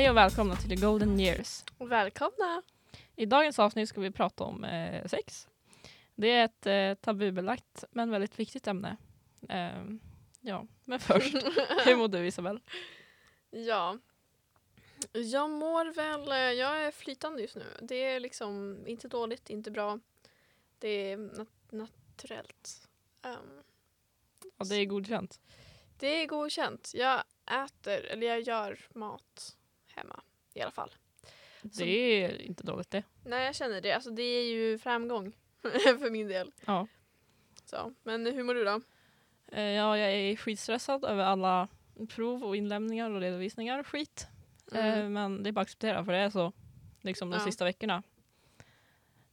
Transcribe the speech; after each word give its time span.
Hej 0.00 0.10
och 0.10 0.16
välkomna 0.16 0.56
till 0.56 0.68
The 0.68 0.86
Golden 0.86 1.20
Years. 1.20 1.64
Välkomna! 1.78 2.62
I 3.16 3.26
dagens 3.26 3.58
avsnitt 3.58 3.88
ska 3.88 4.00
vi 4.00 4.10
prata 4.10 4.44
om 4.44 4.64
eh, 4.64 5.06
sex. 5.06 5.48
Det 6.14 6.30
är 6.30 6.44
ett 6.44 6.66
eh, 6.66 7.04
tabubelagt 7.04 7.84
men 7.90 8.10
väldigt 8.10 8.38
viktigt 8.38 8.66
ämne. 8.66 8.96
Ehm, 9.48 10.00
ja, 10.40 10.66
men 10.84 11.00
först, 11.00 11.34
hur 11.86 11.96
mår 11.96 12.08
du 12.08 12.26
Isabel? 12.26 12.60
Ja. 13.50 13.98
Jag 15.12 15.50
mår 15.50 15.94
väl, 15.94 16.28
eh, 16.28 16.58
jag 16.60 16.82
är 16.84 16.90
flytande 16.90 17.42
just 17.42 17.56
nu. 17.56 17.66
Det 17.82 17.94
är 18.04 18.20
liksom 18.20 18.82
inte 18.86 19.08
dåligt, 19.08 19.50
inte 19.50 19.70
bra. 19.70 19.98
Det 20.78 20.88
är 21.12 21.16
nat- 21.16 21.70
naturellt. 21.70 22.88
Ehm, 23.22 23.62
Ja, 24.56 24.64
det 24.64 24.76
är 24.76 24.84
godkänt. 24.84 25.40
det 25.96 26.22
är 26.22 26.26
godkänt. 26.26 26.90
Jag 26.94 27.22
äter, 27.64 28.04
eller 28.04 28.26
jag 28.26 28.40
gör 28.40 28.78
mat 28.94 29.56
hemma 29.94 30.20
i 30.54 30.60
alla 30.60 30.70
fall. 30.70 30.90
Det 31.62 31.84
är 32.24 32.42
inte 32.42 32.62
dåligt 32.64 32.90
det. 32.90 33.02
Nej, 33.24 33.44
jag 33.46 33.54
känner 33.54 33.80
det. 33.80 33.92
Alltså, 33.92 34.10
det 34.10 34.22
är 34.22 34.44
ju 34.52 34.78
framgång 34.78 35.32
för 35.72 36.10
min 36.10 36.28
del. 36.28 36.52
Ja. 36.66 36.86
Så, 37.64 37.94
men 38.02 38.26
hur 38.26 38.42
mår 38.42 38.54
du 38.54 38.64
då? 38.64 38.80
Eh, 39.52 39.62
ja, 39.62 39.98
jag 39.98 40.12
är 40.12 40.36
skitstressad 40.36 41.04
över 41.04 41.24
alla 41.24 41.68
prov 42.08 42.44
och 42.44 42.56
inlämningar 42.56 43.10
och 43.10 43.20
redovisningar. 43.20 43.82
Skit. 43.82 44.26
Eh, 44.72 45.08
men 45.08 45.42
det 45.42 45.50
är 45.50 45.52
bara 45.52 45.60
att 45.60 45.66
acceptera 45.66 46.04
för 46.04 46.12
det 46.12 46.18
är 46.18 46.30
så 46.30 46.52
liksom 47.00 47.30
de 47.30 47.36
Ja. 47.38 47.44
sista 47.44 47.64
veckorna 47.64 48.02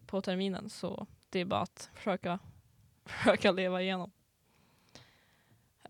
på 0.06 0.22
terminen. 0.22 0.70
Så 0.70 1.08
det 1.30 1.40
är 1.40 1.46
bara 1.46 1.62
att 1.62 1.90
försöka, 1.94 2.40
försöka 3.06 3.52
leva 3.52 3.82
igenom. 3.82 4.12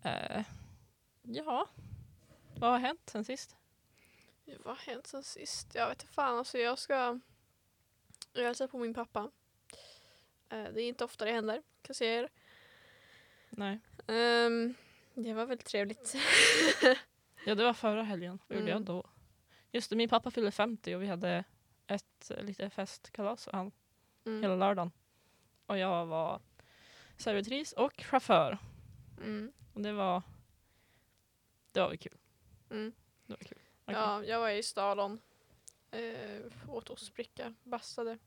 Eh, 0.04 0.44
ja, 1.24 1.68
vad 2.56 2.72
har 2.72 2.80
hänt 2.80 3.02
sen 3.06 3.26
sist? 3.26 3.57
Vad 4.48 4.78
har 4.78 4.86
hänt 4.94 5.08
sen 5.08 5.24
sist? 5.24 5.76
Jag 5.76 5.90
vet 5.90 6.02
inte 6.04 6.14
fan. 6.14 6.38
Alltså 6.38 6.58
jag 6.58 6.80
ska 6.80 7.20
jag 8.34 8.44
hälsa 8.44 8.68
på 8.68 8.78
min 8.78 8.94
pappa. 8.94 9.32
Eh, 10.50 10.64
det 10.64 10.82
är 10.82 10.88
inte 10.88 11.04
ofta 11.04 11.26
det 11.26 11.32
händer, 11.32 11.56
kan 11.56 11.64
jag 11.88 11.96
säga 11.96 12.20
er. 12.20 12.30
Nej. 13.50 13.80
Ehm, 14.08 14.74
det 15.14 15.34
var 15.34 15.46
väldigt 15.46 15.68
trevligt. 15.68 16.16
Ja, 17.46 17.56
det 17.56 17.64
var 17.64 17.74
förra 17.74 18.04
helgen. 18.04 18.40
Vad 18.48 18.58
gjorde 18.58 18.70
jag 18.72 18.76
Mm. 18.76 18.86
då? 18.86 19.04
Just 19.72 19.90
det, 19.90 19.96
min 19.96 20.10
pappa 20.10 20.32
fyllde 20.32 20.52
50 20.52 20.96
och 20.96 21.02
vi 21.02 21.08
hade 21.08 21.44
ett 21.88 22.32
eh, 22.32 22.44
lite 22.44 22.70
festkalas 22.70 23.44
för 23.44 23.52
han 23.52 23.72
Mm. 24.26 24.42
hela 24.42 24.56
lördagen. 24.56 24.92
Och 25.66 25.78
jag 25.78 26.06
var 26.06 26.42
servitris 27.18 27.72
och 27.74 27.94
chaufför. 28.02 28.58
Mm. 29.24 29.52
Och 29.74 29.82
det 29.82 29.94
var 29.94 30.22
det 31.72 31.80
var 31.80 31.88
väl 31.90 31.98
kul. 31.98 32.18
Mm. 32.70 32.94
Det 33.26 33.34
var 33.34 33.38
kul. 33.46 33.60
Okej. 33.88 33.96
Ja, 34.00 34.24
jag 34.24 34.40
var 34.40 34.50
i 34.50 34.64
Stadon. 34.64 35.20
Uh, 35.96 36.70
åt 36.70 36.90
ostbricka, 36.90 37.54
bastade, 37.64 38.18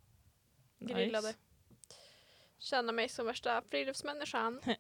grillade. 0.79 1.27
Nice. 1.29 1.39
Kände 2.59 2.93
mig 2.93 3.09
som 3.09 3.27
värsta 3.27 3.63
friluftsmänniskan. 3.63 4.61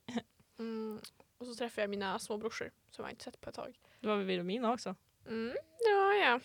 Mm. 0.59 1.01
Och 1.39 1.47
så 1.47 1.55
träffade 1.55 1.83
jag 1.83 1.91
mina 1.91 2.19
små 2.19 2.37
brorsor 2.37 2.71
som 2.91 3.05
jag 3.05 3.13
inte 3.13 3.25
sett 3.25 3.41
på 3.41 3.49
ett 3.49 3.57
tag. 3.57 3.79
Det 4.01 4.09
var 4.09 4.17
vid 4.17 4.27
Vilhelmina 4.27 4.73
också. 4.73 4.95
Mm, 5.27 5.57
det 5.79 5.95
var 5.95 6.15
jag. 6.15 6.41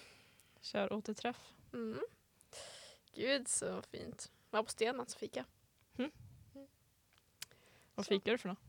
Kör 0.62 0.94
återträff. 0.94 1.54
Mm. 1.74 2.00
Gud 3.16 3.48
så 3.48 3.82
fint. 3.82 4.32
Jag 4.52 4.58
var 4.58 4.64
på 4.64 4.70
Stenans 4.70 5.16
fika. 5.16 5.46
Vad 7.96 8.06
Så. 8.06 8.10
fikar 8.10 8.32
du 8.32 8.38
för 8.38 8.50
något? 8.50 8.60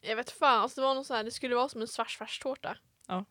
Jag 0.00 0.16
vet 0.16 0.30
fan, 0.30 0.60
alltså 0.60 0.80
det 0.80 0.86
var 0.86 0.94
någon 0.94 1.04
så 1.04 1.14
här, 1.14 1.24
det 1.24 1.30
skulle 1.30 1.54
vara 1.54 1.68
som 1.68 1.80
en 1.80 1.88
svartsfärstårta. 1.88 2.78
Ja. 3.06 3.24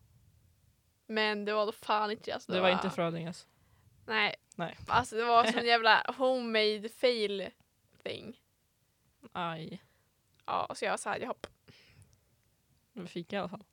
Men 1.14 1.46
det 1.46 1.54
var 1.54 1.66
då 1.66 1.72
fan 1.72 2.12
inte. 2.12 2.34
Alltså, 2.34 2.52
Det 2.52 2.62
var 2.62 2.70
inte 2.70 2.90
Frödinges. 2.90 3.48
Nej. 4.06 4.36
Nej. 4.56 4.78
Alltså 4.88 5.16
det 5.16 5.26
var 5.26 5.44
en 5.58 5.66
jävla 5.66 6.14
homemade 6.18 6.90
fail 6.90 7.50
thing. 8.04 8.42
Aj. 9.32 9.84
Ja, 10.46 10.72
så 10.76 10.86
jag 10.86 10.92
var 10.92 10.98
såhär, 10.98 11.26
hopp. 11.26 11.48
Det 12.94 13.00
var 13.00 13.08
fika 13.08 13.36
i 13.36 13.40
alla 13.40 13.50
fall. 13.50 13.64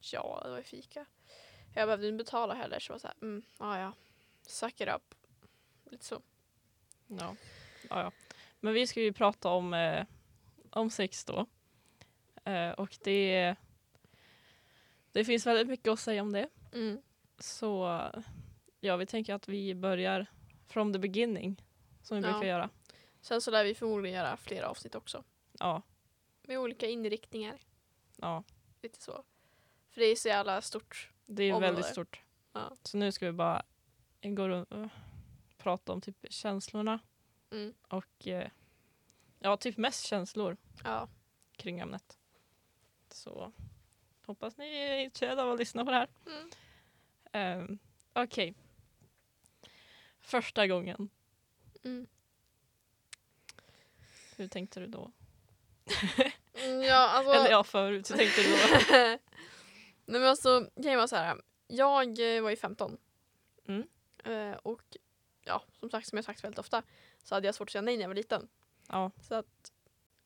Ja, 0.00 0.40
det 0.44 0.50
var 0.50 0.56
ju 0.56 0.62
fika. 0.62 1.06
Jag 1.74 1.88
behövde 1.88 2.08
inte 2.08 2.24
betala 2.24 2.54
heller 2.54 2.80
så 2.80 2.90
jag 2.90 2.94
var 2.94 2.98
såhär, 2.98 3.16
mm, 3.22 3.42
ja 3.58 3.78
ja. 3.78 3.92
Suck 4.42 4.80
it 4.80 4.88
up. 4.88 5.14
Lite 5.90 6.04
så. 6.04 6.22
Ja. 7.06 7.36
ja, 7.90 8.02
ja. 8.02 8.12
Men 8.60 8.74
vi 8.74 8.86
ska 8.86 9.00
ju 9.00 9.12
prata 9.12 9.48
om, 9.48 9.74
eh, 9.74 10.04
om 10.70 10.90
sex 10.90 11.24
då. 11.24 11.46
Eh, 12.44 12.70
och 12.70 12.98
det, 13.04 13.54
det 15.12 15.24
finns 15.24 15.46
väldigt 15.46 15.68
mycket 15.68 15.88
att 15.88 16.00
säga 16.00 16.22
om 16.22 16.32
det. 16.32 16.48
Mm. 16.76 17.02
Så 17.38 18.00
ja, 18.80 18.96
vi 18.96 19.06
tänker 19.06 19.34
att 19.34 19.48
vi 19.48 19.74
börjar 19.74 20.26
from 20.66 20.92
the 20.92 20.98
beginning. 20.98 21.62
Som 22.02 22.16
vi 22.16 22.22
Ja. 22.26 22.32
brukar 22.32 22.48
göra. 22.48 22.70
Sen 23.20 23.40
så 23.40 23.50
lär 23.50 23.64
vi 23.64 23.74
förmodligen 23.74 24.16
göra 24.18 24.36
flera 24.36 24.68
avsnitt 24.68 24.94
också. 24.94 25.24
Ja, 25.58 25.82
Med 26.42 26.58
olika 26.58 26.86
inriktningar. 26.86 27.58
ja. 28.16 28.44
Lite 28.82 29.02
så. 29.02 29.24
För 29.90 30.00
det 30.00 30.06
är 30.06 30.16
så 30.16 30.28
jävla 30.28 30.60
stort. 30.62 31.10
Det 31.26 31.42
är 31.42 31.52
Område. 31.52 31.66
väldigt 31.72 31.86
stort. 31.86 32.20
Ja. 32.52 32.72
Så 32.82 32.96
nu 32.96 33.12
ska 33.12 33.26
vi 33.26 33.32
bara 33.32 33.62
gå 34.22 34.48
runt 34.48 34.72
och 34.72 34.88
prata 35.58 35.92
om 35.92 36.00
typ 36.00 36.26
känslorna 36.30 36.98
Mm. 37.50 37.74
och 37.88 38.26
eh, 38.28 38.48
ja, 39.38 39.56
typ 39.56 39.76
mest 39.76 40.04
känslor 40.06 40.56
Ja. 40.84 41.08
kring 41.56 41.78
ämnet. 41.80 42.18
Så 43.10 43.52
hoppas 44.26 44.56
ni 44.56 44.66
är 44.76 44.98
intresserade 44.98 45.42
av 45.42 45.52
att 45.52 45.58
lyssna 45.58 45.84
på 45.84 45.90
det 45.90 45.96
här. 45.96 46.08
Mm. 46.26 46.50
Um, 47.32 47.78
Okej. 48.12 48.54
Första 50.20 50.66
gången, 50.66 51.08
Mm. 51.84 52.06
hur 54.36 54.48
tänkte 54.48 54.80
du 54.80 54.86
då? 54.86 55.12
Mm, 56.54 56.82
Ja, 56.82 57.08
alltså. 57.08 57.32
Eller 57.32 57.50
ja, 57.50 57.64
förut, 57.64 58.10
hur 58.10 58.16
tänkte 58.16 58.42
du 58.42 58.48
då? 58.48 58.56
Nej 60.08 60.20
men 60.20 60.24
alltså, 60.24 60.70
grejen 60.76 60.98
var 60.98 61.06
så 61.06 61.16
här. 61.16 61.40
Jag 61.66 62.36
eh, 62.36 62.42
var 62.42 62.50
ju 62.50 62.56
15. 62.56 62.98
Mm. 63.68 63.86
Eh, 64.24 64.56
och 64.56 64.96
ja, 65.44 65.62
som 65.80 65.90
sagt, 65.90 66.08
som 66.08 66.16
jag 66.18 66.24
sagt 66.24 66.44
väldigt 66.44 66.58
ofta 66.58 66.82
så 67.22 67.34
hade 67.34 67.48
jag 67.48 67.54
svårt 67.54 67.68
att 67.68 67.72
säga 67.72 67.82
nej 67.82 67.96
när 67.96 68.02
jag 68.02 68.08
var 68.08 68.14
liten. 68.14 68.48
Ja, 68.88 69.10
Så 69.22 69.34
att, 69.34 69.72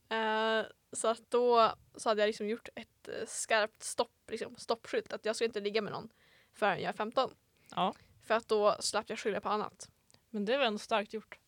eh, 0.09 0.63
så 0.93 1.09
att 1.09 1.31
då 1.31 1.73
så 1.97 2.09
hade 2.09 2.23
jag 2.23 2.27
liksom 2.29 2.49
gjort 2.49 2.69
ett 2.75 3.09
eh, 3.09 3.27
skarpt 3.27 3.83
stopp, 3.83 4.13
liksom, 4.31 4.57
stoppskylt. 4.57 5.13
Att 5.13 5.25
jag 5.25 5.37
skulle 5.37 5.47
inte 5.49 5.61
ligga 5.61 5.83
med 5.83 5.93
någon 5.93 6.09
förrän 6.53 6.81
jag 6.81 6.89
är 6.89 6.93
15. 6.93 7.35
ja. 7.77 7.95
För 8.23 8.35
att 8.35 8.49
då 8.49 8.77
slapp 8.81 9.11
jag 9.11 9.19
skylla 9.19 9.41
på 9.41 9.49
annat. 9.49 9.91
Men 10.31 10.45
det 10.45 10.59
var 10.59 10.65
ändå 10.65 10.79
starkt 10.79 11.13
gjort. 11.13 11.39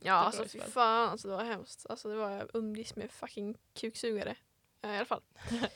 Ja, 0.00 0.14
alltså 0.14 0.48
fy 0.48 0.60
fan. 0.60 1.08
Alltså, 1.08 1.28
det 1.28 1.36
var 1.36 1.44
hemskt. 1.44 1.86
Alltså, 1.88 2.08
det 2.08 2.16
var 2.16 2.30
jag 2.30 2.50
umgicks 2.54 2.96
med 2.96 3.10
fucking 3.10 3.56
kuksugare. 3.74 4.36
Eh, 4.82 4.90
I 4.90 4.96
alla 4.96 5.04
fall. 5.04 5.22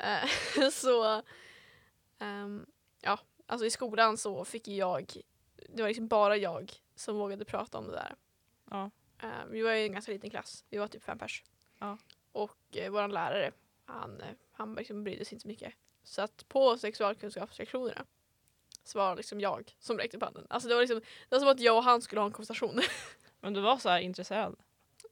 Eh, 0.00 0.70
så, 0.72 1.22
ehm, 2.18 2.66
ja, 3.00 3.18
alltså 3.46 3.66
i 3.66 3.70
skolan 3.70 4.16
så 4.16 4.44
fick 4.44 4.68
jag, 4.68 5.16
det 5.68 5.82
var 5.82 5.88
liksom 5.88 6.08
bara 6.08 6.36
jag 6.36 6.72
som 6.94 7.16
vågade 7.16 7.44
prata 7.44 7.78
om 7.78 7.86
det 7.86 7.92
där. 7.92 8.14
Ja, 8.70 8.90
Eh, 9.22 9.46
vi 9.50 9.62
var 9.62 9.72
ju 9.72 9.84
en 9.84 9.92
ganska 9.92 10.12
liten 10.12 10.30
klass, 10.30 10.64
vi 10.70 10.78
var 10.78 10.88
typ 10.88 11.02
fem 11.02 11.18
pers. 11.18 11.44
Ja. 11.78 11.98
Och 12.32 12.76
uh, 12.76 12.90
vår 12.90 13.08
lärare, 13.08 13.52
han, 13.84 14.20
eh, 14.20 14.34
han 14.52 14.74
liksom 14.74 15.04
brydde 15.04 15.24
sig 15.24 15.34
inte 15.34 15.42
så 15.42 15.48
mycket. 15.48 15.74
Så 16.02 16.22
att 16.22 16.48
på 16.48 16.78
sexualkunskapslektionerna 16.78 18.04
var 18.94 19.16
liksom 19.16 19.40
jag 19.40 19.74
som 19.78 19.98
räckte 19.98 20.16
upp 20.16 20.22
handen. 20.22 20.46
Alltså 20.50 20.68
det 20.68 20.74
var 20.74 20.82
liksom, 20.82 21.00
det 21.00 21.34
var 21.36 21.38
som 21.38 21.48
att 21.48 21.60
jag 21.60 21.76
och 21.76 21.84
han 21.84 22.02
skulle 22.02 22.20
ha 22.20 22.26
en 22.26 22.32
konversation. 22.32 22.80
men 23.40 23.54
du 23.54 23.60
var 23.60 23.76
så 23.76 23.88
här 23.88 24.00
intresserad 24.00 24.56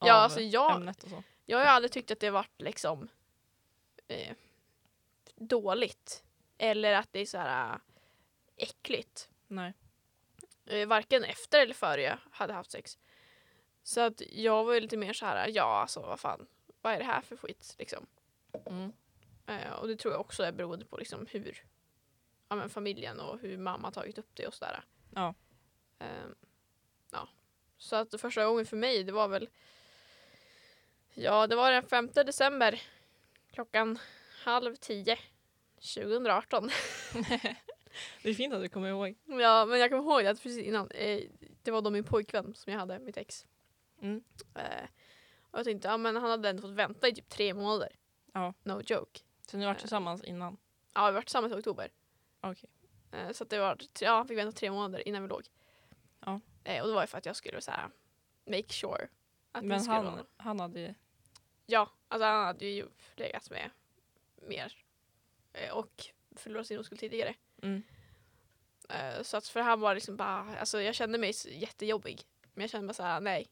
Ja, 0.00 0.14
av 0.16 0.22
alltså 0.22 0.40
jag- 0.40 0.76
ämnet 0.76 1.02
och 1.04 1.10
så. 1.10 1.22
Jag 1.46 1.58
har 1.58 1.64
ju 1.64 1.70
aldrig 1.70 1.92
tyckt 1.92 2.10
att 2.10 2.20
det 2.20 2.30
varit 2.30 2.62
liksom 2.62 3.08
eh, 4.08 4.34
dåligt. 5.34 6.24
Eller 6.58 6.92
att 6.92 7.12
det 7.12 7.20
är 7.20 7.26
så 7.26 7.38
här 7.38 7.72
äh, 7.72 7.78
äckligt. 8.56 9.28
Nej. 9.48 9.72
Eh, 10.66 10.88
varken 10.88 11.24
efter 11.24 11.60
eller 11.62 11.74
före 11.74 12.02
jag 12.02 12.18
hade 12.30 12.52
haft 12.52 12.70
sex. 12.70 12.98
Så 13.82 14.00
att 14.00 14.22
jag 14.32 14.64
var 14.64 14.74
ju 14.74 14.80
lite 14.80 14.96
mer 14.96 15.12
så 15.12 15.26
här, 15.26 15.48
ja 15.48 15.62
alltså 15.80 16.00
vad 16.00 16.20
fan, 16.20 16.46
vad 16.82 16.92
är 16.92 16.98
det 16.98 17.04
här 17.04 17.20
för 17.20 17.36
skit 17.36 17.74
liksom. 17.78 18.06
Mm. 18.66 18.92
Eh, 19.46 19.72
och 19.72 19.88
det 19.88 19.96
tror 19.96 20.14
jag 20.14 20.20
också 20.20 20.42
är 20.42 20.52
beroende 20.52 20.84
på 20.84 20.96
liksom 20.96 21.26
hur 21.30 21.64
ja, 22.48 22.56
men 22.56 22.68
familjen 22.70 23.20
och 23.20 23.38
hur 23.40 23.58
mamma 23.58 23.90
tagit 23.90 24.18
upp 24.18 24.30
det 24.34 24.46
och 24.46 24.54
sådär. 24.54 24.84
Ja. 25.14 25.34
Eh, 25.98 26.06
ja. 27.12 27.28
Så 27.78 27.96
att 27.96 28.20
första 28.20 28.46
gången 28.46 28.66
för 28.66 28.76
mig 28.76 29.04
det 29.04 29.12
var 29.12 29.28
väl 29.28 29.48
Ja 31.14 31.46
det 31.46 31.56
var 31.56 31.70
den 31.72 31.82
5 31.82 32.10
december 32.12 32.82
klockan 33.52 33.98
halv 34.44 34.74
tio 34.76 35.18
2018. 35.94 36.70
Det 38.22 38.30
är 38.30 38.34
fint 38.34 38.54
att 38.54 38.62
du 38.62 38.68
kommer 38.68 38.88
ihåg. 38.88 39.14
Ja 39.24 39.66
men 39.66 39.80
jag 39.80 39.90
kommer 39.90 40.02
ihåg 40.02 40.26
att 40.26 40.42
precis 40.42 40.64
innan 40.64 40.90
eh, 40.90 41.20
det 41.62 41.70
var 41.70 41.82
då 41.82 41.90
min 41.90 42.04
pojkvän 42.04 42.54
som 42.54 42.72
jag 42.72 42.80
hade, 42.80 42.98
mitt 42.98 43.16
ex. 43.16 43.46
Mm. 44.02 44.22
Eh, 44.54 44.84
Och 45.50 45.58
jag 45.58 45.64
tänkte, 45.64 45.88
ja 45.88 45.96
men 45.96 46.16
han 46.16 46.30
hade 46.30 46.48
ändå 46.50 46.62
fått 46.62 46.70
vänta 46.70 47.08
i 47.08 47.14
typ 47.14 47.28
tre 47.28 47.54
månader. 47.54 47.88
Ja. 48.32 48.54
No 48.62 48.82
joke. 48.86 49.20
Så 49.50 49.56
ni 49.56 49.64
har 49.64 49.70
varit 49.70 49.78
Eh. 49.78 49.80
tillsammans 49.80 50.24
innan? 50.24 50.56
Ja, 50.94 51.00
vi 51.00 51.04
har 51.04 51.12
varit 51.12 51.26
tillsammans 51.26 51.52
i 51.52 51.56
oktober. 51.56 51.90
Okej. 52.50 52.70
Eh, 53.12 53.32
Så 53.32 53.44
det 53.44 53.58
var, 53.58 53.78
ja, 54.00 54.16
han 54.16 54.28
fick 54.28 54.38
vänta 54.38 54.52
tre 54.58 54.70
månader 54.70 55.08
innan 55.08 55.22
vi 55.22 55.28
låg. 55.28 55.42
Ja. 56.20 56.40
Eh, 56.64 56.82
Och 56.82 56.88
det 56.88 56.94
var 56.94 57.00
ju 57.02 57.06
för 57.06 57.18
att 57.18 57.26
jag 57.26 57.36
skulle 57.36 57.60
så 57.60 57.70
här, 57.70 57.90
make 58.46 58.68
sure. 58.72 59.08
Att 59.52 59.64
Men 59.64 59.80
skulle 59.80 59.96
vara 59.96 60.10
han, 60.10 60.26
han 60.36 60.60
hade... 60.60 60.94
Ja, 61.66 61.90
alltså 62.08 62.26
han 62.26 62.46
hade 62.46 62.66
ju 62.66 62.88
legat 63.16 63.50
med 63.50 63.70
mer 64.42 64.72
eh, 65.52 65.70
och 65.76 66.06
förlorat 66.36 66.66
sin 66.66 66.78
oskuld 66.78 67.00
tidigare. 67.00 67.34
Mm. 67.62 67.82
Så 69.22 69.36
att 69.36 69.48
för 69.48 69.60
han 69.60 69.80
var 69.80 69.94
liksom 69.94 70.16
bara, 70.16 70.56
alltså 70.58 70.82
jag 70.82 70.94
kände 70.94 71.18
mig 71.18 71.32
jättejobbig. 71.46 72.22
Men 72.54 72.60
jag 72.62 72.70
kände 72.70 72.86
bara 72.86 72.94
såhär, 72.94 73.20
nej. 73.20 73.46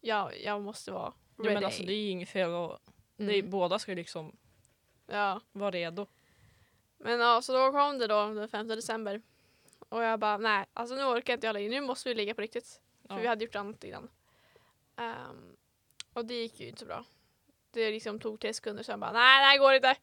Jag, 0.00 0.40
jag 0.40 0.62
måste 0.62 0.92
vara 0.92 1.12
Ja, 1.36 1.44
ready. 1.44 1.54
men 1.54 1.64
alltså 1.64 1.82
det 1.82 1.92
är 1.92 1.96
ju 2.02 2.10
inget 2.10 2.28
fel 2.28 2.50
och 2.50 2.78
det 3.16 3.24
är, 3.24 3.38
Mm. 3.38 3.50
båda 3.50 3.78
ska 3.78 3.92
ju 3.92 3.96
liksom 3.96 4.36
Ja. 5.06 5.40
vara 5.52 5.70
redo. 5.70 6.06
Men 6.98 7.20
ja, 7.20 7.42
så 7.42 7.52
då 7.52 7.72
kom 7.72 7.98
det 7.98 8.06
då 8.06 8.34
den 8.34 8.48
5 8.48 8.68
december. 8.68 9.22
Och 9.88 10.02
jag 10.02 10.20
bara, 10.20 10.36
nej, 10.36 10.66
alltså 10.72 10.94
nu 10.94 11.04
orkar 11.04 11.34
inte 11.34 11.46
jag 11.46 11.54
längre. 11.54 11.70
Nu 11.70 11.80
måste 11.80 12.08
vi 12.08 12.14
ligga 12.14 12.34
på 12.34 12.40
riktigt. 12.40 12.80
För 13.08 13.14
Ja. 13.14 13.20
vi 13.20 13.26
hade 13.26 13.44
gjort 13.44 13.56
annat 13.56 13.84
innan. 13.84 14.08
Ehm, 14.96 15.56
och 16.12 16.24
det 16.24 16.34
gick 16.34 16.60
ju 16.60 16.66
inte 16.68 16.80
så 16.80 16.86
bra. 16.86 17.04
Det 17.70 17.90
liksom 17.90 18.20
tog 18.20 18.40
tre 18.40 18.54
sekunder 18.54 18.84
jag 18.88 18.98
bara, 18.98 19.12
nej 19.12 19.40
det 19.40 19.44
här 19.46 19.58
går 19.58 19.74
inte. 19.74 19.96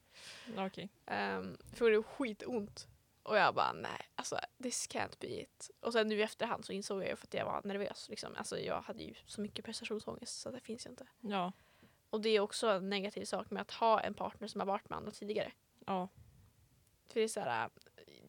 Okej. 0.58 0.90
Um, 1.38 1.58
för 1.74 1.92
det 1.92 1.98
var 1.98 2.04
skitont. 2.04 2.88
Och 3.24 3.38
jag 3.38 3.56
bara 3.56 3.74
nej, 3.74 4.10
alltså 4.16 4.40
this 4.64 4.90
can't 4.90 5.20
be 5.20 5.42
it. 5.42 5.72
Och 5.80 5.94
sen 5.94 6.08
nu 6.08 6.16
i 6.20 6.22
efterhand 6.22 6.66
så 6.66 6.74
insåg 6.74 7.02
jag 7.02 7.10
ju 7.10 7.16
för 7.16 7.28
att 7.28 7.34
jag 7.34 7.46
var 7.46 7.62
nervös. 7.64 8.10
Liksom. 8.10 8.36
Alltså 8.36 8.60
jag 8.60 8.82
hade 8.82 9.04
ju 9.04 9.14
så 9.26 9.42
mycket 9.42 9.66
prestationsångest 9.66 10.42
så 10.42 10.52
det 10.52 10.60
finns 10.60 10.86
ju 10.86 10.90
inte. 10.90 11.08
Ja. 11.22 11.52
Och 12.10 12.22
det 12.22 12.30
är 12.30 12.40
också 12.40 12.68
en 12.68 12.90
negativ 12.90 13.26
sak 13.26 13.50
med 13.52 13.62
att 13.62 13.72
ha 13.72 14.02
en 14.02 14.14
partner 14.14 14.48
som 14.48 14.62
har 14.62 14.66
varit 14.66 14.90
med 14.90 14.98
andra 14.98 15.12
tidigare. 15.12 15.52
Ja. 15.86 16.10
För 17.16 17.20
det 17.20 17.24
är 17.26 17.28
så 17.28 17.40
här, 17.40 17.70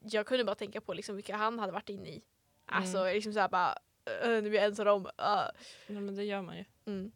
jag 0.02 0.26
kunde 0.26 0.44
bara 0.44 0.54
tänka 0.54 0.80
på 0.80 0.94
liksom 0.94 1.16
vilka 1.16 1.36
han 1.36 1.58
hade 1.58 1.72
varit 1.72 1.88
inne 1.88 2.08
i. 2.08 2.22
Alltså 2.66 2.98
Mm. 2.98 3.14
liksom 3.14 3.32
såhär 3.32 3.48
bara, 3.48 3.76
"Äh, 4.22 4.28
nu 4.28 4.40
blir 4.42 4.54
jag 4.54 4.64
ensam 4.64 4.88
om. 4.88 5.06
Uh. 5.06 5.10
ja. 5.16 5.52
Men 5.86 6.16
det 6.16 6.24
gör 6.24 6.42
man 6.42 6.56
ju. 6.56 6.64
Mm. 6.84 7.12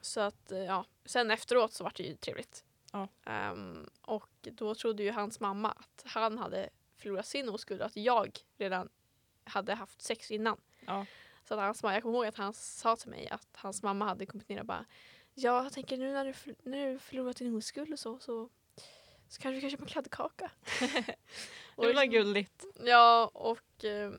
Så 0.00 0.20
att 0.20 0.52
ja, 0.66 0.84
sen 1.04 1.30
efteråt 1.30 1.72
så 1.72 1.84
var 1.84 1.92
det 1.96 2.02
ju 2.02 2.16
trevligt. 2.16 2.64
Ja. 2.92 3.08
Ehm, 3.26 3.90
och 4.02 4.28
då 4.40 4.74
trodde 4.74 5.02
ju 5.02 5.10
hans 5.10 5.40
mamma 5.40 5.70
att 5.70 6.02
han 6.06 6.38
hade 6.38 6.70
förlorat 6.96 7.26
sin 7.26 7.48
oskuld 7.48 7.80
och 7.80 7.86
att 7.86 7.96
jag 7.96 8.38
redan 8.58 8.88
hade 9.44 9.74
haft 9.74 10.02
sex 10.02 10.30
innan. 10.30 10.60
Ja. 10.86 11.06
Så 11.44 11.54
att 11.54 11.60
hans 11.60 11.82
mamma, 11.82 11.94
jag 11.94 12.02
kommer 12.02 12.16
ihåg 12.18 12.26
att 12.26 12.36
han 12.36 12.54
sa 12.54 12.96
till 12.96 13.10
mig 13.10 13.28
att 13.28 13.48
hans 13.52 13.82
mamma 13.82 14.04
hade 14.04 14.26
kommit 14.26 14.48
ner 14.48 14.60
och 14.60 14.66
bara 14.66 14.84
Ja, 15.38 15.62
jag 15.62 15.72
tänker 15.72 15.96
nu 15.96 16.12
när 16.12 16.24
du, 16.24 16.54
när 16.62 16.86
du 16.92 16.98
förlorat 16.98 17.36
din 17.36 17.56
oskuld 17.56 17.92
och 17.92 17.98
så, 17.98 18.18
så, 18.18 18.48
så 19.28 19.40
kanske 19.40 19.54
vi 19.54 19.60
kan 19.60 19.70
köpa 19.70 19.82
en 19.82 19.88
kladdkaka. 19.88 20.50
Det 20.80 21.82
var 21.82 21.86
liksom- 21.88 22.10
gulligt. 22.10 22.64
Ja, 22.84 23.30
och 23.34 23.84
eh, 23.84 24.12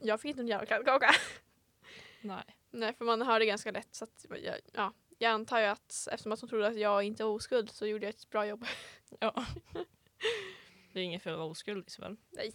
jag 0.00 0.20
fick 0.20 0.28
inte 0.28 0.42
en 0.42 0.48
jävla 0.48 0.66
kladdkaka. 0.66 1.10
Nej. 2.20 2.44
Nej, 2.70 2.94
för 2.94 3.04
man 3.04 3.22
hör 3.22 3.38
det 3.38 3.46
ganska 3.46 3.70
lätt. 3.70 3.94
Så 3.94 4.04
att, 4.04 4.26
jag, 4.44 4.56
ja, 4.72 4.92
jag 5.18 5.30
antar 5.32 5.60
ju 5.60 5.66
att 5.66 6.08
eftersom 6.12 6.32
att 6.32 6.40
hon 6.40 6.48
trodde 6.48 6.66
att 6.66 6.78
jag 6.78 7.02
inte 7.02 7.24
var 7.24 7.30
oskuld 7.30 7.70
så 7.70 7.86
gjorde 7.86 8.06
jag 8.06 8.14
ett 8.14 8.30
bra 8.30 8.46
jobb. 8.46 8.66
Ja. 9.20 9.44
det 10.92 11.00
är 11.00 11.04
inget 11.04 11.22
fel 11.22 11.32
att 11.32 11.38
vara 11.38 11.48
oskuld 11.48 11.86
Isabel. 11.86 12.16
Nej. 12.30 12.52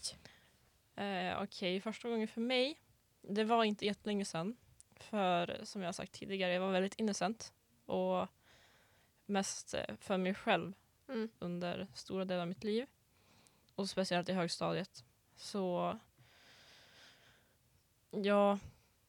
Eh, 0.95 1.41
Okej, 1.43 1.81
första 1.81 2.09
gången 2.09 2.27
för 2.27 2.41
mig. 2.41 2.79
Det 3.21 3.43
var 3.43 3.63
inte 3.63 3.85
jättelänge 3.85 4.25
sedan. 4.25 4.57
För 4.95 5.59
som 5.63 5.81
jag 5.81 5.95
sagt 5.95 6.11
tidigare, 6.11 6.53
jag 6.53 6.61
var 6.61 6.71
väldigt 6.71 6.99
innocent. 6.99 7.53
Och 7.85 8.27
mest 9.25 9.73
eh, 9.73 9.95
för 9.99 10.17
mig 10.17 10.33
själv 10.33 10.73
Mm. 11.07 11.29
under 11.39 11.87
stora 11.93 12.25
delar 12.25 12.41
av 12.41 12.47
mitt 12.47 12.63
liv. 12.63 12.85
Och 13.75 13.89
speciellt 13.89 14.29
i 14.29 14.33
högstadiet. 14.33 15.03
Så 15.35 15.97
ja, 18.11 18.59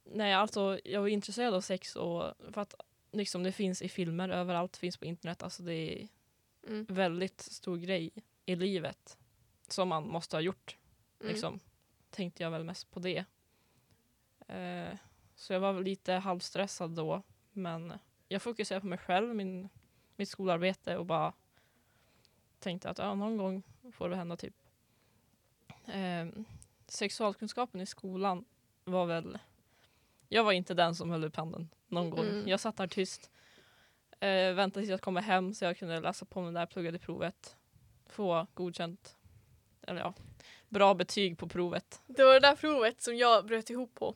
nej 0.05 0.33
alltså 0.35 0.81
jag 0.85 1.00
var 1.00 1.09
intresserad 1.09 1.55
av 1.55 1.61
sex 1.61 1.97
och 1.97 2.35
för 2.53 2.61
att 2.61 2.75
liksom 3.12 3.43
det 3.43 3.53
finns 3.53 3.83
i 3.83 3.89
filmer 3.89 4.29
överallt, 4.29 4.77
finns 4.77 4.97
på 4.97 5.05
internet. 5.05 5.43
Alltså 5.43 5.62
det 5.62 5.75
är 5.75 6.09
Mm. 6.67 6.87
väldigt 6.89 7.41
stor 7.41 7.77
grej 7.77 8.11
i 8.47 8.56
livet 8.56 9.19
som 9.69 9.89
man 9.89 10.09
måste 10.09 10.37
ha 10.37 10.41
gjort. 10.41 10.77
Mm. 11.21 11.33
Liksom, 11.33 11.61
tänkte 12.11 12.43
jag 12.43 12.50
väl 12.50 12.65
mest 12.65 12.91
på 12.91 13.00
det. 13.00 13.25
Eh, 14.49 14.99
så 15.35 15.53
jag 15.53 15.61
var 15.61 15.83
lite 15.83 16.12
halvstressad 16.12 16.91
då. 16.91 17.23
Men 17.53 17.93
jag 18.29 18.43
fokuserade 18.43 18.81
på 18.81 18.87
mig 18.87 18.99
själv, 18.99 19.35
min, 19.35 19.69
mitt 20.17 20.29
skolarbete 20.29 20.97
och 20.97 21.06
bara 21.06 21.33
tänkte 22.58 22.90
att 22.90 22.99
ja, 22.99 23.14
någon 23.14 23.37
gång 23.37 23.62
får 23.93 24.08
det 24.08 24.16
hända 24.16 24.37
typ. 24.37 24.55
Eh, 25.87 26.26
sexualkunskapen 26.87 27.81
i 27.81 27.87
skolan 27.87 28.44
var 28.84 29.06
väl... 29.06 29.38
Jag 30.28 30.44
var 30.44 30.52
inte 30.52 30.75
den 30.75 30.94
som 30.94 31.10
höll 31.10 31.25
upp 31.25 31.37
handen 31.37 31.69
någon 31.88 32.10
gång. 32.10 32.25
Mm. 32.25 32.49
Jag 32.49 32.60
satt 32.60 32.76
där 32.76 32.87
tyst. 32.87 33.31
Eh, 34.20 34.52
väntade 34.52 34.81
tills 34.81 34.90
jag 34.90 35.00
kom 35.00 35.16
hem 35.16 35.55
så 35.55 35.64
jag 35.64 35.78
kunde 35.78 36.00
läsa 36.00 36.25
på 36.25 36.43
mig 36.43 36.52
där, 36.52 36.66
pluggade 36.66 36.99
provet. 36.99 37.56
Få 38.06 38.46
godkänt. 38.55 39.16
Eller 39.82 40.00
ja, 40.00 40.14
bra 40.69 40.94
betyg 40.94 41.38
på 41.38 41.49
provet. 41.49 42.02
Det 42.06 42.25
var 42.25 42.34
det 42.34 42.40
där 42.40 42.56
provet 42.56 43.02
som 43.02 43.16
jag 43.16 43.46
bröt 43.46 43.70
ihop 43.70 43.94
på. 43.94 44.14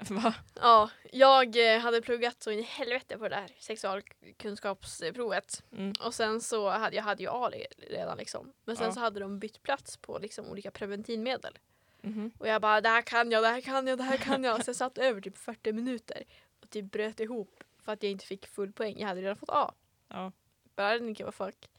Va? 0.00 0.34
Ja, 0.54 0.90
jag 1.12 1.74
eh, 1.74 1.80
hade 1.80 2.02
pluggat 2.02 2.42
så 2.42 2.50
in 2.50 2.58
i 2.58 2.62
helvete 2.62 3.18
på 3.18 3.28
det 3.28 3.34
där 3.36 3.50
sexualkunskapsprovet. 3.58 5.62
Mm. 5.72 5.92
Och 6.00 6.14
sen 6.14 6.40
så 6.40 6.68
hade 6.70 6.96
jag 6.96 7.02
hade 7.02 7.22
ju 7.22 7.28
A 7.30 7.50
redan 7.78 8.18
liksom. 8.18 8.52
Men 8.64 8.76
sen 8.76 8.86
Ja. 8.86 8.92
så 8.92 9.00
hade 9.00 9.20
de 9.20 9.38
bytt 9.38 9.62
plats 9.62 9.96
på 9.96 10.18
liksom 10.18 10.46
olika 10.46 10.70
preventivmedel. 10.70 11.58
Mhm. 12.00 12.30
Och 12.38 12.48
jag 12.48 12.62
bara 12.62 12.80
det 12.80 12.88
här 12.88 13.02
kan 13.02 13.30
jag, 13.30 13.42
det 13.42 13.48
här 13.48 13.60
kan 13.60 13.86
jag, 13.86 13.98
det 13.98 14.04
här 14.04 14.16
kan 14.16 14.44
jag. 14.44 14.64
Så 14.64 14.68
jag 14.68 14.76
satt 14.76 14.98
över 14.98 15.20
typ 15.20 15.38
40 15.38 15.72
minuter 15.72 16.22
och 16.60 16.70
typ 16.70 16.92
bröt 16.92 17.20
ihop 17.20 17.64
för 17.84 17.92
att 17.92 18.02
jag 18.02 18.12
inte 18.12 18.26
fick 18.26 18.46
full 18.46 18.72
poäng. 18.72 18.98
Jag 18.98 19.08
hade 19.08 19.20
redan 19.20 19.36
fått 19.36 19.50
A. 19.50 19.74
Ja. 20.08 20.32
But 20.76 20.84
I 20.84 20.98
didn't 20.98 21.18
give 21.18 21.28
a 21.28 21.32
fuck. 21.32 21.70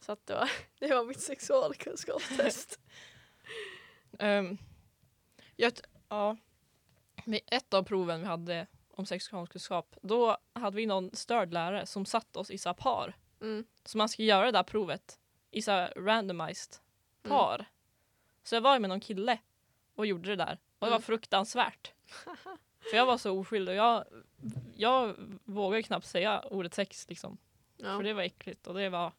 Så 0.00 0.12
att 0.12 0.26
det 0.26 0.34
var, 0.34 0.50
det 0.78 0.94
var 0.94 1.04
mitt 1.04 1.20
sexualkunskapstest. 1.20 2.80
Um, 4.18 4.58
jag, 5.56 5.72
ja. 6.08 6.36
Med 7.24 7.40
ett 7.46 7.74
av 7.74 7.82
proven 7.82 8.20
vi 8.20 8.26
hade 8.26 8.66
om 8.94 9.06
sexualkunskap, 9.06 9.96
då 10.02 10.36
hade 10.52 10.76
vi 10.76 10.86
någon 10.86 11.10
störd 11.16 11.52
lärare 11.52 11.86
som 11.86 12.06
satt 12.06 12.36
oss 12.36 12.50
i 12.50 12.58
så 12.58 12.74
par. 12.74 13.16
Mm. 13.40 13.64
Så 13.84 13.98
man 13.98 14.08
ska 14.08 14.22
göra 14.22 14.44
det 14.46 14.52
där 14.52 14.62
provet 14.62 15.18
i 15.50 15.62
så 15.62 15.72
randomized 15.96 16.76
Mm. 17.24 17.36
par. 17.38 17.64
Så 18.42 18.54
jag 18.54 18.60
var 18.62 18.78
med 18.78 18.88
någon 18.90 19.00
kille 19.00 19.38
och 19.94 20.06
gjorde 20.06 20.28
det 20.28 20.36
där. 20.36 20.58
Och 20.78 20.86
det 20.86 20.90
var 20.90 20.96
Mm. 20.96 21.02
fruktansvärt. 21.02 21.92
För 22.90 22.96
jag 22.96 23.06
var 23.06 23.18
så 23.18 23.38
oskyldig 23.40 23.74
jag, 23.74 24.04
jag 24.76 25.14
vågade 25.44 25.82
knappt 25.82 26.06
säga 26.06 26.40
ordet 26.40 26.74
sex 26.74 27.08
liksom. 27.08 27.38
Ja. 27.76 27.96
För 27.96 28.02
det 28.02 28.12
var 28.14 28.22
äckligt 28.22 28.66
och 28.66 28.74
det 28.74 28.88
var 28.88 29.12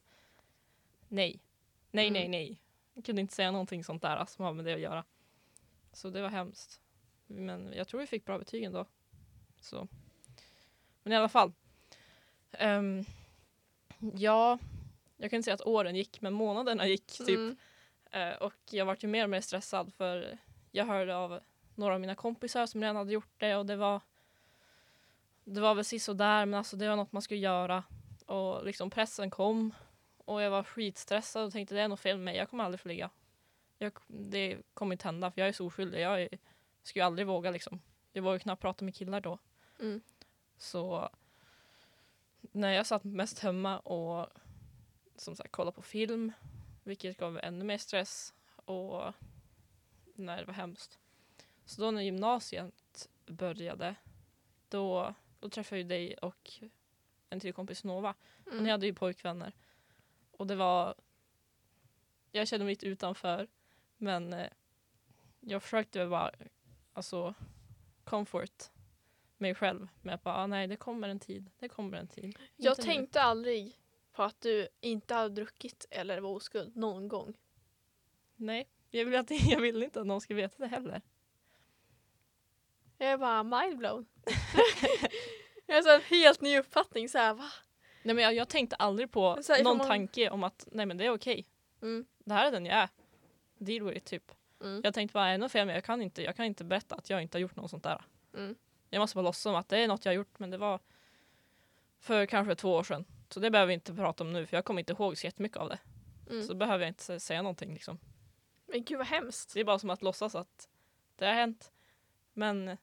nej. 1.08 1.40
Nej, 1.92 2.08
Mm. 2.08 2.14
nej, 2.22 2.28
nej. 2.30 2.62
Jag 2.94 3.06
kunde 3.06 3.22
inte 3.22 3.34
säga 3.34 3.52
någonting 3.52 3.84
sånt 3.84 4.02
där 4.02 4.26
som 4.26 4.46
har 4.46 4.54
med 4.54 4.66
det 4.66 4.74
att 4.74 4.80
göra. 4.80 5.04
Så 5.94 6.10
det 6.10 6.22
var 6.22 6.30
hemskt. 6.30 6.82
Men 7.28 7.74
jag 7.76 7.88
tror 7.88 8.00
vi 8.00 8.08
fick 8.08 8.26
bra 8.26 8.38
betyg 8.38 8.64
ändå. 8.64 8.86
Så. 9.60 9.88
Men 11.04 11.14
i 11.14 11.16
alla 11.16 11.30
fall. 11.30 11.52
Ehm, 12.52 13.06
ja, 14.14 14.60
jag 15.18 15.30
kan 15.30 15.38
inte 15.38 15.46
säga 15.46 15.56
att 15.56 15.68
åren 15.68 15.96
gick, 15.96 16.22
men 16.22 16.34
månaderna 16.34 16.88
gick 16.88 17.08
typ. 17.08 17.30
Mm. 17.30 17.56
Eh, 18.12 18.36
och 18.36 18.54
jag 18.70 18.86
vart 18.86 19.04
ju 19.04 19.08
mer 19.08 19.24
och 19.24 19.30
mer 19.30 19.42
stressad 19.42 19.94
för 19.94 20.38
jag 20.72 20.86
hörde 20.86 21.16
av 21.16 21.40
några 21.76 21.94
av 21.94 22.02
mina 22.02 22.16
kompisar 22.16 22.66
som 22.66 22.82
redan 22.82 22.96
hade 22.96 23.14
gjort 23.14 23.34
det 23.38 23.56
och 23.56 23.66
det 23.66 23.76
var 23.76 24.02
det 25.44 25.62
var 25.62 25.76
väl 25.76 26.18
där 26.18 26.46
men 26.46 26.54
alltså 26.54 26.78
det 26.78 26.90
var 26.90 26.96
något 26.96 27.12
man 27.12 27.22
skulle 27.22 27.40
göra 27.40 27.84
och 28.26 28.66
liksom 28.66 28.90
pressen 28.90 29.30
kom 29.30 29.74
och 30.18 30.42
jag 30.42 30.52
var 30.52 30.64
skitstressad 30.64 31.46
och 31.46 31.52
tänkte 31.52 31.76
det 31.76 31.82
är 31.82 31.88
något 31.88 32.00
fel 32.00 32.18
med 32.18 32.26
mig, 32.26 32.38
jag 32.38 32.50
kommer 32.50 32.64
aldrig 32.64 32.80
få 32.80 32.88
ligga. 32.88 33.10
Jag, 33.78 33.92
det 34.08 34.58
kommer 34.74 34.94
inte 34.94 35.08
hända 35.08 35.32
för 35.32 35.42
jag 35.42 35.48
är 35.48 35.54
så 35.54 35.66
oskyldig, 35.66 36.02
jag 36.02 36.22
är, 36.22 36.30
skulle 36.84 37.06
aldrig 37.06 37.28
våga 37.28 37.52
liksom. 37.52 37.82
Jag 38.12 38.24
vågade 38.24 38.40
knappt 38.40 38.62
prata 38.62 38.86
med 38.86 38.96
killar 38.96 39.22
då. 39.22 39.40
Mm. 39.80 40.02
Så 40.58 41.10
när 42.42 42.70
jag 42.72 42.86
satt 42.86 43.04
mest 43.04 43.40
hemma 43.40 43.80
och 43.80 44.30
som 45.16 45.36
sagt 45.36 45.52
kollade 45.52 45.76
på 45.76 45.82
film, 45.82 46.32
vilket 46.84 47.18
gav 47.18 47.40
ännu 47.44 47.66
mer 47.66 47.78
stress 47.78 48.34
och 48.56 49.14
när 50.16 50.38
det 50.38 50.46
var 50.46 50.54
hemskt. 50.54 51.00
Så 51.66 51.82
då 51.82 51.92
när 51.92 52.02
gymnasiet 52.02 53.10
började, 53.26 53.96
då, 54.70 55.14
då 55.40 55.50
träffade 55.50 55.80
jag 55.80 55.84
ju 55.84 55.88
dig 55.90 56.18
och 56.18 56.52
en 57.30 57.40
till 57.40 57.54
kompis 57.54 57.84
Nova. 57.84 58.16
Och 58.46 58.52
Mm. 58.52 58.64
ni 58.64 58.70
hade 58.70 58.86
ju 58.86 58.94
pojkvänner. 58.94 59.54
Och 60.32 60.48
det 60.48 60.56
var... 60.56 60.96
Jag 62.32 62.48
kände 62.48 62.66
mig 62.66 62.72
lite 62.72 62.86
utanför, 62.86 63.48
men 63.98 64.34
eh, 64.34 64.50
jag 65.40 65.64
försökte 65.64 66.00
väl 66.00 66.10
bara, 66.10 66.32
alltså, 66.94 67.34
comfort 68.04 68.64
mig 69.38 69.56
själv 69.56 69.88
med 70.02 70.16
att 70.16 70.24
bara, 70.24 70.36
ah, 70.36 70.48
nej 70.48 70.68
det 70.68 70.76
kommer 70.76 71.10
en 71.10 71.20
tid, 71.20 71.50
det 71.60 71.70
kommer 71.70 71.98
en 71.98 72.08
tid. 72.08 72.40
Jag 72.56 72.72
Inte 72.72 72.82
nu. 72.82 72.88
tänkte 72.94 73.22
aldrig 73.22 73.80
på 74.12 74.24
att 74.24 74.42
du 74.42 74.68
inte 74.82 75.14
hade 75.14 75.30
druckit 75.30 75.86
eller 75.90 76.20
var 76.20 76.30
oskuld 76.30 76.76
någon 76.76 77.08
gång. 77.08 77.38
Nej, 78.36 78.68
jag 78.90 79.06
vill, 79.06 79.16
att, 79.16 79.32
jag 79.50 79.60
vill 79.60 79.84
inte 79.84 80.02
att 80.02 80.08
någon 80.08 80.22
ska 80.22 80.34
veta 80.36 80.56
det 80.64 80.68
heller. 80.68 81.02
Jag 82.98 83.12
är 83.12 83.18
bara 83.18 83.44
mindblown. 83.44 84.06
jag 85.66 85.84
har 85.84 85.96
en 85.96 86.02
helt 86.02 86.42
ny 86.42 86.58
uppfattning 86.60 87.10
så 87.10 87.18
här, 87.18 87.34
va? 87.34 87.50
Nej 88.04 88.16
men 88.16 88.24
jag, 88.24 88.34
jag 88.34 88.50
tänkte 88.50 88.76
aldrig 88.76 89.12
på 89.12 89.36
här, 89.48 89.64
någon 89.64 89.78
man- 89.78 89.88
tanke 89.88 90.30
om 90.30 90.44
att 90.44 90.68
nej 90.72 90.86
men 90.86 90.98
det 90.98 91.06
är 91.06 91.14
okej. 91.14 91.48
Mm. 91.82 92.06
Det 92.18 92.34
här 92.34 92.48
är 92.48 92.52
den 92.52 92.66
jag 92.66 92.76
är. 92.76 92.90
Deal 93.58 93.84
with 93.84 93.98
it 93.98 94.06
typ. 94.06 94.32
Mm. 94.64 94.82
Jag 94.84 94.94
tänkte 94.94 95.14
bara 95.14 95.28
ännu 95.30 95.50
fel 95.50 95.66
men 95.66 95.76
jag 95.76 95.84
kan, 95.84 96.02
inte, 96.02 96.24
jag 96.24 96.36
kan 96.36 96.46
inte 96.46 96.64
berätta 96.64 96.96
att 96.96 97.10
jag 97.10 97.22
inte 97.22 97.38
har 97.38 97.42
gjort 97.42 97.56
något 97.56 97.70
sånt 97.70 97.84
där. 97.84 98.06
Mm. 98.34 98.56
Jag 98.90 99.00
måste 99.00 99.16
bara 99.16 99.22
låtsas 99.22 99.42
som 99.42 99.56
att 99.56 99.70
det 99.70 99.78
är 99.78 99.88
något 99.88 100.06
jag 100.06 100.10
har 100.12 100.16
gjort 100.16 100.40
men 100.40 100.50
det 100.50 100.58
var 100.58 100.80
för 102.00 102.26
kanske 102.26 102.56
två 102.56 102.74
år 102.74 102.84
sedan. 102.84 103.06
Så 103.30 103.40
det 103.40 103.52
behöver 103.52 103.68
vi 103.68 103.74
inte 103.74 103.94
prata 103.94 104.24
om 104.24 104.34
nu 104.34 104.46
för 104.46 104.58
jag 104.58 104.66
kommer 104.66 104.80
inte 104.82 104.94
ihåg 104.94 105.18
så 105.18 105.28
jättemycket 105.28 105.58
av 105.58 105.70
det. 105.70 105.80
Mm. 106.30 106.44
Så 106.44 106.56
behöver 106.56 106.80
jag 106.86 106.90
inte 106.90 107.04
sä- 107.14 107.20
säga 107.20 107.42
någonting 107.42 107.74
liksom. 107.74 108.00
Men 108.66 108.84
gud 108.84 108.98
vad 108.98 109.08
hemskt. 109.08 109.54
Det 109.54 109.60
är 109.60 109.64
bara 109.64 109.80
som 109.80 109.90
att 109.90 110.02
låtsas 110.02 110.36
att 110.36 110.70
det 111.16 111.26
har 111.26 111.34
hänt. 111.34 111.72
Men 112.34 112.78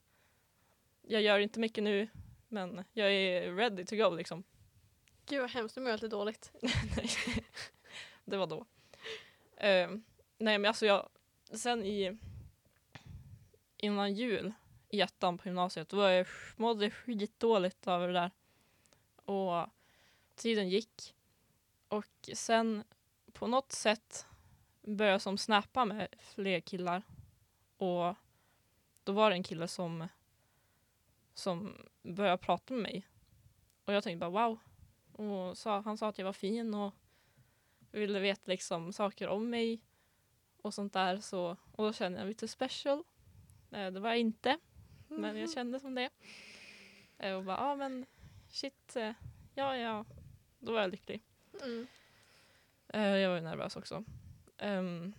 jag 1.03 1.23
gör 1.23 1.39
inte 1.39 1.61
mycket 1.61 1.85
nu. 1.85 2.09
Men 2.49 2.85
jag 2.93 3.13
är 3.13 3.53
ready 3.57 3.85
to 3.85 3.97
go 3.97 4.15
liksom. 4.15 4.45
Gud 5.27 5.41
vad 5.41 5.51
hemskt, 5.51 5.77
nu 5.77 5.83
mår 5.83 5.91
jag 5.91 5.97
lite 5.97 6.09
dåligt. 6.17 6.53
Det 8.25 8.37
var 8.37 8.47
då. 8.47 8.67
Ehm, 9.57 10.03
nej 10.39 10.59
men 10.59 10.69
alltså 10.69 10.87
jag, 10.87 11.09
sen 11.52 11.85
i 11.85 12.19
innan 13.76 14.14
jul 14.14 14.52
i 14.88 15.00
ettan 15.00 15.38
på 15.38 15.49
gymnasiet 15.49 15.88
då 15.88 15.97
var 15.97 16.09
jag, 16.09 16.26
mådde 16.57 16.85
jag 16.85 16.92
skitdåligt 16.92 17.87
över 17.87 18.07
det 18.07 18.12
där. 18.12 18.30
Och 19.25 19.69
tiden 20.35 20.69
gick. 20.69 21.14
Och 21.88 22.30
sen 22.35 22.85
på 23.33 23.47
något 23.47 23.73
sätt 23.73 24.26
började 24.83 25.14
jag 25.14 25.23
som 25.23 25.38
snappa 25.38 25.85
med 25.85 26.09
fler 26.19 26.61
killar. 26.61 27.02
Och 27.76 28.14
då 29.04 29.12
var 29.12 29.30
det 29.30 29.37
en 29.37 29.42
kille 29.42 29.69
som, 29.69 30.09
som 31.35 31.76
började 32.02 32.38
prata 32.38 32.75
med 32.75 32.83
mig. 32.83 33.07
Och 33.85 33.92
jag 33.92 34.04
tänkte 34.04 34.30
bara 34.30 34.49
wow. 34.49 34.59
Och 35.12 35.59
sa, 35.59 35.80
han 35.80 35.99
sa 35.99 36.09
att 36.09 36.19
jag 36.19 36.25
var 36.25 36.33
fin 36.33 36.75
och 36.75 36.95
ville 37.90 38.21
veta 38.21 38.42
liksom 38.45 38.92
saker 38.92 39.28
om 39.28 39.50
mig 39.50 39.80
och 40.62 40.75
sånt 40.75 40.93
där. 40.93 41.21
Så, 41.21 41.57
och 41.73 41.85
då 41.85 41.93
kände 41.93 42.19
jag 42.19 42.25
mig 42.25 42.31
lite 42.31 42.49
special. 42.49 43.02
Eh, 43.71 43.90
det 43.90 44.00
var 44.00 44.09
jag 44.09 44.19
inte, 44.19 44.59
men 45.09 45.37
jag 45.37 45.50
kände 45.50 45.81
som 45.81 45.95
det. 45.95 46.11
Eh, 47.19 47.35
och 47.35 47.45
bara, 47.45 47.57
ja 47.57 47.73
ah, 47.73 47.76
men 47.76 48.07
shit, 48.49 48.97
eh, 48.97 49.12
ja 49.55 49.76
ja. 49.76 50.05
Då 50.59 50.73
var 50.73 50.81
jag 50.81 50.90
lycklig. 50.90 51.23
Mm. 51.62 51.87
Eh, 52.88 53.17
jag 53.17 53.29
var 53.29 53.37
ju 53.37 53.43
nervös 53.43 53.76
också. 53.76 54.05
Ehm, 54.59 55.12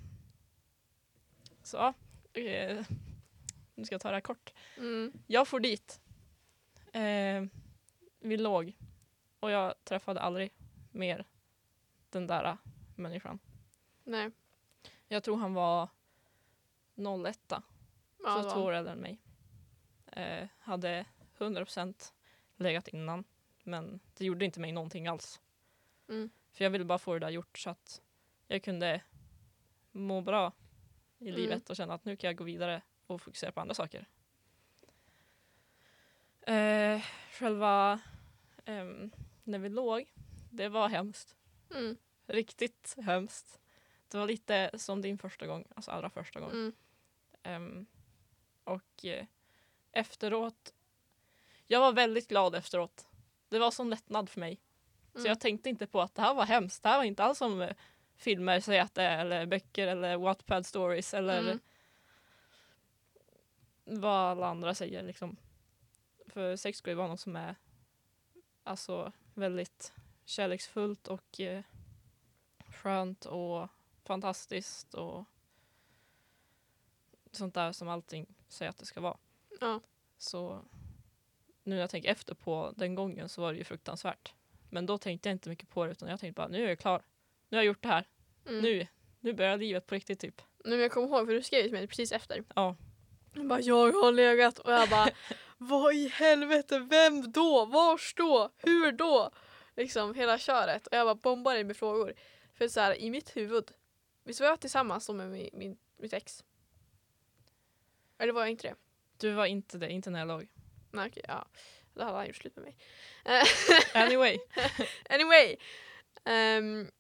så 1.64 1.78
ja, 1.78 1.94
eh, 2.42 2.86
nu 3.76 3.86
ska 3.86 3.94
jag 3.94 4.02
ta 4.02 4.10
det 4.10 4.16
här 4.16 4.22
kort. 4.22 4.54
Mm. 4.78 5.14
Jag 5.28 5.48
får 5.48 5.60
dit. 5.60 6.02
Eh, 6.94 7.44
vi 8.20 8.38
låg. 8.38 8.74
Och 9.40 9.52
jag 9.52 9.84
träffade 9.84 10.20
aldrig 10.20 10.54
mer 10.92 11.26
den 12.10 12.28
där 12.28 12.58
människan. 12.96 13.40
Nej. 14.04 14.32
Jag 15.12 15.24
tror 15.24 15.38
han 15.38 15.54
var 15.54 15.90
01. 17.26 17.40
Ja, 18.24 18.44
så 18.44 18.52
två 18.52 18.60
år 18.60 18.72
äldre 18.72 18.94
än 18.94 19.00
mig. 19.00 19.22
Eh, 20.06 20.48
hade 20.60 21.06
100% 21.38 22.14
legat 22.56 22.88
innan. 22.88 23.24
Men 23.64 24.00
det 24.14 24.26
gjorde 24.26 24.46
inte 24.46 24.60
mig 24.60 24.72
någonting 24.72 25.08
alls. 25.08 25.42
Mm. 26.10 26.30
För 26.52 26.64
jag 26.64 26.72
ville 26.72 26.86
bara 26.86 27.00
få 27.00 27.14
det 27.14 27.20
där 27.20 27.30
gjort 27.30 27.58
så 27.58 27.70
att 27.70 28.02
jag 28.48 28.64
kunde 28.64 29.02
må 29.92 30.22
bra 30.22 30.52
i 31.18 31.30
Mm. 31.30 31.42
livet 31.42 31.70
och 31.70 31.76
känna 31.76 31.94
att 31.94 32.06
nu 32.06 32.16
kan 32.16 32.28
jag 32.28 32.36
gå 32.38 32.44
vidare 32.44 32.82
och 33.08 33.22
fokusera 33.22 33.52
på 33.52 33.62
andra 33.62 33.74
saker. 33.76 34.08
Eh, 36.42 37.02
själva 37.32 38.00
ehm, 38.66 39.12
när 39.44 39.60
vi 39.60 39.70
låg, 39.70 40.14
det 40.50 40.70
var 40.70 40.90
hemskt. 40.90 41.36
Mm. 41.76 41.98
Riktigt 42.28 42.96
hemskt. 43.02 43.60
Det 44.12 44.18
var 44.18 44.28
lite 44.28 44.72
som 44.74 45.02
din 45.02 45.18
första 45.18 45.48
gång, 45.48 45.66
alltså 45.76 45.92
allra 45.92 46.10
första 46.10 46.40
gång. 46.40 46.52
Mm. 46.52 46.74
Ehm, 47.44 47.86
och 48.64 49.06
eh, 49.06 49.26
efteråt, 49.92 50.74
jag 51.68 51.80
var 51.80 51.94
väldigt 51.94 52.28
glad 52.28 52.56
efteråt. 52.56 53.08
Det 53.50 53.60
var 53.60 53.72
sån 53.72 53.90
lättnad 53.90 54.30
för 54.30 54.40
mig. 54.40 54.62
Så 55.14 55.20
Mm. 55.20 55.30
jag 55.30 55.40
tänkte 55.40 55.70
inte 55.70 55.88
på 55.88 56.02
att 56.02 56.16
det 56.16 56.22
här 56.22 56.34
var 56.34 56.46
hemskt. 56.46 56.84
Det 56.84 56.90
här 56.90 56.98
var 56.98 57.04
inte 57.04 57.24
alls 57.24 57.38
som 57.38 57.62
eh, 57.62 57.76
filmer 58.16 58.60
säger 58.60 58.82
att 58.82 58.94
det 58.96 59.04
är, 59.04 59.18
eller 59.26 59.46
böcker 59.46 59.88
eller 59.88 60.18
Wattpad 60.18 60.66
stories 60.66 61.14
eller 61.14 61.40
Mm. 61.40 61.60
vad 63.86 64.14
alla 64.32 64.48
andra 64.48 64.76
säger 64.76 65.04
liksom. 65.04 65.38
För 66.28 66.56
sex 66.56 66.78
ska 66.78 66.90
ju 66.92 66.96
vara 66.96 67.08
något 67.08 67.20
som 67.20 67.36
är 67.36 67.56
alltså 68.64 69.12
väldigt 69.34 69.94
kärleksfullt 70.26 71.08
och 71.08 71.40
eh, 71.40 71.64
skönt 72.70 73.26
och 73.26 73.68
fantastiskt 74.12 74.94
och 74.94 75.26
sånt 77.32 77.54
där 77.54 77.72
som 77.72 77.90
allting 77.90 78.26
säger 78.48 78.70
att 78.70 78.78
det 78.78 78.86
ska 78.86 79.02
vara. 79.02 79.18
Ja. 79.60 79.82
Så 80.18 80.66
nu 81.64 81.76
när 81.76 81.82
jag 81.82 81.90
tänker 81.90 82.10
efter 82.10 82.34
på 82.34 82.74
den 82.76 82.96
gången 82.96 83.30
så 83.30 83.42
var 83.42 83.52
det 83.52 83.58
ju 83.58 83.64
fruktansvärt. 83.64 84.34
Men 84.70 84.86
då 84.86 84.98
tänkte 84.98 85.30
jag 85.30 85.36
inte 85.36 85.50
mycket 85.50 85.70
på 85.70 85.86
det 85.86 85.92
utan 85.92 86.10
jag 86.10 86.20
tänkte 86.20 86.40
bara 86.40 86.48
nu 86.48 86.64
är 86.64 86.70
jag 86.70 86.80
klar. 86.80 87.02
Nu 87.50 87.58
har 87.58 87.64
jag 87.64 87.68
gjort 87.68 87.82
det 87.82 87.88
här. 87.88 88.08
Mm. 88.48 88.62
Nu, 88.62 88.88
nu 89.20 89.34
börjar 89.34 89.58
livet 89.58 89.88
på 89.88 89.96
riktigt 89.96 90.20
typ. 90.20 90.42
Nu 90.66 90.82
jag 90.82 90.92
kommer 90.92 91.08
ihåg 91.08 91.28
för 91.28 91.34
du 91.34 91.44
skrev 91.44 91.64
till 91.64 91.72
mig 91.72 91.88
precis 91.88 92.12
efter. 92.12 92.44
Ja. 92.56 92.76
Jag 93.34 93.48
bara 93.48 93.62
jag 93.62 93.92
har 93.92 94.12
legat 94.12 94.60
och 94.60 94.72
jag 94.72 94.90
bara 94.90 95.10
vad 95.58 95.94
i 95.94 96.08
helvete, 96.08 96.80
vem 96.80 97.32
då, 97.32 97.66
vars 97.66 98.14
då, 98.18 98.50
hur 98.58 98.92
då? 98.92 99.32
Liksom 99.76 100.14
hela 100.14 100.38
köret 100.38 100.88
och 100.88 100.98
jag 100.98 101.08
bara 101.08 101.16
bombar 101.16 101.54
dig 101.54 101.64
med 101.64 101.78
frågor. 101.78 102.14
För 102.54 102.68
så 102.68 102.80
här, 102.80 102.96
i 102.96 103.10
mitt 103.10 103.38
huvud, 103.38 103.72
visst 104.24 104.40
var 104.40 104.48
jag 104.48 104.60
tillsammans 104.60 105.08
då 105.08 105.14
med 105.14 105.30
min, 105.30 105.50
min, 105.54 105.78
mitt 105.98 106.14
ex? 106.14 106.44
Eller 108.18 108.34
var 108.34 108.42
jag 108.42 108.50
inte 108.50 108.68
det? 108.68 108.76
Du 109.18 109.32
var 109.32 109.46
inte 109.46 109.78
det, 109.78 109.90
inte 109.90 110.10
när 110.10 110.20
jag 110.20 110.28
låg. 110.28 110.48
Nej 110.92 111.08
okej, 111.10 111.24
ja. 111.28 111.48
Då 111.94 112.04
hade 112.04 112.18
han 112.18 112.28
gjort 112.28 112.36
slut 112.36 112.56
med 112.56 112.64
mig. 112.66 112.78
Anyway. 113.94 114.38
Anyway. 115.10 115.58
Um, 116.26 116.92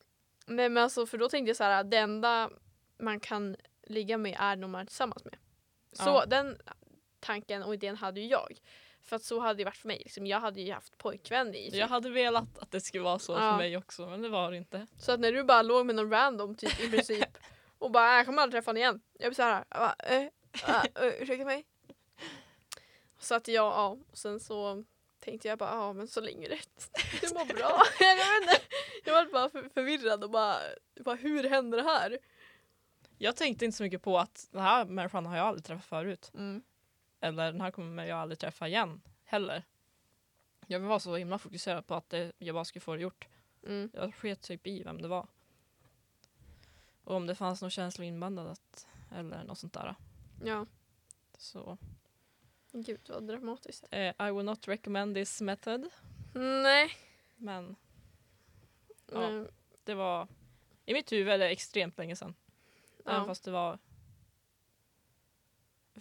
nej 0.45 0.69
men 0.69 0.77
alltså 0.77 1.05
för 1.05 1.17
då 1.17 1.29
tänkte 1.29 1.49
jag 1.49 1.57
så 1.57 1.63
här, 1.63 1.83
det 1.83 1.97
enda 1.97 2.49
man 2.97 3.19
kan 3.19 3.55
ligga 3.83 4.17
med 4.17 4.35
är 4.39 4.55
någon 4.55 4.71
man 4.71 4.81
är 4.81 4.85
tillsammans 4.85 5.25
med. 5.25 5.37
Så 5.91 6.03
Ja. 6.09 6.25
den 6.25 6.61
tanken 7.19 7.63
och 7.63 7.73
idén 7.73 7.95
hade 7.95 8.21
ju 8.21 8.27
jag. 8.27 8.59
För 9.11 9.15
att 9.15 9.23
så 9.23 9.39
hade 9.39 9.57
det 9.57 9.65
varit 9.65 9.77
för 9.77 9.87
mig. 9.87 9.97
Liksom, 9.97 10.27
jag 10.27 10.39
hade 10.39 10.61
ju 10.61 10.71
haft 10.73 10.97
pojkvän 10.97 11.55
i. 11.55 11.69
Jag 11.73 11.87
hade 11.87 12.09
velat 12.09 12.57
att 12.59 12.71
det 12.71 12.81
skulle 12.81 13.03
vara 13.03 13.19
så 13.19 13.33
Ja. 13.33 13.37
för 13.37 13.57
mig 13.57 13.77
också 13.77 14.07
men 14.07 14.21
det 14.21 14.29
var 14.29 14.51
det 14.51 14.57
inte. 14.57 14.87
Så 14.97 15.11
att 15.11 15.19
när 15.19 15.31
du 15.31 15.43
bara 15.43 15.61
låg 15.61 15.85
med 15.85 15.95
någon 15.95 16.09
random 16.11 16.55
typ 16.55 16.79
i 16.79 16.89
princip 16.91 17.37
och 17.79 17.91
bara 17.91 18.09
"Äh, 18.11 18.15
jag 18.17 18.25
kommer 18.25 18.41
aldrig 18.41 18.57
träffa 18.61 18.69
honom 18.69 18.77
igen. 18.81 19.01
Jag 19.19 19.29
blir 19.29 19.35
såhär, 19.35 19.65
jag 19.69 19.79
bara, 19.79 19.95
äh, 19.99 20.27
äh, 20.67 21.07
äh, 21.07 21.21
ursäkta 21.21 21.45
mig. 21.45 21.65
Så 23.19 23.35
att 23.35 23.47
jag, 23.47 23.65
ja, 23.65 23.87
och 24.11 24.17
sen 24.17 24.39
så 24.39 24.83
tänkte 25.19 25.47
jag 25.47 25.57
bara, 25.59 25.69
ja 25.75 25.93
men 25.93 26.07
så 26.07 26.21
länge 26.21 26.49
rätt. 26.49 26.89
Det 27.21 27.33
mår 27.33 27.45
bra. 27.45 27.81
jag 27.99 28.15
vet. 28.15 28.61
Jag 29.05 29.13
var 29.13 29.25
bara 29.33 29.49
för, 29.49 29.69
förvirrad 29.73 30.23
och 30.23 30.29
bara, 30.29 30.57
bara, 30.99 31.15
hur 31.15 31.49
händer 31.49 31.77
det 31.77 31.83
här? 31.83 32.17
Jag 33.17 33.35
tänkte 33.35 33.65
inte 33.65 33.77
så 33.77 33.83
mycket 33.83 34.01
på 34.01 34.17
att 34.19 34.47
den 34.51 34.61
här 34.61 34.85
människan 34.85 35.25
har 35.25 35.37
jag 35.37 35.47
aldrig 35.47 35.65
träffat 35.65 35.85
förut. 35.85 36.31
Mm. 36.33 36.63
Eller 37.21 37.51
den 37.51 37.61
här 37.61 37.71
kommer 37.71 38.05
jag 38.05 38.19
aldrig 38.19 38.39
träffa 38.39 38.67
igen 38.67 39.01
heller. 39.23 39.63
Jag 40.67 40.79
var 40.79 40.99
så 40.99 41.15
himla 41.15 41.37
fokuserad 41.37 41.87
på 41.87 41.95
att 41.95 42.09
det, 42.09 42.31
jag 42.37 42.53
bara 42.55 42.65
skulle 42.65 42.81
få 42.81 42.95
det 42.95 43.01
gjort. 43.01 43.27
Mm. 43.63 43.89
Jag 43.93 44.13
sket 44.15 44.41
typ 44.41 44.67
i 44.67 44.83
vem 44.83 45.01
det 45.01 45.07
var. 45.07 45.27
Och 47.03 47.15
om 47.15 47.27
det 47.27 47.35
fanns 47.35 47.61
någon 47.61 47.71
känsla 47.71 48.05
inblandat 48.05 48.87
eller 49.15 49.43
något 49.43 49.57
sånt 49.57 49.73
där. 49.73 49.95
Ja, 50.43 50.65
Så 51.37 51.77
gud 52.71 52.99
vad 53.09 53.23
dramatiskt. 53.27 53.87
eh, 53.91 54.27
I 54.27 54.31
will 54.31 54.45
not 54.45 54.67
recommend 54.67 55.15
this 55.15 55.41
method. 55.41 55.89
Nej. 56.33 56.91
Men 57.35 57.75
Ja. 59.11 59.27
Mm. 59.27 59.47
det 59.83 59.93
var 59.93 60.27
i 60.85 60.93
mitt 60.93 61.11
huvud 61.11 61.33
är 61.33 61.37
det 61.37 61.49
extremt 61.49 61.97
länge 61.97 62.15
sedan. 62.15 62.35
Även 63.05 63.19
Ja. 63.21 63.25
fast 63.25 63.43
det 63.43 63.51
var 63.51 63.79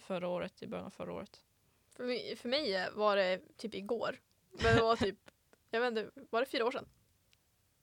förra 0.01 0.27
året, 0.27 0.63
i 0.63 0.67
början 0.67 0.85
av 0.85 0.89
förra 0.89 1.13
året. 1.13 1.43
För, 1.95 2.03
mig, 2.03 2.35
för 2.35 2.49
mig 2.49 2.89
var 2.93 3.15
det 3.15 3.57
typ 3.57 3.75
igår. 3.75 4.19
Men 4.51 4.75
det 4.75 4.81
var 4.81 4.95
typ, 4.95 5.31
jag 5.69 5.81
vet 5.81 5.87
inte, 5.87 6.11
var 6.29 6.39
det 6.39 6.45
fyra 6.45 6.65
år 6.65 6.71
sedan? 6.71 6.85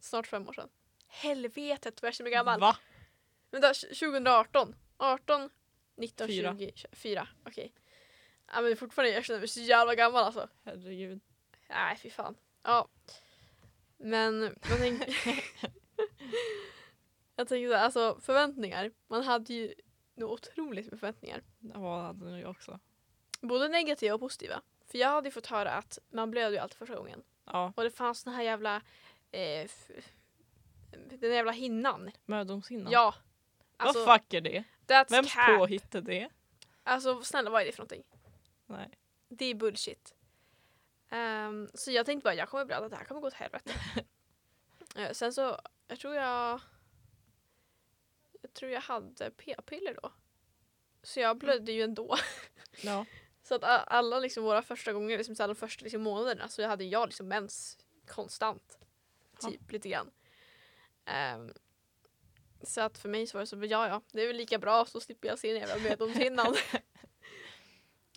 Snart 0.01 0.27
fem 0.27 0.49
år 0.49 0.53
sedan. 0.53 0.69
Helvetet 1.07 2.03
vad 2.03 2.07
jag 2.07 2.15
känner 2.15 2.31
mig 2.31 2.37
gammal. 2.37 2.61
Va? 2.61 2.77
Vänta, 3.51 3.75
2018. 3.75 4.75
18, 4.97 5.51
19, 5.97 6.27
Fyra. 6.27 6.57
20, 6.59 6.73
24. 6.75 7.29
Okej. 7.47 7.73
Ja, 8.53 8.61
men 8.61 8.77
fortfarande 8.77 9.13
jag 9.13 9.25
känner 9.25 9.41
mig 9.41 9.49
så 9.49 9.61
jävla 9.61 9.95
gammal 9.95 10.25
alltså. 10.25 10.49
Herregud. 10.65 11.21
Nej 11.69 11.97
fy 11.97 12.11
fan. 12.11 12.35
Ja. 12.63 12.89
Men 13.97 14.41
man 14.41 14.79
tänker... 14.79 15.15
jag 17.37 17.49
tänker 17.49 17.69
så 17.69 17.75
här, 17.75 17.85
alltså 17.85 18.19
förväntningar. 18.21 18.93
Man 19.07 19.23
hade 19.23 19.55
ju 19.55 19.75
nog 20.19 20.31
otroligt 20.31 20.91
med 20.91 21.01
förväntningar. 21.01 21.43
Ja, 21.61 21.79
det 21.79 22.03
hade 22.07 22.31
nog 22.31 22.41
jag 22.41 22.51
också. 22.51 22.79
Både 23.41 23.69
negativa 23.69 24.15
och 24.15 24.21
positiva. 24.21 24.63
För 24.87 24.99
jag 24.99 25.09
hade 25.09 25.31
fått 25.31 25.47
höra 25.47 25.71
att 25.73 25.99
man 26.11 26.31
blöder 26.31 26.51
ju 26.51 26.59
alltid 26.59 26.79
första 26.79 26.97
gången. 26.97 27.23
Ja, 27.45 27.73
Och 27.77 27.83
det 27.85 27.91
fanns 27.91 28.25
den 28.25 28.35
här 28.35 28.43
jävla... 28.43 28.77
Eh, 29.31 29.71
den 31.21 31.33
jävla 31.33 31.53
hinnan. 31.53 32.11
mödomshinnan. 32.25 32.93
Ja. 32.93 33.15
Alltså, 33.77 34.05
Vad 34.05 34.21
fuck 34.21 34.35
är 34.35 34.41
det? 34.41 34.65
that's 34.87 35.11
Vems 35.11 35.35
cap. 35.35 35.59
påhitt 35.59 35.95
är 35.95 36.01
det? 36.01 36.29
Alltså 36.83 37.23
snälla 37.23 37.51
vad 37.51 37.63
är 37.63 37.67
det 37.67 37.73
för 37.73 37.79
någonting? 37.81 38.05
Nej. 38.67 38.89
Det 39.29 39.45
är 39.45 39.55
bullshit. 39.55 40.15
Ehm, 41.11 41.69
så 41.75 41.91
jag 41.91 42.07
tänkte 42.07 42.25
bara 42.25 42.35
jag 42.35 42.49
kommer 42.49 42.65
blöda, 42.65 42.89
det 42.89 42.97
här 42.97 43.05
kommer 43.05 43.21
gå 43.21 43.27
åt 43.27 43.35
helvete. 43.35 43.73
Eh, 44.97 45.13
sen 45.13 45.33
så, 45.33 45.59
jag 45.89 45.99
tror 45.99 46.15
jag... 46.15 46.61
Jag 48.41 48.55
tror 48.55 48.73
jag 48.73 48.81
hade 48.81 49.31
p-piller 49.31 49.99
då. 50.03 50.13
Så 51.03 51.21
jag 51.21 51.39
blödde 51.39 51.73
ju 51.73 51.83
ändå. 51.83 52.17
Ja. 52.83 53.07
Så 53.43 53.55
att 53.55 53.65
alla 53.87 54.19
liksom 54.19 54.45
våra 54.45 54.63
första 54.63 54.93
gånger, 54.93 55.19
liksom 55.19 55.35
så 55.35 55.43
alla 55.43 55.55
första 55.55 55.83
liksom 55.83 56.03
månaderna 56.03 56.49
så 56.49 56.67
hade 56.67 56.85
jag 56.85 57.09
liksom 57.09 57.29
mens 57.29 57.79
konstant. 58.07 58.79
Ja. 59.43 59.49
Typ 59.49 59.73
lite 59.73 59.89
grann. 59.89 60.11
Ehm, 61.05 61.53
så 62.63 62.81
att 62.81 62.99
för 62.99 63.09
mig 63.09 63.27
så 63.27 63.39
var 63.39 63.41
det 63.43 63.47
så, 63.47 63.57
ja 63.57 63.89
ja, 63.89 64.03
det 64.13 64.23
är 64.23 64.27
väl 64.27 64.37
lika 64.37 64.59
bra 64.59 64.85
så 64.85 65.01
slipper 65.01 65.29
jag 65.29 65.39
se 65.39 65.51
en 65.51 65.57
jävla 65.57 65.89
mödomshinnan. 65.89 66.55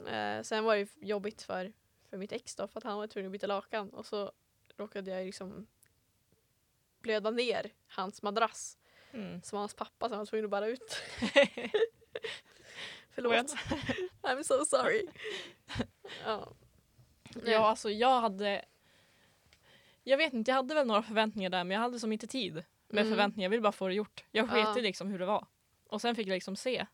uh, 0.02 0.42
sen 0.44 0.64
var 0.64 0.76
det 0.76 0.90
jobbigt 0.96 1.42
för, 1.42 1.74
för 2.10 2.18
mitt 2.18 2.32
ex 2.32 2.56
då 2.56 2.68
för 2.68 2.78
att 2.78 2.84
han 2.84 2.98
var 2.98 3.08
tvungen 3.08 3.28
att 3.28 3.32
byta 3.32 3.48
lakan 3.48 3.90
och 3.90 4.06
så 4.06 4.32
råkade 4.78 5.12
jag 5.12 5.26
liksom 5.26 5.68
blöda 7.02 7.32
ner 7.32 7.74
hans 7.88 8.22
madrass 8.22 8.78
Mm. 9.14 9.42
som 9.42 9.60
hans 9.60 9.74
pappa 9.74 10.10
som 10.10 10.18
var 10.18 10.26
tvungen 10.26 10.46
att 10.46 10.52
bära 10.52 10.68
ut. 10.68 11.02
Förlåt. 13.10 13.34
I'm 14.22 14.44
so 14.44 14.66
sorry. 14.66 15.08
ja. 16.26 16.54
Nej. 17.36 17.54
Ja, 17.54 17.68
alltså 17.68 17.90
jag 17.90 18.22
hade... 18.22 18.66
Jag 20.04 20.18
vet 20.18 20.34
inte, 20.34 20.52
jag 20.52 20.56
hade 20.56 20.76
väl 20.76 20.88
några 20.88 21.04
förväntningar 21.04 21.50
där 21.50 21.64
men 21.64 21.76
jag 21.76 21.82
hade 21.82 22.00
som 22.00 22.12
inte 22.14 22.28
tid 22.28 22.54
med 22.88 23.02
Mm. 23.02 23.12
förväntningar. 23.12 23.46
Jag 23.46 23.50
ville 23.50 23.62
bara 23.62 23.72
få 23.72 23.88
det 23.88 23.94
gjort. 23.94 24.24
Jag 24.32 24.50
sket 24.50 24.68
Ja. 24.76 24.82
liksom 24.82 25.08
hur 25.08 25.20
det 25.20 25.26
var. 25.26 25.48
Och 25.88 26.02
sen 26.02 26.16
fick 26.16 26.28
jag 26.28 26.34
liksom 26.34 26.56
se 26.56 26.86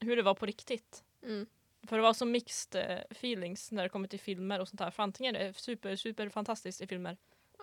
hur 0.00 0.16
det 0.16 0.22
var 0.22 0.34
på 0.34 0.46
riktigt. 0.46 1.04
Mm. 1.22 1.46
För 1.82 1.96
det 1.96 2.02
var 2.02 2.12
så 2.14 2.24
mixed 2.26 2.90
eh, 2.90 2.98
feelings 3.10 3.72
när 3.72 3.82
det 3.82 3.88
kommer 3.88 4.08
till 4.08 4.20
filmer 4.20 4.60
och 4.60 4.68
sånt 4.68 4.80
här. 4.80 4.90
För 4.90 5.02
antingen 5.02 5.36
är 5.36 5.44
det 5.44 5.54
super, 5.54 5.96
super 5.96 6.28
fantastiskt 6.28 6.80
i 6.80 6.86
filmer 6.86 7.16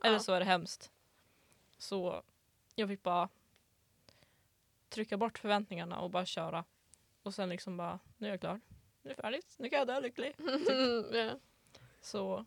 eller 0.04 0.14
Ja. 0.16 0.20
så 0.20 0.34
är 0.34 0.40
det 0.40 0.46
hemskt. 0.46 0.92
Så 1.78 2.24
jag 2.76 2.90
fick 2.90 3.04
bara 3.04 3.30
trycka 4.90 5.18
bort 5.18 5.38
förväntningarna 5.40 6.00
och 6.00 6.10
bara 6.10 6.26
köra. 6.26 6.64
Och 7.24 7.34
sen 7.34 7.50
liksom 7.50 7.78
bara, 7.78 8.00
nu 8.18 8.28
är 8.28 8.32
jag 8.32 8.40
klar. 8.40 8.62
Nu 9.02 9.12
är 9.12 9.16
det 9.16 9.22
färdigt. 9.22 9.56
Nu 9.58 9.70
kan 9.70 9.80
jag 9.80 9.88
dö 9.88 10.00
lycklig. 10.00 10.36
ja. 11.12 11.40
Så 12.02 12.46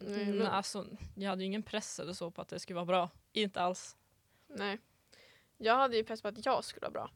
Nej, 0.00 0.26
men, 0.32 0.46
alltså, 0.46 0.86
jag 1.14 1.30
hade 1.30 1.42
ju 1.42 1.46
ingen 1.46 1.62
press 1.62 2.00
eller 2.00 2.12
så 2.12 2.30
på 2.30 2.40
att 2.40 2.48
det 2.48 2.60
skulle 2.60 2.74
vara 2.74 2.86
bra. 2.86 3.10
Inte 3.32 3.60
alls. 3.60 3.96
nej. 4.46 4.78
Jag 5.60 5.76
hade 5.76 5.96
ju 5.96 6.04
press 6.04 6.22
på 6.22 6.28
att 6.28 6.46
jag 6.46 6.64
skulle 6.64 6.80
vara 6.80 6.90
bra. 6.90 7.10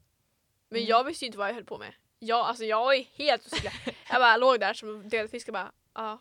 Men 0.69 0.77
Mm. 0.79 0.89
jag 0.89 1.03
visste 1.03 1.25
ju 1.25 1.27
inte 1.27 1.37
vad 1.37 1.49
jag 1.49 1.53
höll 1.53 1.65
på 1.65 1.77
med. 1.77 1.93
Jag, 2.19 2.39
alltså, 2.39 2.63
jag 2.65 2.97
ju 2.97 3.03
helt 3.13 3.45
osäker. 3.45 3.95
jag 4.09 4.21
bara 4.21 4.37
låg 4.37 4.59
där 4.59 4.73
som 4.73 5.09
en 5.11 5.29
fisk 5.29 5.47
och 5.47 5.53
bara 5.53 5.71
ah, 5.93 6.17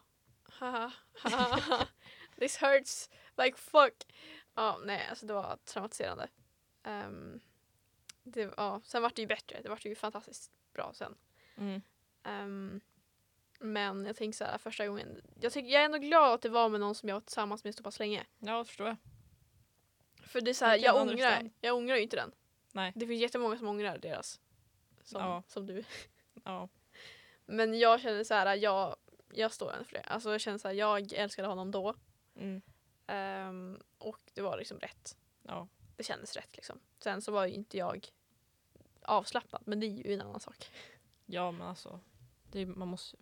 haha, 0.48 0.92
haha, 1.22 1.86
this 2.38 2.56
hurts 2.56 3.10
like 3.36 3.56
fuck. 3.58 3.94
Ja, 4.54 4.78
nej, 4.84 5.06
alltså 5.10 5.26
det 5.26 5.32
var 5.32 5.58
traumatiserande. 5.64 6.28
Um, 6.84 7.40
det, 8.22 8.54
ja, 8.56 8.80
sen 8.84 9.02
var 9.02 9.12
det 9.14 9.22
ju 9.22 9.28
bättre. 9.28 9.60
Det 9.62 9.68
var 9.68 9.78
ju 9.80 9.94
fantastiskt 9.94 10.52
bra 10.72 10.92
sen. 10.94 11.14
Mm. 11.56 11.82
Ehm, 12.22 12.80
men 13.58 14.06
jag 14.06 14.16
tänker 14.16 14.36
så 14.36 14.44
här 14.44 14.58
första 14.58 14.86
gången. 14.86 15.20
Jag, 15.40 15.52
tycker, 15.52 15.70
jag 15.70 15.80
är 15.80 15.84
ändå 15.84 15.98
glad 15.98 16.34
att 16.34 16.42
det 16.42 16.48
var 16.48 16.68
med 16.68 16.80
någon 16.80 16.94
som 16.94 17.08
jag 17.08 17.16
var 17.16 17.20
tillsammans 17.20 17.64
med 17.64 17.74
så 17.74 17.82
pass 17.82 17.98
länge. 17.98 18.26
Ja, 18.38 18.58
det 18.58 18.64
förstår 18.64 18.86
jag. 18.86 18.96
För 20.26 20.40
det 20.40 20.50
är 20.50 20.54
så 20.54 20.64
här, 20.64 20.78
can 20.78 20.84
jag 20.84 20.96
ångrar, 21.08 21.50
jag 21.60 21.76
ångrar 21.76 21.96
ju 21.96 22.02
inte 22.02 22.16
den. 22.16 22.32
Nej. 22.72 22.92
Det 22.94 23.06
finns 23.06 23.20
jättemånga 23.20 23.56
som 23.58 23.68
ångrar 23.68 23.98
deras. 23.98 24.40
Som, 25.02 25.20
Ja. 25.20 25.42
som 25.46 25.66
du. 25.66 25.84
Ja. 26.44 26.68
Men 27.46 27.78
jag 27.78 28.00
känner 28.00 28.24
så 28.24 28.34
här, 28.34 28.56
jag, 28.56 28.96
jag 29.32 29.52
står 29.52 29.72
ändå 29.72 29.84
för 29.84 29.92
det. 29.92 30.02
Alltså 30.02 30.30
jag 30.30 30.40
känner 30.40 30.58
så 30.58 30.68
här, 30.68 30.74
jag 30.74 31.12
älskade 31.12 31.48
honom 31.48 31.70
då. 31.70 31.94
Mm. 32.36 32.62
Ehm, 33.12 33.78
och 33.98 34.18
det 34.34 34.40
var 34.42 34.56
liksom 34.58 34.78
rätt. 34.78 35.16
Ja. 35.42 35.68
Det 35.96 36.02
kändes 36.02 36.36
rätt 36.36 36.56
liksom. 36.56 36.78
Sen 36.98 37.22
så 37.22 37.32
var 37.32 37.46
ju 37.46 37.54
inte 37.54 37.76
jag 37.78 38.08
avslappnad, 39.02 39.62
men 39.64 39.80
det 39.80 39.86
är 39.86 40.06
ju 40.06 40.14
en 40.14 40.20
annan 40.20 40.40
sak. 40.40 40.70
ja, 41.26 41.50
men 41.50 41.66
alltså. 41.66 42.00
Det 42.52 42.60
är, 42.60 42.66
man 42.66 42.88
måste, 42.88 43.16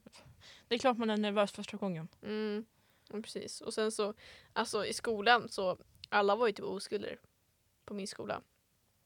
det 0.68 0.74
är 0.74 0.79
klart 0.79 0.98
man 0.98 1.11
är 1.11 1.16
nervös 1.16 1.53
första 1.53 1.76
gången. 1.76 2.09
Mm, 2.22 2.64
ja, 3.09 3.20
precis. 3.22 3.61
Och 3.61 3.74
sen 3.74 3.92
så, 3.92 4.14
alltså 4.53 4.87
i 4.87 4.92
skolan 4.92 5.48
så, 5.48 5.79
alla 6.09 6.37
var 6.37 6.46
ju 6.46 6.53
typ 6.53 6.64
oskulder 6.64 7.18
på 7.85 7.94
min 7.94 8.07
skola. 8.09 8.42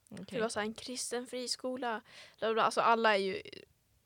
Okej. 0.09 0.25
Det 0.29 0.41
var 0.41 0.49
så 0.49 0.59
här 0.59 0.67
en 0.67 0.73
kristen 0.73 1.27
friskola. 1.27 2.01
Bla, 2.39 2.47
bla, 2.47 2.53
bla. 2.53 2.63
Alltså 2.63 2.81
alla 2.81 3.13
är 3.13 3.19
ju 3.19 3.41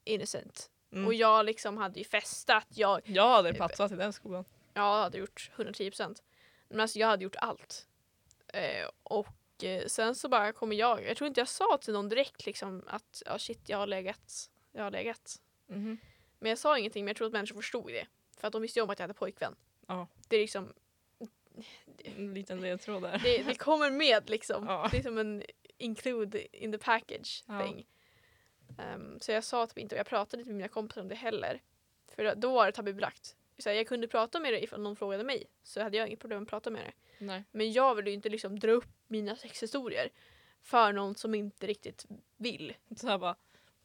innocent. 0.04 0.72
Mm. 0.92 1.08
Och 1.08 1.14
jag 1.14 1.46
liksom 1.46 1.78
hade 1.78 2.00
ju 2.00 2.06
festat. 2.06 2.66
Jag, 2.70 3.02
Jag 3.04 3.30
hade 3.30 3.54
platsat 3.54 3.92
i 3.92 3.96
den 3.96 4.14
skolan. 4.14 4.46
jag 4.74 5.02
hade 5.04 5.18
gjort 5.18 5.52
110%. 5.56 6.22
Men 6.70 6.80
alltså 6.80 7.00
jag 7.00 7.08
hade 7.08 7.24
gjort 7.24 7.36
allt. 7.36 7.88
Eh, 8.48 8.90
och 9.04 9.64
eh, 9.64 9.86
sen 9.88 10.16
så 10.16 10.30
bara 10.30 10.52
kommer 10.54 10.76
jag, 10.76 11.04
jag 11.06 11.18
tror 11.18 11.28
inte 11.28 11.42
jag 11.42 11.48
sa 11.48 11.78
till 11.82 11.94
någon 11.94 12.10
direkt 12.10 12.46
liksom 12.46 12.84
att 12.88 13.24
ja 13.26 13.40
shit 13.40 13.70
jag 13.70 13.78
har 13.78 13.88
legat. 13.88 14.50
Jag 14.72 14.84
har 14.84 14.92
legat. 14.92 15.42
Mhm. 15.68 15.98
Men 16.40 16.50
jag 16.50 16.58
sa 16.58 16.78
ingenting 16.78 17.06
men 17.06 17.10
jag 17.10 17.18
tror 17.18 17.28
att 17.28 17.34
människor 17.34 17.56
förstod 17.56 17.88
det. 17.88 18.08
För 18.38 18.48
att 18.48 18.54
de 18.54 18.62
visste 18.62 18.80
ju 18.80 18.84
om 18.84 18.90
att 18.90 19.00
jag 19.00 19.04
hade 19.04 19.14
pojkvän. 19.14 19.56
Ja. 19.88 20.08
Det 20.28 20.36
är 20.36 20.42
liksom, 20.42 20.74
En 22.16 22.34
liten 22.34 22.62
ledtråd 22.62 23.02
där. 23.02 23.20
det, 23.24 23.44
det 23.44 23.56
kommer 23.56 23.92
med 23.92 24.30
liksom. 24.30 24.66
Ja. 24.68 24.88
Det 24.92 24.98
är 24.98 25.02
som 25.04 25.18
en 25.18 25.44
include 25.78 26.58
in 26.64 26.72
the 26.72 26.78
package 26.78 27.44
Ja. 27.48 27.62
thing. 27.66 27.88
Ehm, 28.78 29.20
så 29.20 29.32
jag 29.32 29.44
sa 29.44 29.68
typ 29.68 29.78
inte 29.78 29.96
och 29.96 30.00
jag 30.00 30.08
pratade 30.08 30.42
inte 30.42 30.50
med 30.50 30.58
mina 30.58 30.68
kompisar 30.68 31.02
om 31.02 31.08
det 31.08 31.16
heller. 31.16 31.62
För 32.16 32.24
då- 32.24 32.34
då 32.36 32.54
var 32.54 32.66
det 32.66 32.72
tabubelagt. 32.72 33.36
Så 33.60 33.70
här, 33.70 33.76
jag 33.76 33.88
kunde 33.88 34.08
prata 34.08 34.40
med 34.40 34.54
det 34.54 34.64
ifall 34.64 34.82
någon 34.82 34.96
frågade 34.96 35.24
mig. 35.24 35.46
Så 35.64 35.82
hade 35.82 35.98
jag 35.98 36.08
inget 36.08 36.20
problem 36.20 36.44
att 36.44 36.50
prata 36.50 36.70
med 36.70 36.82
det. 36.86 36.92
Nej. 37.26 37.44
Men 37.52 37.72
jag 37.72 37.96
ville 37.96 38.10
ju 38.10 38.14
inte 38.16 38.30
liksom 38.30 38.60
dra 38.60 38.72
upp 38.72 38.86
mina 39.08 39.36
sexhistorier 39.36 40.10
för 40.64 40.94
någon 40.94 41.16
som 41.16 41.36
inte 41.36 41.68
riktigt 41.68 42.06
vill. 42.38 42.74
Så 42.96 43.08
här 43.08 43.18
bara. 43.18 43.36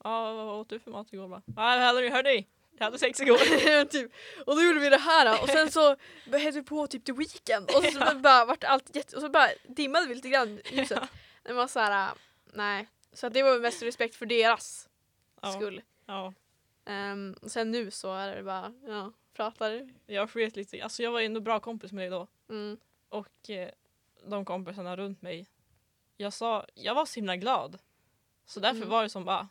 Ja, 0.04 0.32
vad 0.32 0.60
åt 0.60 0.68
du 0.68 0.78
för 0.78 0.90
mat 0.90 1.12
igår? 1.12 1.42
Ja, 1.56 1.76
jag 1.76 1.86
hade, 1.86 2.08
hörde 2.10 2.44
jag 2.78 2.84
hade 2.84 2.98
sex 2.98 3.20
igår. 3.20 3.84
typ. 3.84 4.12
Och 4.46 4.56
då 4.56 4.62
gjorde 4.62 4.80
vi 4.80 4.88
det 4.88 4.96
här 4.96 5.42
och 5.42 5.48
sen 5.48 5.70
så 5.70 5.96
hette 6.32 6.50
vi 6.50 6.62
på 6.62 6.86
typ 6.86 7.04
The 7.04 7.12
Weeknd 7.12 7.70
och 7.76 7.84
så 7.84 7.98
Ja. 8.00 8.14
bara 8.14 8.44
vart 8.44 8.64
allt 8.64 8.96
jätte... 8.96 9.16
Och 9.16 9.22
så 9.22 9.28
bara 9.28 9.48
dimmade 9.68 10.06
vi 10.06 10.14
lite 10.14 10.28
grann 10.28 10.60
ljuset. 10.70 11.02
Det 11.42 11.52
var 11.52 11.66
så 11.66 11.80
här, 11.80 12.08
äh, 12.08 12.14
nej. 12.52 12.88
Så 13.12 13.28
det 13.28 13.42
var 13.42 13.58
mest 13.60 13.82
respekt 13.82 14.16
för 14.16 14.26
deras 14.26 14.88
Ja. 15.42 15.52
skull. 15.52 15.82
Ja. 16.06 16.32
Och 17.42 17.50
sen 17.50 17.70
nu 17.70 17.90
så 17.90 18.14
är 18.14 18.36
det 18.36 18.42
bara, 18.42 18.74
ja, 18.86 19.12
pratar. 19.34 19.88
Jag 20.06 20.30
sket 20.30 20.56
lite. 20.56 20.84
Alltså 20.84 21.02
jag 21.02 21.12
var 21.12 21.20
ändå 21.20 21.40
bra 21.40 21.60
kompis 21.60 21.92
med 21.92 22.02
dig 22.02 22.10
då. 22.10 22.26
Mm. 22.48 22.78
Och 23.08 23.50
eh, 23.50 23.70
de 24.26 24.44
kompisarna 24.44 24.96
runt 24.96 25.22
mig. 25.22 25.46
Jag 26.16 26.32
sa, 26.32 26.66
jag 26.74 26.94
var 26.94 27.06
så 27.06 27.14
himla 27.14 27.36
glad. 27.36 27.78
Så 28.46 28.60
därför 28.60 28.76
Mm. 28.76 28.88
var 28.88 29.02
det 29.02 29.08
som 29.08 29.24
bara, 29.24 29.48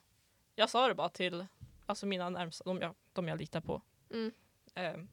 jag 0.56 0.70
sa 0.70 0.88
det 0.88 0.96
bara 0.96 1.10
till 1.10 1.46
alltså 1.86 2.06
mina 2.06 2.30
närmsta, 2.30 2.64
de 2.64 2.82
jag, 2.82 2.96
de 3.14 3.28
jag 3.28 3.40
litar 3.40 3.62
på. 3.62 3.82
Mm. 4.12 4.32
Ehm, 4.76 5.08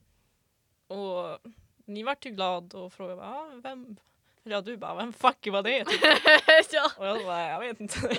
och 0.86 1.38
ni 1.84 2.02
vart 2.02 2.26
ju 2.26 2.30
glad 2.30 2.74
och 2.74 2.92
frågade 2.92 3.16
bara, 3.16 3.28
ah, 3.34 3.50
vem? 3.62 3.96
Eller 4.44 4.56
ja, 4.56 4.60
du 4.60 4.76
bara, 4.76 4.94
vem 4.94 5.12
fuck 5.12 5.46
var 5.46 5.62
det? 5.62 5.84
Typ. 5.84 6.00
ja. 6.72 6.90
Och 6.98 7.06
jag 7.06 7.24
bara, 7.24 7.48
jag 7.48 7.60
vet 7.60 7.80
inte. 7.80 7.98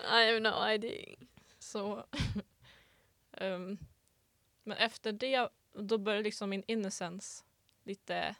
I 0.00 0.26
have 0.26 0.40
no 0.40 0.68
idea. 0.70 1.16
Så, 1.58 2.04
ehm, 3.32 3.78
men 4.66 4.76
efter 4.76 5.12
det, 5.12 5.48
då 5.72 5.98
började 5.98 6.22
liksom 6.22 6.50
min 6.50 6.64
innocence 6.66 7.44
lite 7.84 8.36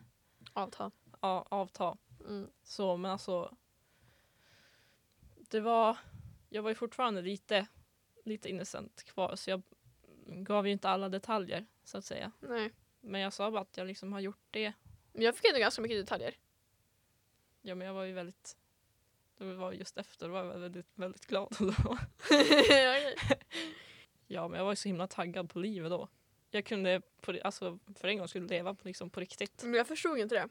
Avtal. 0.53 0.91
ja, 1.21 1.47
avta. 1.51 1.97
Mm. 2.21 2.51
Så, 2.63 2.97
men 2.97 3.11
alltså. 3.11 3.57
Det 5.37 5.61
var, 5.61 5.99
jag 6.49 6.63
var 6.63 6.71
ju 6.71 6.75
fortfarande 6.75 7.23
lite, 7.23 7.67
lite 8.25 8.49
innocent 8.49 9.03
kvar 9.05 9.37
så 9.37 9.51
jag 9.51 9.63
gav 10.27 10.67
ju 10.67 10.73
inte 10.73 10.89
alla 10.89 11.09
detaljer 11.09 11.67
så 11.85 11.99
att 11.99 12.05
säga. 12.05 12.33
Nej. 12.41 12.73
Men 13.01 13.21
jag 13.21 13.33
sa 13.33 13.51
bara 13.51 13.63
att 13.63 13.77
jag 13.77 13.87
liksom 13.87 14.13
har 14.13 14.21
gjort 14.21 14.47
det. 14.51 14.73
Men 15.13 15.23
jag 15.23 15.37
fick 15.37 15.45
ändå 15.45 15.61
ganska 15.61 15.83
mycket 15.83 15.99
detaljer. 15.99 16.35
Ja 17.63 17.75
men 17.75 17.87
jag 17.87 17.95
var 17.95 18.05
ju 18.05 18.13
väldigt, 18.13 18.57
det 19.39 19.55
var 19.55 19.73
just 19.73 19.99
efter, 19.99 20.27
då 20.27 20.33
var 20.33 20.45
jag 20.45 20.59
väldigt, 20.59 20.87
väldigt 20.95 21.27
glad. 21.27 21.57
Då. 21.59 21.99
Ja, 24.27 24.49
men 24.49 24.59
jag 24.59 24.65
var 24.65 24.73
ju 24.73 24.77
så 24.77 24.89
himla 24.89 25.07
taggad 25.07 25.51
på 25.51 25.59
livet 25.59 25.91
då. 25.91 26.09
Jag 26.51 26.65
kunde 26.65 27.03
på, 27.21 27.35
alltså, 27.45 27.79
för 27.95 28.09
en 28.09 28.19
gång 28.19 28.29
skulle 28.29 28.47
leva 28.47 28.75
på, 28.75 28.89
liksom, 28.89 29.11
på 29.11 29.21
riktigt. 29.21 29.63
Men 29.63 29.75
jag 29.75 29.87
förstod 29.87 30.19
inte 30.19 30.35
det. 30.35 30.49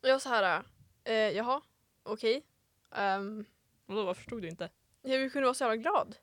Jag 0.00 0.12
var 0.12 0.18
så 0.18 0.28
här, 0.28 0.62
eh, 1.04 1.14
jaha, 1.14 1.62
okej. 2.02 2.42
Um, 2.90 3.44
Och 3.86 3.94
då 3.94 4.14
förstod 4.14 4.42
du 4.42 4.48
inte? 4.48 4.70
jag 5.02 5.32
kunde 5.32 5.46
vara 5.46 5.54
så 5.54 5.64
jävla 5.64 5.76
glad. 5.76 6.16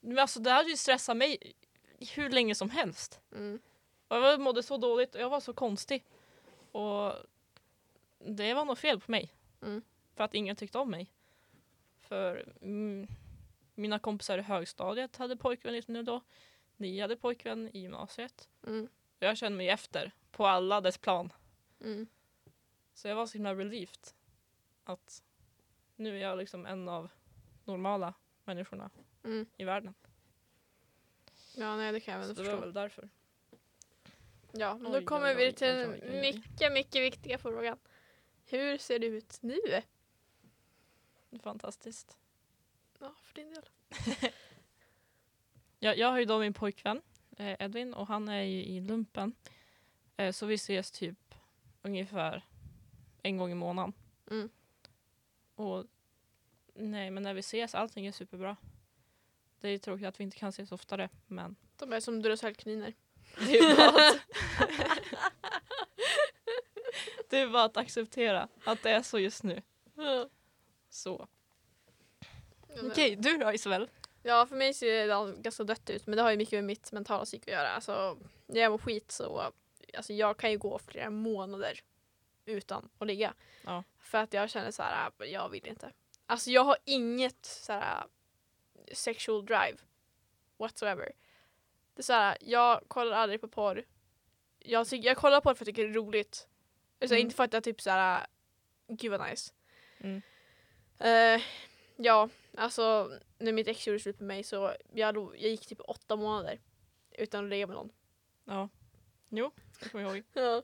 Men 0.00 0.18
alltså 0.18 0.40
det 0.40 0.50
hade 0.50 0.70
ju 0.70 0.76
stressat 0.76 1.16
mig 1.16 1.52
hur 2.14 2.30
länge 2.30 2.54
som 2.54 2.70
helst. 2.70 3.20
Mm. 3.32 3.60
Och 4.08 4.16
jag 4.16 4.40
mådde 4.40 4.62
så 4.62 4.76
dåligt 4.76 5.14
och 5.14 5.20
jag 5.20 5.30
var 5.30 5.40
så 5.40 5.52
konstig. 5.52 6.04
Och 6.72 7.12
det 8.18 8.54
var 8.54 8.64
nog 8.64 8.78
fel 8.78 9.00
på 9.00 9.10
mig. 9.10 9.34
Mm. 9.62 9.82
För 10.14 10.24
att 10.24 10.34
ingen 10.34 10.56
tyckte 10.56 10.78
om 10.78 10.90
mig. 10.90 11.12
För 12.00 12.52
mm, 12.62 13.06
mina 13.74 13.98
kompisar 13.98 14.38
i 14.38 14.42
högstadiet 14.42 15.16
hade 15.16 15.36
pojkvän 15.36 15.74
just 15.74 15.88
nu 15.88 16.02
då. 16.02 16.20
Ni 16.76 17.00
hade 17.00 17.16
pojkvän 17.16 17.68
i 17.76 17.78
gymnasiet. 17.80 18.48
Mm. 18.66 18.88
Jag 19.18 19.36
kände 19.36 19.56
mig 19.58 19.68
efter 19.68 20.12
på 20.30 20.46
alla 20.46 20.80
dess 20.80 20.98
plan. 20.98 21.32
Mm. 21.80 22.06
Så 22.94 23.08
jag 23.08 23.16
var 23.16 23.26
så 23.26 23.32
himla 23.32 23.54
relieved 23.54 24.08
att 24.84 25.22
nu 25.96 26.16
är 26.16 26.22
jag 26.22 26.38
liksom 26.38 26.66
en 26.66 26.88
av 26.88 27.10
normala 27.64 28.14
människorna 28.44 28.90
Mm. 29.24 29.46
i 29.56 29.64
världen. 29.64 29.94
Ja, 31.56 31.76
nej 31.76 31.92
det 31.92 32.00
kan 32.00 32.14
jag 32.14 32.22
Så 32.24 32.28
väl 32.34 32.36
det 32.36 32.42
var 32.42 32.50
förstå. 32.50 32.64
väl 32.66 32.72
därför. 32.74 33.08
Ja, 34.52 34.76
men 34.76 34.94
Oj, 34.94 35.00
då 35.00 35.06
kommer 35.06 35.28
oj, 35.28 35.34
vi 35.34 35.48
oj, 35.48 35.52
till 35.52 35.66
oj, 35.68 35.74
den 35.74 35.90
oj, 35.90 36.00
oj, 36.02 36.10
oj. 36.10 36.20
mycket, 36.20 36.72
mycket 36.72 37.02
viktiga 37.02 37.38
frågan. 37.38 37.78
Hur 38.46 38.78
ser 38.78 38.98
det 38.98 39.06
ut 39.06 39.38
nu? 39.42 39.58
Fantastiskt. 41.42 42.18
Ja, 43.34 43.42
för 43.42 43.42
din 43.42 43.54
del. 43.54 44.32
Jag, 45.78 45.98
jag 45.98 46.08
har 46.08 46.18
ju 46.18 46.24
då 46.24 46.38
min 46.38 46.52
pojkvän 46.52 47.02
eh, 47.36 47.56
Edvin 47.58 47.94
och 47.94 48.06
han 48.06 48.28
är 48.28 48.42
ju 48.42 48.64
i 48.64 48.80
lumpen. 48.80 49.34
Eh, 50.16 50.32
så 50.32 50.46
vi 50.46 50.54
ses 50.54 50.90
typ 50.90 51.34
ungefär 51.82 52.44
en 53.22 53.36
gång 53.36 53.52
i 53.52 53.54
månaden. 53.54 53.92
Mm. 54.30 54.48
Och 55.54 55.86
nej, 56.74 57.10
men 57.10 57.22
när 57.22 57.34
vi 57.34 57.40
ses, 57.40 57.74
allting 57.74 58.06
är 58.06 58.12
superbra. 58.12 58.56
Det 59.60 59.68
är 59.68 59.78
tråkigt 59.78 60.06
att 60.06 60.20
vi 60.20 60.24
inte 60.24 60.36
kan 60.36 60.48
ses 60.48 60.72
oftare, 60.72 61.08
men 61.26 61.56
De 61.76 61.92
är 61.92 62.00
som 62.00 62.22
Duracellkaniner. 62.22 62.94
det 63.38 63.58
är 63.58 63.76
bara 63.76 64.08
att, 64.08 64.20
det 67.30 67.38
är 67.38 67.48
bara 67.48 67.64
att 67.64 67.76
acceptera 67.76 68.48
att 68.64 68.82
det 68.82 68.90
är 68.90 69.02
så 69.02 69.18
just 69.18 69.42
nu. 69.42 69.62
Så. 70.88 71.28
Okej, 72.90 73.16
du 73.16 73.36
då 73.36 73.52
Isabel? 73.52 73.90
Ja, 74.22 74.46
för 74.46 74.56
mig 74.56 74.74
ser 74.74 75.06
det 75.06 75.42
ganska 75.42 75.64
dött 75.64 75.90
ut, 75.90 76.06
men 76.06 76.16
det 76.16 76.22
har 76.22 76.30
ju 76.30 76.36
mycket 76.36 76.52
med 76.52 76.64
mitt 76.64 76.92
mentala 76.92 77.24
psyke 77.24 77.50
att 77.50 77.58
göra. 77.58 77.68
Alltså, 77.68 78.18
när 78.46 78.60
jag 78.60 78.70
mår 78.70 78.78
skit 78.78 79.10
så, 79.10 79.52
alltså 79.96 80.12
jag 80.12 80.36
kan 80.36 80.50
ju 80.50 80.58
gå 80.58 80.78
flera 80.78 81.10
månader 81.10 81.80
utan 82.44 82.88
att 82.98 83.06
ligga. 83.06 83.34
Ja. 83.64 83.84
För 84.00 84.18
att 84.18 84.32
jag 84.32 84.50
känner 84.50 84.70
så 84.70 84.82
här, 84.82 85.10
äh, 85.18 85.26
jag 85.26 85.48
vill 85.48 85.66
inte. 85.68 85.92
Alltså 86.26 86.50
jag 86.50 86.64
har 86.64 86.76
inget 86.84 87.44
så 87.46 87.72
här 87.72 88.04
sexual 88.92 89.46
drive 89.46 89.76
whatsoever. 90.56 91.12
Det 91.94 92.00
är 92.00 92.02
så 92.02 92.12
här, 92.12 92.36
jag 92.40 92.80
kollar 92.88 93.16
aldrig 93.16 93.40
på 93.40 93.48
porr. 93.48 93.84
Jag, 94.58 94.88
tycker, 94.88 95.08
jag 95.08 95.16
kollar 95.16 95.40
på 95.40 95.48
det 95.52 95.54
för 95.54 95.64
att 95.64 95.68
jag 95.68 95.74
tycker 95.74 95.84
det 95.88 95.92
är 95.92 95.94
roligt. 95.94 96.48
Alltså 97.00 97.14
Mm. 97.14 97.26
inte 97.26 97.36
för 97.36 97.44
att 97.44 97.52
jag 97.52 97.64
typ 97.64 97.80
så 97.80 97.90
här, 97.90 98.26
gud 98.88 99.10
vad 99.10 99.30
nice. 99.30 99.52
Mm. 100.00 100.22
Eh, 100.98 101.42
ja, 101.96 102.28
alltså 102.56 103.12
när 103.38 103.52
mitt 103.52 103.68
ex 103.68 103.86
gjorde 103.86 104.00
slut 104.00 104.18
på 104.18 104.24
mig 104.24 104.42
så 104.42 104.74
jag, 104.92 105.14
lo- 105.14 105.34
jag 105.34 105.50
gick 105.50 105.66
typ 105.66 105.80
åtta 105.80 106.16
månader 106.16 106.60
utan 107.10 107.44
att 107.44 107.50
ligga 107.50 107.66
med 107.66 107.76
någon. 107.76 107.92
Ja. 108.44 108.68
Jo, 109.28 109.50
det 109.80 109.88
kommer 109.88 110.04
jag 110.04 110.16
ihåg. 110.16 110.24
Ja. 110.32 110.62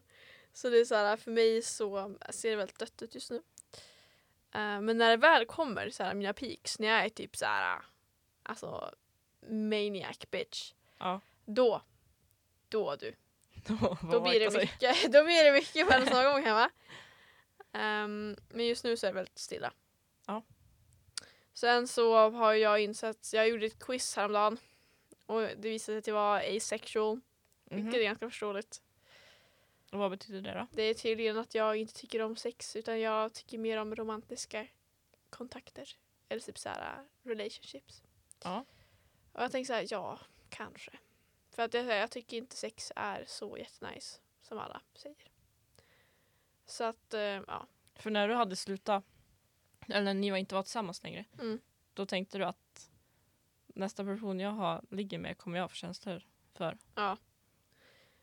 Så 0.53 0.71
det 0.71 0.79
är 0.79 0.85
så 0.85 0.95
här, 0.95 1.17
för 1.17 1.31
mig 1.31 1.63
så 1.63 2.17
ser 2.31 2.51
det 2.51 2.57
väldigt 2.57 2.79
dött 2.79 3.03
ut 3.03 3.15
just 3.15 3.31
nu. 3.31 3.37
Eh, 4.55 4.81
men 4.81 4.99
när 4.99 5.11
det 5.11 5.17
väl 5.17 5.47
kommer 5.47 5.91
så 5.91 6.03
här, 6.05 6.15
mina 6.15 6.33
peaks, 6.33 6.79
när 6.79 6.89
jag 6.89 7.05
är 7.05 7.09
typ 7.09 7.37
så 7.37 7.47
här, 7.47 7.83
alltså 8.43 8.95
maniac 9.49 10.19
bitch. 10.31 10.73
Ja. 10.99 11.21
Då, 11.45 11.83
då 12.69 12.97
du. 12.97 13.15
Då, 13.67 13.99
Då 14.13 14.21
blir, 14.21 14.41
det 14.41 14.59
mycket, 14.59 15.03
då 15.13 15.25
blir 15.25 15.45
det 15.45 15.53
mycket 15.53 15.89
på 15.89 15.95
en 15.95 16.25
gång 16.33 16.45
hemma. 16.45 16.71
Ehm, 17.73 18.37
men 18.49 18.67
just 18.67 18.85
nu 18.85 18.97
så 18.97 19.07
är 19.07 19.11
det 19.11 19.15
väldigt 19.15 19.39
stilla. 19.39 19.73
Sen 21.59 21.89
så 21.89 22.31
har 22.31 22.53
jag 22.53 22.81
insett, 22.81 23.33
jag 23.33 23.49
gjorde 23.49 23.67
ett 23.67 23.79
quiz 23.79 24.17
häromdagen 24.17 24.59
och 25.27 25.41
det 25.41 25.69
visade 25.69 25.95
sig 25.95 25.99
att 25.99 26.07
jag 26.07 26.15
var 26.15 26.57
asexual, 26.57 27.21
vilket 27.65 27.95
är 27.95 28.03
ganska 28.03 28.31
förståeligt. 28.31 28.83
Mhm. 28.83 29.93
Och 29.93 29.99
vad 29.99 30.11
betyder 30.11 30.41
det 30.41 30.59
då? 30.59 30.67
Det 30.73 30.83
är 30.83 30.95
tydligen 30.95 31.39
att 31.39 31.55
jag 31.55 31.77
inte 31.77 31.93
tycker 31.93 32.23
om 32.23 32.37
sex 32.37 32.77
utan 32.77 33.01
jag 33.01 33.33
tycker 33.33 33.59
mer 33.59 33.79
om 33.79 33.95
romantiska 33.95 34.67
kontakter. 35.31 35.89
Eller 36.29 36.43
typ 36.43 36.59
såhär 36.59 37.05
relationships. 37.23 38.03
Ja. 38.43 38.65
Och 39.33 39.43
jag 39.43 39.53
tänker 39.53 39.67
såhär, 39.67 39.87
ja, 39.91 40.19
kanske. 40.49 40.91
För 41.51 41.63
att 41.63 41.75
jag, 41.75 41.85
jag 41.85 42.11
tycker 42.11 42.37
inte 42.37 42.57
sex 42.57 42.93
är 42.97 43.25
så 43.27 43.59
jättenice 43.59 44.21
som 44.43 44.59
alla 44.59 44.81
säger. 44.95 45.31
Så 46.67 46.85
att, 46.85 47.15
eh, 47.15 47.21
ja. 47.21 47.67
För 47.95 48.11
när 48.11 48.29
du 48.29 48.35
hade 48.35 48.57
slutat, 48.57 49.05
eller 49.89 50.03
när 50.05 50.15
ni 50.15 50.31
var 50.31 50.39
inte 50.39 50.55
var 50.55 50.63
tillsammans 50.63 51.03
längre, 51.03 51.25
Mm. 51.41 51.61
då 51.95 52.07
tänkte 52.07 52.39
du 52.39 52.45
att 52.45 52.91
nästa 53.67 54.05
person 54.05 54.41
jag 54.41 54.51
har, 54.51 54.85
ligger 54.91 55.19
med 55.19 55.39
kommer 55.39 55.59
jag 55.59 55.71
få 55.71 55.75
känslor 55.77 56.23
för. 56.55 56.79
Ja. 56.95 57.17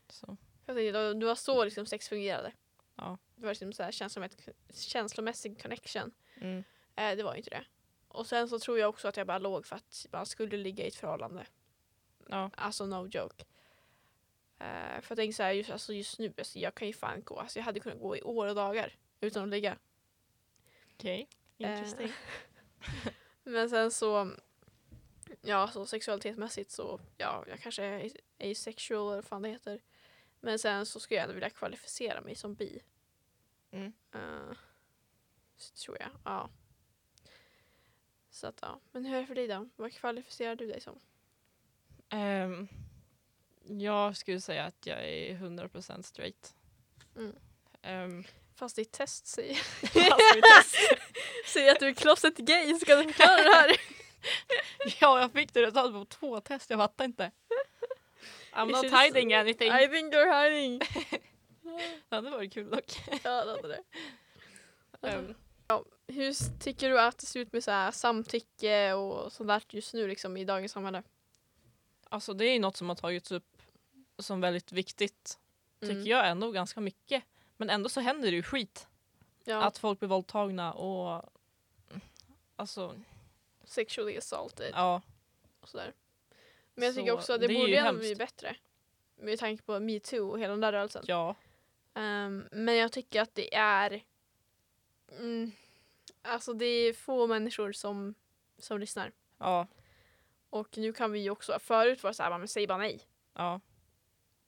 Så. 0.08 0.36
Jag 0.66 0.76
tänkte, 0.76 1.14
det 1.14 1.26
var 1.26 1.34
så 1.34 1.64
liksom 1.64 1.86
sex 1.86 2.08
fungerade. 2.08 2.52
Ja. 2.94 3.18
Det 3.36 3.42
var 3.42 3.50
liksom 3.50 3.72
så 3.72 3.82
här 3.82 3.92
känslomässig, 3.92 4.54
känslomässig 4.74 5.62
connection. 5.62 6.12
Mm. 6.40 6.64
Eh, 6.96 7.16
det 7.16 7.22
var 7.22 7.34
inte 7.34 7.50
det. 7.50 7.64
Och 8.08 8.26
sen 8.26 8.48
så 8.48 8.58
tror 8.58 8.78
jag 8.78 8.88
också 8.88 9.08
att 9.08 9.16
jag 9.16 9.26
bara 9.26 9.38
låg 9.38 9.66
för 9.66 9.76
att 9.76 10.06
man 10.12 10.26
skulle 10.26 10.56
ligga 10.56 10.84
i 10.84 10.88
ett 10.88 10.94
förhållande. 10.94 11.46
Ja. 12.28 12.50
Alltså 12.56 12.86
no 12.86 13.06
joke. 13.08 13.44
Eh, 14.58 15.00
för 15.00 15.10
jag 15.10 15.16
tänker 15.16 15.32
så 15.32 15.42
här, 15.42 15.52
just, 15.52 15.70
alltså 15.70 15.92
just 15.92 16.18
nu, 16.18 16.32
alltså 16.38 16.58
jag 16.58 16.74
kan 16.74 16.86
ju 16.88 16.94
fan 16.94 17.22
gå, 17.24 17.38
alltså 17.38 17.58
jag 17.58 17.64
hade 17.64 17.80
kunnat 17.80 17.98
gå 18.00 18.16
i 18.16 18.22
år 18.22 18.46
och 18.48 18.54
dagar 18.54 18.92
utan 19.20 19.42
att 19.42 19.48
ligga. 19.48 19.78
Okej, 20.94 21.28
interesting. 21.58 22.06
Eh, 22.06 23.12
Men 23.44 23.70
sen 23.70 23.90
så, 23.90 24.32
ja 25.40 25.68
så 25.68 25.86
sexualitetsmässigt 25.86 26.70
så, 26.70 27.00
ja 27.16 27.44
jag 27.48 27.60
kanske 27.60 27.84
är 27.84 28.10
asexual 28.38 29.06
eller 29.06 29.14
vad 29.16 29.24
fan 29.24 29.42
det 29.42 29.48
heter. 29.48 29.80
Men 30.40 30.58
sen 30.58 30.86
så 30.86 31.00
skulle 31.00 31.16
jag 31.16 31.22
ändå 31.22 31.34
vilja 31.34 31.50
kvalificera 31.50 32.20
mig 32.20 32.34
som 32.34 32.54
bi. 32.54 32.82
Mm. 33.70 33.92
Så 35.56 35.74
tror 35.74 35.96
jag, 36.00 36.10
ja. 36.24 36.50
Så 38.30 38.46
att 38.46 38.58
ja, 38.62 38.80
men 38.92 39.04
hur 39.04 39.16
är 39.16 39.20
det 39.20 39.26
för 39.26 39.34
dig 39.34 39.48
då? 39.48 39.68
Vad 39.76 39.92
kvalificerar 39.92 40.56
du 40.56 40.66
dig 40.66 40.80
som? 40.80 41.00
Ehm, 42.08 42.68
jag 43.64 44.16
skulle 44.16 44.40
säga 44.40 44.64
att 44.64 44.86
jag 44.86 44.98
är 45.08 45.34
100% 45.34 46.02
straight. 46.02 46.54
Mm. 47.16 47.36
Ehm, 47.82 48.24
Fast 48.54 48.76
ditt 48.76 48.92
test 48.92 49.26
säger, 49.26 49.54
test- 50.42 51.05
säger 51.46 51.72
att 51.72 51.80
du 51.80 51.88
är 51.88 51.92
closet 51.94 52.36
gay, 52.36 52.74
ska 52.74 52.96
du 52.96 53.02
förklara 53.04 53.36
det 53.36 53.54
här? 53.56 53.70
ja, 55.00 55.20
jag 55.20 55.32
fick 55.32 55.52
det 55.54 55.62
resultatet 55.62 55.92
på 55.92 56.04
två 56.04 56.40
test, 56.40 56.70
jag 56.70 56.78
fattar 56.78 57.04
inte. 57.04 57.30
I'm 58.52 58.66
not 58.70 59.02
hiding 59.02 59.34
anything. 59.34 59.68
I 59.72 59.88
think 59.88 60.14
you're 60.14 60.42
hiding. 60.44 60.80
Ja, 62.08 62.20
det 62.20 62.30
var 62.30 62.50
kul 62.50 62.70
dock. 62.70 63.00
ja, 63.22 63.44
det 63.44 63.50
hade 63.50 63.68
det. 63.68 63.82
Ehm, 65.08 65.34
Hur 66.08 66.30
s- 66.30 66.50
tycker 66.60 66.90
du 66.90 67.00
att 67.00 67.18
det 67.18 67.26
ser 67.26 67.40
ut 67.40 67.52
med 67.52 67.64
så 67.64 67.70
här 67.70 67.90
samtycke 67.90 68.92
och 68.92 69.32
sånt 69.32 69.48
där 69.48 69.62
just 69.68 69.94
nu 69.94 70.08
liksom 70.08 70.36
i 70.36 70.44
dagens 70.44 70.72
samhälle? 70.72 71.02
alltså 72.08 72.34
det 72.34 72.44
är 72.44 72.60
något 72.60 72.76
som 72.76 72.88
har 72.88 72.96
tagits 72.96 73.32
upp 73.32 73.62
som 74.18 74.40
väldigt 74.40 74.72
viktigt, 74.72 75.38
tycker 75.80 75.92
Mm. 75.94 76.06
jag 76.06 76.28
ändå 76.28 76.50
ganska 76.50 76.80
mycket. 76.80 77.22
Men 77.56 77.70
ändå 77.70 77.88
så 77.88 78.00
händer 78.00 78.30
det 78.30 78.36
ju 78.36 78.42
skit. 78.42 78.86
Ja, 79.46 79.62
Att 79.62 79.78
folk 79.78 79.98
blir 79.98 80.08
våldtagna 80.08 80.72
och 80.72 81.30
alltså, 82.56 82.94
sexually 83.64 84.16
assaulted 84.18 84.70
ja. 84.74 85.02
och 85.60 85.68
sådär. 85.68 85.92
Men 86.74 86.86
jag 86.86 86.94
tycker 86.94 87.08
Så 87.10 87.14
också 87.14 87.32
att 87.32 87.40
det, 87.40 87.46
det 87.46 87.54
är 87.54 87.58
borde 87.58 87.70
ju 87.70 87.76
ändå 87.76 87.88
hemskt. 87.88 88.00
bli 88.00 88.16
bättre. 88.16 88.56
Med 89.16 89.38
tanke 89.38 89.62
på 89.62 89.80
metoo 89.80 90.28
och 90.30 90.38
hela 90.40 90.50
den 90.50 90.60
där 90.60 90.72
rörelsen. 90.72 91.04
Ja, 91.06 91.34
Ehm, 91.94 92.48
men 92.52 92.76
jag 92.76 92.92
tycker 92.92 93.20
att 93.22 93.34
det 93.34 93.54
är... 93.54 94.04
Mm, 95.10 95.52
alltså 96.22 96.52
det 96.52 96.66
är 96.66 96.92
få 96.92 97.26
människor 97.26 97.72
som, 97.72 98.14
som 98.58 98.80
lyssnar. 98.80 99.12
ja, 99.38 99.66
Och 100.50 100.78
nu 100.78 100.92
kan 100.92 101.12
vi 101.12 101.18
ju 101.20 101.30
också, 101.30 101.58
förut 101.58 102.02
var 102.02 102.10
det 102.10 102.14
såhär, 102.14 102.38
men 102.38 102.48
säg 102.48 102.66
bara 102.66 102.78
nej. 102.78 103.00
ja. 103.34 103.60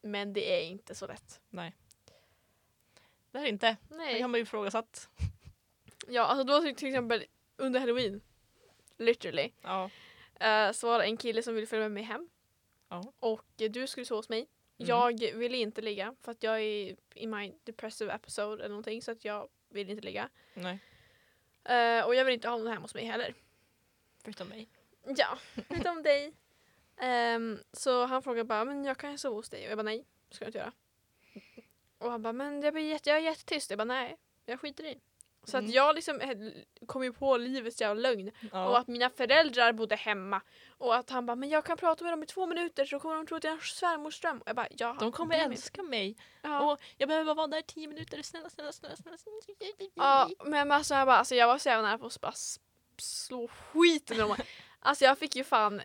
Men 0.02 0.32
det 0.32 0.60
är 0.60 0.66
inte 0.66 0.94
så 0.94 1.06
lätt. 1.06 1.40
Det 1.50 1.72
det 3.42 3.48
inte. 3.48 3.76
Det 3.88 3.96
Nej. 3.96 4.18
kan 4.18 4.30
man 4.30 4.38
ju 4.38 4.42
ifrågasatt. 4.42 5.08
Ja, 6.08 6.22
alltså 6.22 6.44
då 6.44 6.60
till 6.74 6.88
exempel 6.88 7.24
under 7.56 7.80
halloween. 7.80 8.20
Literally. 8.98 9.52
Ja. 9.62 9.90
eh, 10.40 10.72
så 10.72 10.86
var 10.86 10.98
det 10.98 11.04
en 11.04 11.16
kille 11.16 11.42
som 11.42 11.54
ville 11.54 11.66
följa 11.66 11.82
med 11.84 11.92
mig 11.92 12.02
hem. 12.02 12.28
Ja. 12.88 13.12
Och 13.20 13.44
du 13.56 13.86
skulle 13.86 14.06
sova 14.06 14.18
hos 14.18 14.28
mig. 14.28 14.38
Mm. 14.78 14.88
Jag 14.88 15.20
ville 15.34 15.56
inte 15.56 15.82
ligga 15.82 16.14
för 16.22 16.32
att 16.32 16.42
jag 16.42 16.60
är 16.60 16.96
i 17.14 17.26
my 17.26 17.54
depressive 17.64 18.12
episode 18.12 18.54
eller 18.64 18.68
någonting 18.68 19.02
så 19.02 19.10
att 19.12 19.24
jag 19.24 19.48
vill 19.68 19.90
inte 19.90 20.04
ligga. 20.04 20.28
Nej, 20.54 20.78
Eh, 21.64 22.04
och 22.06 22.14
jag 22.14 22.24
vill 22.24 22.34
inte 22.34 22.48
ha 22.48 22.56
någon 22.56 22.66
hemma 22.66 22.80
hos 22.80 22.94
mig 22.94 23.04
heller. 23.04 23.34
förutom 24.24 24.48
mig. 24.48 24.68
Ja, 25.16 25.38
utom 25.68 26.02
dig. 26.02 26.32
Ehm, 27.00 27.58
så 27.72 28.04
han 28.04 28.22
frågade 28.22 28.44
bara, 28.44 28.64
men 28.64 28.84
jag 28.84 28.96
kan 28.98 29.18
sova 29.18 29.36
hos 29.36 29.50
dig. 29.50 29.64
Och 29.64 29.70
jag 29.70 29.78
bara, 29.78 29.82
nej, 29.82 30.04
det 30.28 30.34
ska 30.34 30.44
jag 30.44 30.48
inte 30.48 30.58
göra. 30.58 30.72
Och 31.98 32.10
han 32.10 32.22
bara, 32.22 32.32
men 32.32 32.62
jag, 32.62 32.74
blir 32.74 32.84
jätte, 32.88 33.10
jag 33.10 33.18
är 33.18 33.22
jättetyst. 33.22 33.70
Jag 33.70 33.78
bara, 33.78 33.84
nej, 33.84 34.16
jag 34.46 34.60
skiter 34.60 34.84
i. 34.84 35.00
Så 35.44 35.56
Mm. 35.56 35.68
att 35.68 35.74
jag 35.74 35.94
liksom 35.94 36.20
eh, 36.20 36.36
kom 36.86 37.04
ju 37.04 37.12
på 37.12 37.36
livets 37.36 37.80
jävla 37.80 38.00
lögn. 38.08 38.28
Och 38.28 38.48
Ja. 38.52 38.78
att 38.78 38.88
mina 38.88 39.10
föräldrar 39.10 39.72
bodde 39.72 39.96
hemma. 39.96 40.40
Och 40.78 40.96
att 40.96 41.10
han 41.10 41.26
bara, 41.26 41.36
men 41.36 41.48
jag 41.48 41.64
kan 41.64 41.76
prata 41.76 42.04
med 42.04 42.12
dem 42.12 42.22
i 42.22 42.26
två 42.26 42.46
minuter 42.46 42.84
så 42.84 43.00
kommer 43.00 43.16
de 43.16 43.26
tro 43.26 43.36
att 43.36 43.44
jag 43.44 43.50
är 43.50 43.54
en 43.56 43.62
svärmorsdröm. 43.62 44.38
Och 44.38 44.48
jag 44.48 44.56
bara, 44.56 44.66
ja. 44.70 44.96
De 45.00 45.12
kommer 45.12 45.28
mig 45.28 45.40
älska 45.40 45.82
mig. 45.82 46.08
inte. 46.08 46.22
Ja. 46.42 46.72
Och 46.72 46.80
jag 46.96 47.08
behöver 47.08 47.24
bara 47.24 47.34
vara 47.34 47.46
där 47.46 47.58
i 47.58 47.62
tio 47.62 47.88
minuter. 47.88 48.22
Snälla, 48.22 48.50
snälla, 48.50 48.72
snälla. 48.72 48.96
snälla. 48.96 49.16
snälla. 49.18 49.36
Ja, 49.94 50.28
men 50.44 50.70
alltså 50.72 50.94
jag, 50.94 51.06
bara, 51.06 51.16
alltså 51.16 51.34
jag 51.34 51.46
var 51.46 51.58
så 51.58 51.68
jävla 51.68 51.88
nära 51.88 51.98
på 51.98 52.06
att 52.06 52.20
bara 52.20 52.34
slå 52.98 53.48
skiten 53.48 54.16
ur 54.16 54.20
dem. 54.20 54.36
Alltså 54.80 55.04
jag 55.04 55.18
fick 55.18 55.36
ju 55.36 55.44
fan... 55.44 55.82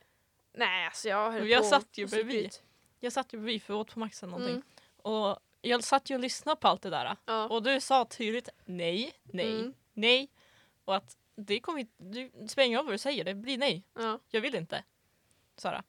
Nej 0.54 0.86
alltså 0.86 1.10
jag 1.10 1.32
höll 1.32 1.50
Jag 1.50 1.62
på 1.64 1.68
satt 1.70 1.98
ju 1.98 2.08
bredvid. 2.08 2.52
Jag 3.00 3.14
satt 3.14 3.34
ju 3.34 3.38
bredvid 3.38 3.64
för 3.64 3.74
jag 3.74 3.80
åt 3.82 3.94
på 3.94 4.00
Maxen 4.00 4.30
någonting. 4.30 4.56
Mm. 4.56 4.64
Och 4.98 5.40
jag 5.66 5.84
satt 5.84 6.10
ju 6.10 6.16
och 6.16 6.22
lyssnade 6.22 6.56
på 6.62 6.68
allt 6.68 6.82
det 6.82 6.90
där. 6.90 7.18
Ja. 7.26 7.48
Och 7.48 7.64
du 7.64 7.80
sa 7.82 8.06
tydligt 8.06 8.50
nej, 8.66 9.14
nej, 9.24 9.56
Mm. 9.60 9.74
nej. 9.94 10.30
Och 10.86 10.96
att 10.96 11.18
det 11.36 11.60
kommer 11.60 11.80
inte, 11.80 11.94
du, 11.98 12.30
det 12.34 12.48
spelar 12.48 12.66
ingen 12.66 12.78
roll 12.78 12.86
vad 12.86 12.94
du 12.94 12.98
säger, 12.98 13.24
det 13.24 13.34
blir 13.34 13.58
nej. 13.58 13.84
Ja. 13.94 14.20
Jag 14.30 14.42
vill 14.42 14.56
inte. 14.56 14.84
Sara. 15.58 15.84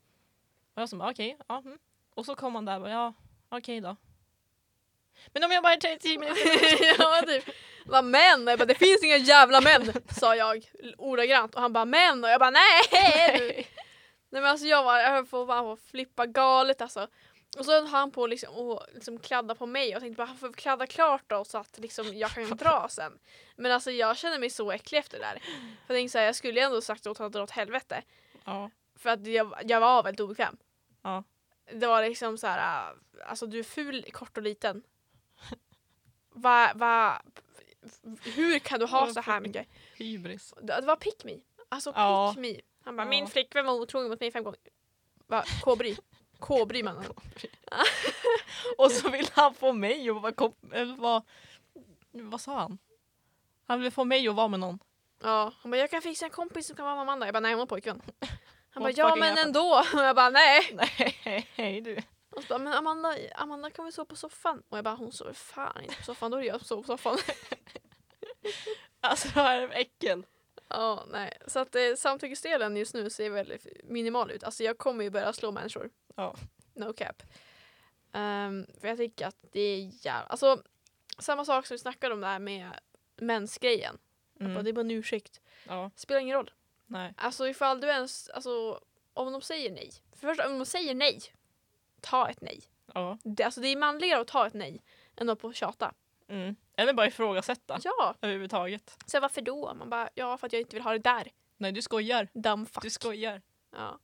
Och 0.75 0.83
jag 0.83 0.89
som 0.89 0.99
bara 0.99 1.11
okej, 1.11 1.39
ja. 1.49 1.59
Mm. 1.59 1.79
Och 2.15 2.27
så 2.27 2.35
kom 2.35 2.55
han 2.55 2.65
där 2.65 2.75
och 2.75 2.81
bara, 2.81 2.91
ja, 2.91 3.15
okej 3.49 3.81
då. 3.81 3.97
Men 5.33 5.45
om 5.45 5.51
jag 5.51 5.63
bara 5.63 5.73
är 5.73 5.77
30 5.81 6.19
minuter. 6.19 6.99
ja 6.99 7.23
typ. 7.27 7.45
Men! 8.05 8.45
Och 8.47 8.53
jag 8.53 8.59
bara, 8.59 8.65
det 8.67 8.75
finns 8.75 9.03
inga 9.05 9.17
jävla 9.17 9.61
män! 9.61 9.93
Sa 10.21 10.37
jag 10.37 10.65
ordagrant 10.99 11.55
och 11.55 11.61
han 11.61 11.73
bara 11.73 11.85
men! 11.85 12.25
Och 12.25 12.31
jag 12.31 12.41
bara 12.41 12.51
nej! 12.51 13.39
du." 13.39 13.47
Nej 14.31 14.43
men 14.43 14.51
alltså 14.51 14.67
jag 14.67 14.85
var, 14.85 14.99
jag 14.99 15.11
höll 15.11 15.27
på 15.27 15.53
att 15.53 15.81
flippa 15.81 16.27
galet 16.27 16.81
alltså. 16.81 17.09
Och 17.59 17.65
så 17.65 17.73
höll 17.73 17.87
han 17.87 18.11
på 18.11 18.27
liksom 18.27 18.55
och 18.55 18.83
liksom 18.95 19.19
kladda 19.19 19.55
på 19.55 19.67
mig 19.67 19.95
och 19.97 20.03
tänkte 20.03 20.17
bara 20.17 20.27
han 20.27 20.37
får 20.37 20.53
kladda 20.53 20.87
klart 20.87 21.23
då 21.27 21.45
så 21.45 21.59
att 21.59 21.79
liksom 21.79 22.15
jag 22.15 22.31
kan 22.31 22.57
dra 22.57 22.87
sen. 22.91 23.19
Men 23.57 23.73
alltså 23.73 23.91
jag 23.91 24.17
känner 24.17 24.39
mig 24.39 24.51
så 24.51 24.73
äcklig 24.73 24.99
efter 24.99 25.19
det 25.19 25.25
där. 25.25 25.39
För 25.87 25.95
jag 25.95 25.97
tänkte 25.99 26.13
såhär, 26.13 26.25
jag 26.27 26.37
skulle 26.37 26.61
ju 26.61 26.67
ändå 26.67 26.81
sagt 26.81 27.07
åt 27.07 27.19
honom 27.19 27.27
att 27.27 27.33
dra 27.33 27.43
åt 27.43 27.51
helvete. 27.51 28.03
ja. 28.45 28.71
För 28.97 29.11
att 29.11 29.27
jag, 29.27 29.55
jag 29.65 29.81
var 29.81 30.03
väldigt 30.03 30.21
obekväm. 30.21 30.57
Ja. 31.03 31.25
Det 31.73 31.87
var 31.87 32.03
liksom 32.09 32.39
så 32.39 32.47
här, 32.47 32.93
alltså 33.27 33.47
du 33.47 33.59
är 33.59 33.63
ful, 33.63 34.05
kort 34.13 34.37
och 34.37 34.43
liten. 34.43 34.83
Va, 36.33 36.73
va, 36.75 37.23
hur 38.23 38.59
kan 38.59 38.81
du 38.81 38.87
ha 38.87 39.13
så 39.13 39.21
här 39.21 39.41
mycket? 39.41 39.67
Hybris. 39.97 40.55
Det 40.63 40.81
var 40.81 40.97
pick 40.97 41.25
me. 41.25 41.41
Alltså 41.69 41.93
pick 41.93 41.99
Ja. 41.99 42.35
me. 42.39 42.61
Han 42.85 42.97
bara, 42.97 43.07
min 43.07 43.27
flickvän 43.27 43.67
var 43.67 43.73
otrogen 43.75 44.11
mot 44.11 44.21
mig 44.21 44.31
fem 44.33 44.45
gånger. 44.45 44.59
Va, 45.27 45.45
K-bry. 45.65 45.97
K-bry 46.39 46.83
mannen. 46.83 47.05
Och 48.79 48.91
så 48.93 49.11
vill 49.11 49.29
han 49.33 49.55
få 49.55 49.73
mig 49.73 50.11
att 50.11 50.23
vara 50.23 50.33
komp- 50.33 50.75
eller 50.75 50.97
vad, 50.97 51.23
vad 52.13 52.41
sa 52.41 52.59
han? 52.59 52.79
Han 53.67 53.81
vill 53.81 53.91
få 53.91 54.05
mig 54.05 54.29
att 54.29 54.35
vara 54.35 54.49
med 54.49 54.61
någon. 54.61 54.79
Ja, 55.23 55.53
han 55.63 55.71
bara, 55.71 55.77
jag 55.77 55.91
kan 55.91 56.03
fixa 56.03 56.25
en 56.25 56.31
kompis 56.31 56.67
som 56.67 56.77
kan 56.77 56.85
vara 56.85 56.95
med 56.95 57.03
Amanda. 57.03 57.27
Jag 57.27 57.33
bara, 57.35 57.41
nej 57.41 57.53
hon 57.53 57.59
har 57.59 57.67
pojkvän. 57.67 58.03
Han 58.71 58.83
bara, 58.83 58.91
ja 58.91 59.17
men 59.17 59.39
ändå. 59.39 59.85
Och 59.95 60.03
jag 60.05 60.17
bara, 60.17 60.31
nej. 60.31 60.79
Nej 61.57 61.81
du. 61.81 61.97
Och 62.31 62.43
så 62.43 62.49
bara, 62.49 62.59
men 62.59 62.73
Amanda, 62.73 63.17
Amanda 63.35 63.71
kan 63.71 63.85
väl 63.85 63.93
sova 63.93 64.07
på 64.07 64.17
soffan? 64.17 64.63
Och 64.69 64.79
jag 64.79 64.85
bara, 64.85 64.95
hon 64.95 65.13
sover 65.13 65.33
fan 65.33 65.83
inte 65.83 65.97
på 65.97 66.03
soffan. 66.03 66.31
Då 66.31 66.37
är 66.37 66.41
det 66.41 66.47
jag 66.47 66.61
som 66.61 66.67
sover 66.67 66.83
på 66.83 66.87
soffan. 66.87 67.19
Alltså 69.01 69.29
det 69.29 69.41
här 69.41 69.61
är 69.61 69.69
äckel. 69.73 70.27
Ja, 70.69 71.05
nej. 71.11 71.39
Så 71.47 71.59
att 71.59 71.75
eh, 71.75 71.95
samtyckesdelen 71.97 72.77
just 72.77 72.95
nu 72.95 73.11
ser 73.11 73.31
väldigt 73.31 73.67
minimal 73.85 74.31
ut. 74.31 74.45
Alltså 74.45 74.65
jag 74.65 74.79
kommer 74.79 75.05
ju 75.05 75.11
börja 75.11 75.33
slå 75.33 75.53
människor. 75.53 75.91
Ja. 76.17 76.37
No 76.75 76.93
cap. 76.93 77.23
Ehm, 78.13 78.67
för 78.81 78.89
jag 78.89 78.97
tycker 78.97 79.27
att 79.27 79.37
det 79.53 79.61
är 79.61 80.07
jävla... 80.07 80.27
Alltså 80.27 80.63
samma 81.19 81.45
sak 81.45 81.67
som 81.67 81.75
vi 81.75 81.79
snackade 81.79 82.15
om 82.15 82.21
där 82.21 82.39
med 82.39 82.71
mensgrejen. 83.17 83.99
Mm. 84.41 84.55
Bara, 84.55 84.63
Det 84.63 84.71
är 84.71 84.73
bara 84.73 84.81
en 84.81 84.91
ursäkt. 84.91 85.41
Ja, 85.69 85.91
Spelar 85.97 86.21
ingen 86.21 86.37
roll. 86.37 86.51
nej. 86.87 87.15
Alltså 87.17 87.49
ifall 87.49 87.81
du 87.81 87.87
ens... 87.89 88.29
Alltså 88.29 88.81
om 89.15 89.33
de 89.33 89.41
säger 89.43 89.71
nej. 89.71 89.91
För 90.13 90.29
först 90.29 90.41
om 90.47 90.59
de 90.59 90.67
säger 90.67 90.95
nej. 90.95 91.21
Ta 92.01 92.29
ett 92.29 92.41
nej. 92.41 92.61
Ja. 92.95 93.19
Det, 93.23 93.45
alltså 93.45 93.61
det 93.61 93.69
är 93.69 93.77
manligare 93.77 94.21
att 94.21 94.29
ta 94.29 94.47
ett 94.47 94.55
nej 94.55 94.83
än 95.17 95.31
att 95.31 95.39
på 95.41 95.53
tjata. 95.53 95.95
Mm. 96.29 96.57
Eller 96.77 96.93
bara 96.93 97.07
ifrågasätta 97.07 97.79
Ja. 97.85 98.15
överhuvudtaget. 98.21 98.97
Så 99.07 99.21
varför 99.21 99.41
då? 99.43 99.75
Man 99.75 99.91
bara, 99.91 100.09
ja 100.15 100.37
för 100.39 100.47
att 100.47 100.53
jag 100.53 100.61
inte 100.63 100.77
vill 100.77 100.83
ha 100.83 100.93
det 100.93 100.99
där. 100.99 101.33
Nej 101.57 101.73
du 101.73 101.83
skojar. 101.83 102.29
Dumb 102.35 102.69
fuck. 102.69 102.83
Du 102.83 102.91
skojar. 102.91 103.43
Ja. 103.71 103.99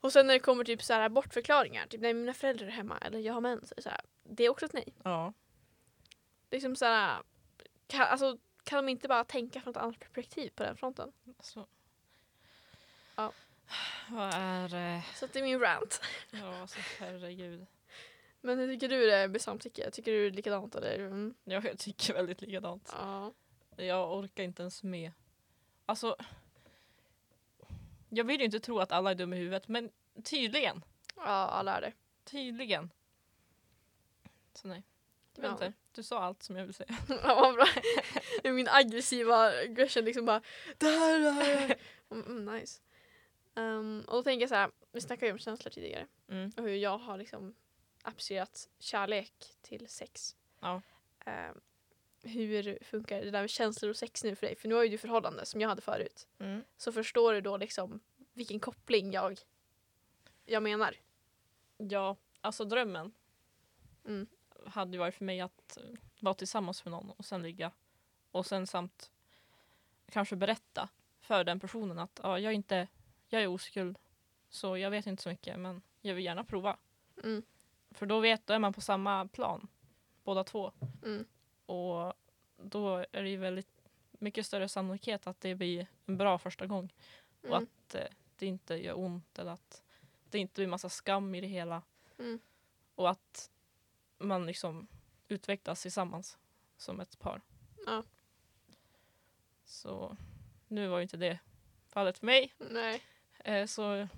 Och 0.00 0.12
sen 0.12 0.26
när 0.26 0.34
det 0.34 0.40
kommer 0.40 0.64
typ 0.64 0.82
så 0.82 0.92
här 0.94 1.08
bortförklaringar, 1.08 1.86
typ 1.86 2.00
när 2.00 2.14
mina 2.14 2.34
föräldrar 2.34 2.66
är 2.66 2.70
hemma 2.70 2.98
eller 2.98 3.18
jag 3.18 3.34
har 3.34 3.40
mens, 3.40 3.72
så 3.82 3.88
här, 3.90 4.00
det 4.22 4.44
är 4.44 4.48
också 4.48 4.66
ett 4.66 4.72
nej. 4.72 4.94
Ja. 5.02 5.32
Liksom 6.50 6.76
så 6.76 6.84
här, 6.84 7.22
kan, 7.86 8.00
alltså, 8.02 8.38
kan 8.64 8.84
de 8.86 8.88
inte 8.90 9.08
bara 9.08 9.24
tänka 9.24 9.60
från 9.60 9.70
ett 9.70 9.76
annat 9.76 9.98
perspektiv 10.00 10.50
på 10.54 10.62
den 10.62 10.76
fronten? 10.76 11.12
Så. 11.40 11.66
Ja. 13.16 13.32
Vad 14.08 14.34
är... 14.34 14.74
eh, 14.96 15.02
Så 15.14 15.24
att 15.24 15.32
det 15.32 15.38
är 15.38 15.42
min 15.42 15.60
rant. 15.60 16.00
Ja, 16.30 16.60
alltså 16.60 16.78
herregud. 16.98 17.66
Men 18.40 18.58
hur 18.58 18.68
tycker 18.68 18.88
du 18.88 19.06
det 19.06 19.14
är 19.16 19.28
med 19.28 19.40
samtycke? 19.40 19.90
Tycker 19.90 20.12
du 20.12 20.30
likadant 20.30 20.74
eller? 20.74 20.98
Mm. 20.98 21.34
Jag, 21.44 21.64
jag 21.64 21.78
tycker 21.78 22.14
väldigt 22.14 22.40
likadant. 22.40 22.94
Ja. 22.98 23.32
Jag 23.76 24.18
orkar 24.18 24.44
inte 24.44 24.62
ens 24.62 24.82
med. 24.82 25.12
Alltså. 25.86 26.16
Jag 28.08 28.24
vill 28.24 28.38
ju 28.40 28.44
inte 28.44 28.60
tro 28.60 28.78
att 28.78 28.92
alla 28.92 29.10
är 29.10 29.14
dumma 29.14 29.36
i 29.36 29.38
huvudet, 29.38 29.68
men 29.68 29.90
tydligen. 30.24 30.84
ja, 31.16 31.22
alla 31.24 31.76
är 31.76 31.80
det. 31.80 31.92
Tydligen. 32.24 32.90
Så 34.54 34.68
nej. 34.68 34.82
Jag 35.34 35.42
vet 35.42 35.48
Ja. 35.60 35.66
inte. 35.66 35.72
Du 35.92 36.02
sa 36.02 36.18
allt 36.20 36.42
som 36.42 36.56
jag 36.56 36.64
vill 36.64 36.74
säga. 36.74 36.96
Ja, 37.08 37.34
vad 37.40 37.54
bra. 37.54 37.66
Min 38.52 38.68
aggressiva 38.68 39.36
aggression 39.64 40.04
liksom 40.04 40.24
bara 40.24 40.42
det 40.78 40.86
här, 40.86 41.18
det 41.20 41.30
här. 41.30 41.76
Mm, 42.10 42.26
mm, 42.26 42.54
nice. 42.56 42.80
Um, 43.54 44.00
och 44.08 44.12
då 44.14 44.22
tänker 44.22 44.40
jag 44.42 44.48
så 44.48 44.54
här, 44.54 44.70
vi 44.92 45.00
snackade 45.00 45.26
ju 45.26 45.32
om 45.32 45.38
känslor 45.38 45.70
tidigare. 45.70 46.06
Mm. 46.28 46.52
och 46.56 46.62
hur 46.62 46.74
jag 46.76 46.98
har 46.98 47.16
liksom 47.18 47.54
applicierat 48.08 48.68
kärlek 48.78 49.32
till 49.62 49.88
sex. 49.88 50.36
Ja. 50.60 50.82
Eh, 51.26 51.50
hur 52.22 52.78
funkar 52.84 53.20
det 53.20 53.30
där 53.30 53.40
med 53.40 53.50
känslor 53.50 53.90
och 53.90 53.96
sex 53.96 54.24
nu 54.24 54.34
för 54.36 54.46
dig? 54.46 54.56
För 54.56 54.68
nu 54.68 54.74
har 54.74 54.82
ju 54.82 54.88
du 54.88 54.98
förhållande 54.98 55.46
som 55.46 55.60
jag 55.60 55.68
hade 55.68 55.82
förut. 55.82 56.28
Mm. 56.38 56.64
Så 56.76 56.92
förstår 56.92 57.32
du 57.32 57.40
då 57.40 57.56
liksom 57.56 58.00
vilken 58.32 58.60
koppling 58.60 59.12
jag, 59.12 59.38
jag 60.44 60.62
menar? 60.62 60.96
Ja, 61.76 62.16
alltså 62.40 62.64
drömmen 62.64 63.12
Mm. 64.04 64.26
hade 64.66 64.92
ju 64.92 64.98
varit 64.98 65.14
för 65.14 65.24
mig 65.24 65.40
att 65.40 65.78
vara 66.20 66.34
tillsammans 66.34 66.84
med 66.84 66.92
någon 66.92 67.10
och 67.10 67.24
sen 67.24 67.42
ligga. 67.42 67.72
Och 68.30 68.46
sen 68.46 68.66
samt 68.66 69.10
kanske 70.10 70.36
berätta 70.36 70.88
för 71.20 71.44
den 71.44 71.60
personen 71.60 71.98
att 71.98 72.20
ja, 72.22 72.38
jag 72.38 72.50
är 72.50 72.54
inte, 72.56 72.88
jag 73.28 73.42
är 73.42 73.46
oskuld. 73.46 73.98
Så 74.48 74.76
jag 74.78 74.90
vet 74.90 75.06
inte 75.06 75.22
så 75.22 75.28
mycket 75.28 75.58
men 75.58 75.82
jag 76.00 76.14
vill 76.14 76.24
gärna 76.24 76.44
prova. 76.44 76.76
Mm. 77.24 77.42
För 77.90 78.06
då 78.06 78.20
vet, 78.20 78.46
då 78.46 78.54
är 78.54 78.58
man 78.58 78.72
på 78.72 78.80
samma 78.80 79.28
plan. 79.28 79.68
Båda 80.24 80.44
två. 80.44 80.72
Mm. 81.04 81.24
Och 81.66 82.14
då 82.56 82.96
är 83.12 83.22
det 83.22 83.28
ju 83.28 83.36
väldigt 83.36 83.82
mycket 84.12 84.46
större 84.46 84.68
sannolikhet 84.68 85.26
att 85.26 85.40
det 85.40 85.54
blir 85.54 85.86
en 86.06 86.16
bra 86.16 86.38
första 86.38 86.66
gång. 86.66 86.92
Och 87.40 87.46
Mm. 87.48 87.62
att 87.62 87.94
eh, 87.94 88.04
det 88.36 88.46
inte 88.46 88.74
gör 88.74 88.98
ont 88.98 89.38
eller 89.38 89.50
att 89.52 89.82
det 90.30 90.38
inte 90.38 90.54
blir 90.54 90.66
massa 90.66 90.88
skam 90.88 91.34
i 91.34 91.40
det 91.40 91.46
hela. 91.46 91.82
Mm. 92.18 92.40
Och 92.94 93.10
att 93.10 93.50
man 94.18 94.46
liksom 94.46 94.86
utvecklas 95.28 95.82
tillsammans 95.82 96.38
som 96.76 97.00
ett 97.00 97.18
par. 97.18 97.40
Ja. 97.86 98.02
Så 99.64 100.16
nu 100.68 100.88
var 100.88 100.98
ju 100.98 101.02
inte 101.02 101.16
det 101.16 101.38
fallet 101.86 102.18
för 102.18 102.26
mig. 102.26 102.52
Eh, 103.38 103.66
så 103.66 104.08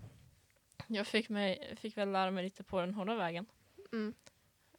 jag 0.87 1.07
fick, 1.07 1.29
mig, 1.29 1.77
fick 1.77 1.97
väl 1.97 2.13
lära 2.13 2.31
mig 2.31 2.45
lite 2.45 2.65
på 2.65 2.81
den 2.81 2.95
hårda 2.95 3.15
vägen. 3.15 3.47
Mm. 3.93 4.15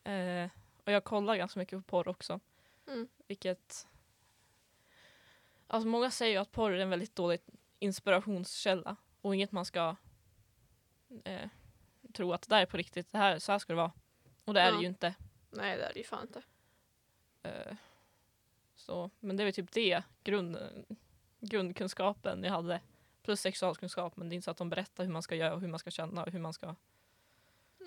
Eh, 0.04 0.50
och 0.86 0.91
jag 0.91 1.04
kollar 1.04 1.36
ganska 1.36 1.60
mycket 1.60 1.78
på 1.78 1.84
porr 1.84 2.08
också. 2.08 2.39
Mm. 2.88 3.08
Vilket... 3.28 3.88
Alltså 5.67 5.88
många 5.88 6.12
säger 6.12 6.32
ju 6.32 6.38
att 6.38 6.52
porr 6.52 6.71
är 6.71 6.80
en 6.80 6.89
väldigt 6.89 7.15
dålig 7.15 7.39
inspirationskälla 7.80 8.95
och 9.21 9.36
inget 9.36 9.52
man 9.52 9.65
ska 9.65 9.95
eh, 11.24 11.50
tro 12.13 12.34
att 12.34 12.41
det 12.41 12.56
där 12.56 12.62
är 12.62 12.65
på 12.65 12.78
riktigt. 12.78 13.12
Det 13.12 13.17
här, 13.17 13.39
så 13.39 13.52
här 13.52 13.60
ska 13.60 13.74
det 13.74 13.78
vara. 13.78 13.91
Och 14.45 14.54
det 14.54 14.62
är 14.62 14.69
Ja. 14.69 14.76
det 14.76 14.82
ju 14.82 14.88
inte. 14.88 15.15
Nej 15.50 15.78
det 15.78 15.84
är 15.84 15.93
det 15.93 16.00
ju 16.00 16.06
fan 16.06 16.28
inte. 16.28 16.41
Eh, 17.43 17.76
så, 18.76 19.10
men 19.19 19.38
det 19.38 19.43
är 19.43 19.45
väl 19.45 19.54
typ 19.54 19.71
det 19.71 20.04
grund, 20.24 20.58
grundkunskapen 21.39 22.43
jag 22.43 22.52
hade 22.52 22.82
Plus 23.24 23.41
sexualkunskap 23.41 24.17
men 24.17 24.30
det 24.30 24.34
är 24.34 24.36
inte 24.36 24.45
så 24.45 24.52
att 24.52 24.58
de 24.58 24.69
berättar 24.69 25.04
hur 25.04 25.12
man 25.12 25.24
ska 25.24 25.36
göra 25.36 25.54
och 25.54 25.62
hur 25.62 25.67
man 25.67 25.80
ska 25.80 25.91
känna 25.91 26.24
och 26.24 26.32
hur 26.32 26.39
man 26.39 26.54
ska 26.54 26.76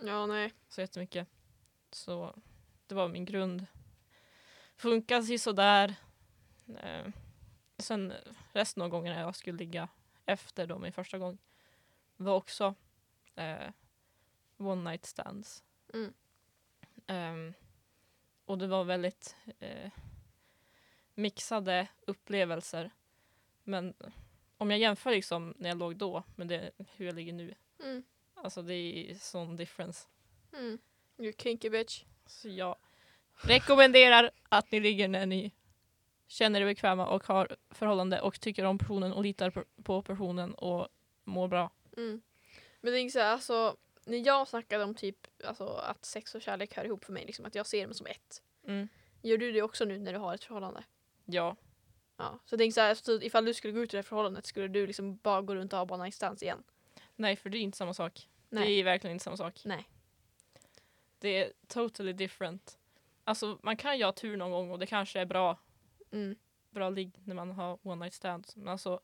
Ja, 0.07 0.27
nej. 0.27 0.53
så 0.69 0.81
jättemycket. 0.81 1.29
Så 1.91 2.35
det 2.87 2.95
var 2.95 3.09
min 3.09 3.25
grund. 3.25 3.67
Funkade 4.77 5.39
sådär. 5.39 5.95
Eh, 6.83 7.07
sen 7.79 8.13
resten 8.53 8.83
av 8.83 8.89
gångerna 8.89 9.21
jag 9.21 9.37
skulle 9.37 9.59
ligga 9.59 9.89
efter 10.27 10.67
då 10.67 10.79
min 10.79 10.93
första 10.93 11.19
gång 11.19 11.39
var 12.17 12.35
också 12.35 12.75
eh, 13.35 13.71
one 14.57 14.91
night 14.91 15.05
stands. 15.05 15.63
Mm. 15.95 16.15
Ehm, 17.07 17.55
och 18.45 18.59
det 18.59 18.67
var 18.67 18.85
väldigt 18.85 19.37
eh, 19.59 19.91
mixade 21.15 21.89
upplevelser. 22.07 22.91
Men 23.63 23.95
om 24.57 24.71
jag 24.71 24.81
jämför 24.81 25.11
liksom 25.11 25.55
när 25.59 25.69
jag 25.69 25.79
låg 25.79 25.97
då 25.97 26.23
med 26.37 26.49
det, 26.49 26.71
hur 26.97 27.07
jag 27.07 27.15
ligger 27.15 27.33
nu. 27.33 27.55
Mm. 27.81 28.05
Alltså 28.45 28.63
det 28.63 28.75
är 29.11 29.15
sån 29.15 29.57
difference. 29.57 30.09
Mm. 30.53 30.79
You 31.19 31.33
kinky 31.39 31.71
bitch. 31.71 32.05
Så 32.27 32.49
jag 32.49 32.77
rekommenderar 33.43 34.31
att 34.49 34.71
ni 34.73 34.81
ligger 34.81 35.09
när 35.09 35.27
ni 35.27 35.53
känner 36.27 36.61
er 36.61 36.65
bekväma 36.65 37.07
och 37.07 37.27
har 37.27 37.57
förhållande 37.71 38.21
och 38.21 38.41
tycker 38.41 38.65
om 38.65 38.79
personen 38.79 39.13
och 39.13 39.23
litar 39.23 39.65
på- 39.83 40.03
personen 40.03 40.55
och 40.55 40.89
mår 41.25 41.49
bra. 41.49 41.71
Mm. 41.97 42.23
Men 42.81 42.93
det 42.93 42.99
är 43.01 43.09
så 43.09 43.19
här, 43.19 43.33
alltså, 43.33 43.77
när 44.05 44.27
jag 44.27 44.49
snackade 44.49 44.85
om 44.85 44.95
typ 44.95 45.17
alltså, 45.45 45.67
att 45.67 46.05
sex 46.05 46.35
och 46.35 46.43
kärlek 46.43 46.77
hör 46.77 46.85
ihop 46.85 47.05
för 47.05 47.13
mig, 47.13 47.25
liksom, 47.27 47.45
att 47.45 47.55
jag 47.55 47.67
ser 47.67 47.85
dem 47.85 47.95
som 47.95 48.07
ett. 48.07 48.43
Mm. 48.67 48.89
Gör 49.23 49.39
du 49.39 49.53
det 49.53 49.63
också 49.63 49.85
nu 49.85 49.99
när 49.99 50.13
du 50.13 50.19
har 50.19 50.35
ett 50.35 50.45
förhållande? 50.45 50.85
Ja, 51.25 51.57
Ja. 52.17 52.39
Så 52.45 52.57
tänk 52.57 52.75
så 52.75 52.81
här, 52.81 52.95
så 52.95 53.21
ifall 53.23 53.45
du 53.45 53.55
skulle 53.55 53.73
gå 53.73 53.81
ut 53.81 53.95
ur 53.95 53.97
det 53.97 53.99
här 53.99 54.03
förhållandet, 54.03 54.47
skulle 54.47 54.69
du 54.69 54.87
liksom 54.87 55.17
bara 55.17 55.43
gå 55.43 55.55
runt 55.55 55.73
och 55.73 55.79
ha 55.79 55.87
bara 55.87 56.05
nice 56.05 56.35
igen? 56.41 56.63
nej 57.17 57.37
för 57.37 57.51
det 57.51 57.59
är 57.59 57.61
inte 57.61 57.79
samma 57.79 57.95
sak. 57.95 58.29
Det 58.55 58.61
Nej. 58.61 58.81
är 58.81 58.85
verkligen 58.85 59.13
inte 59.15 59.25
samma 59.25 59.37
sak. 59.37 59.61
Nej. 59.65 59.89
Det 61.19 61.29
är 61.29 61.53
totally 61.67 62.13
different. 62.13 62.79
Alltså 63.25 63.59
man 63.63 63.77
kan 63.77 63.99
ju 63.99 64.05
ha 64.05 64.13
tur 64.13 64.37
någon 64.37 64.51
gång 64.51 64.71
och 64.71 64.79
det 64.79 64.87
kanske 64.87 65.21
är 65.21 65.27
bra, 65.27 65.59
Mm. 66.11 66.37
bra 66.71 66.91
ligg 66.91 67.21
när 67.25 67.35
man 67.35 67.51
har 67.51 67.79
one 67.83 68.05
night 68.05 68.15
stands. 68.15 68.57
Men 68.57 68.69
alltså 68.69 69.01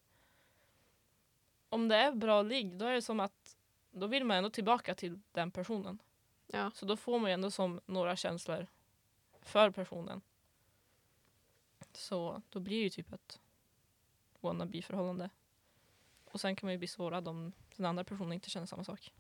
om 1.68 1.88
det 1.88 1.96
är 1.96 2.12
bra 2.12 2.42
ligg 2.42 2.76
då 2.76 2.84
är 2.86 2.92
det 2.92 3.02
som 3.02 3.20
att 3.20 3.56
då 3.90 4.06
vill 4.06 4.24
man 4.24 4.36
ändå 4.36 4.50
tillbaka 4.50 4.94
till 4.94 5.20
den 5.32 5.50
personen. 5.50 5.98
Ja. 6.46 6.70
Så 6.74 6.86
då 6.86 6.96
får 6.96 7.18
man 7.18 7.30
ju 7.30 7.34
ändå 7.34 7.50
som 7.50 7.80
några 7.86 8.16
känslor 8.16 8.66
för 9.40 9.70
personen. 9.70 10.20
Så 11.92 12.42
då 12.48 12.60
blir 12.60 12.76
det 12.76 12.82
ju 12.82 12.90
typ 12.90 13.12
ett 13.12 13.40
wannabe-förhållande. 14.40 15.30
Och 16.24 16.40
sen 16.40 16.56
kan 16.56 16.66
man 16.66 16.72
ju 16.72 16.78
bli 16.78 16.88
sårad 16.88 17.28
om 17.28 17.52
den 17.76 17.86
andra 17.86 18.04
personen 18.04 18.32
inte 18.32 18.50
känner 18.50 18.66
samma 18.66 18.84
sak. 18.84 19.12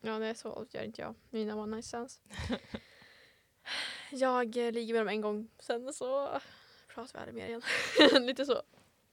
Ja, 0.00 0.18
det 0.18 0.26
är 0.26 0.34
så 0.34 0.66
gör 0.70 0.82
inte 0.82 1.02
jag. 1.02 1.14
Mina 1.30 1.56
one 1.56 1.76
night 1.76 1.84
stands. 1.84 2.20
jag 4.10 4.56
eh, 4.56 4.72
ligger 4.72 4.94
med 4.94 5.00
dem 5.00 5.08
en 5.08 5.20
gång, 5.20 5.48
sen 5.58 5.92
så 5.92 6.40
pratar 6.94 7.12
vi 7.12 7.18
aldrig 7.18 7.34
mer 7.34 7.46
igen. 7.46 8.26
Lite 8.26 8.46
så. 8.46 8.62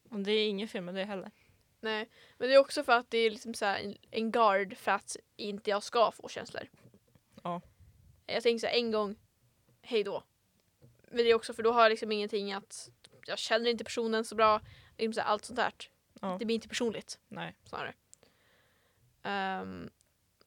Och 0.10 0.19
det 0.19 0.32
är 0.32 0.50
inget 0.50 0.71
fel 0.71 0.84
med 0.84 0.95
det 0.95 1.04
heller. 1.04 1.32
Nej, 1.80 2.10
men 2.38 2.47
det 2.47 2.56
är 2.56 2.60
också 2.60 2.84
för 2.84 2.93
att 2.93 3.12
det 3.12 3.17
är 3.17 3.32
liksom 3.32 3.54
så 3.54 3.65
här 3.65 3.80
en, 3.80 3.97
en 4.12 4.32
guard 4.32 4.78
för 4.78 4.91
att 4.91 5.17
inte 5.36 5.69
jag 5.69 5.84
ska 5.84 6.12
få 6.12 6.28
känslor. 6.30 6.69
Ja. 7.43 7.62
Jag 8.26 8.43
tänker 8.43 8.60
så 8.60 8.67
här 8.67 8.73
en 8.73 8.91
gång, 8.91 9.15
hej 9.82 10.04
då. 10.04 10.23
Men 11.12 11.17
det 11.17 11.32
är 11.32 11.36
också 11.36 11.54
för 11.54 11.63
då 11.63 11.71
har 11.71 11.82
jag 11.82 11.89
liksom 11.89 12.12
ingenting 12.12 12.54
att, 12.54 12.89
jag 13.28 13.38
känner 13.38 13.69
inte 13.69 13.84
personen 13.84 14.26
så 14.26 14.36
bra, 14.36 14.62
liksom 14.97 15.13
så 15.13 15.21
här, 15.21 15.28
allt 15.28 15.45
sånt 15.45 15.58
där. 15.58 15.73
Ja. 16.21 16.36
Det 16.39 16.45
blir 16.45 16.56
inte 16.56 16.67
personligt 16.67 17.19
Nej. 17.28 17.56
snarare. 17.63 17.93
Ehm, 19.23 19.89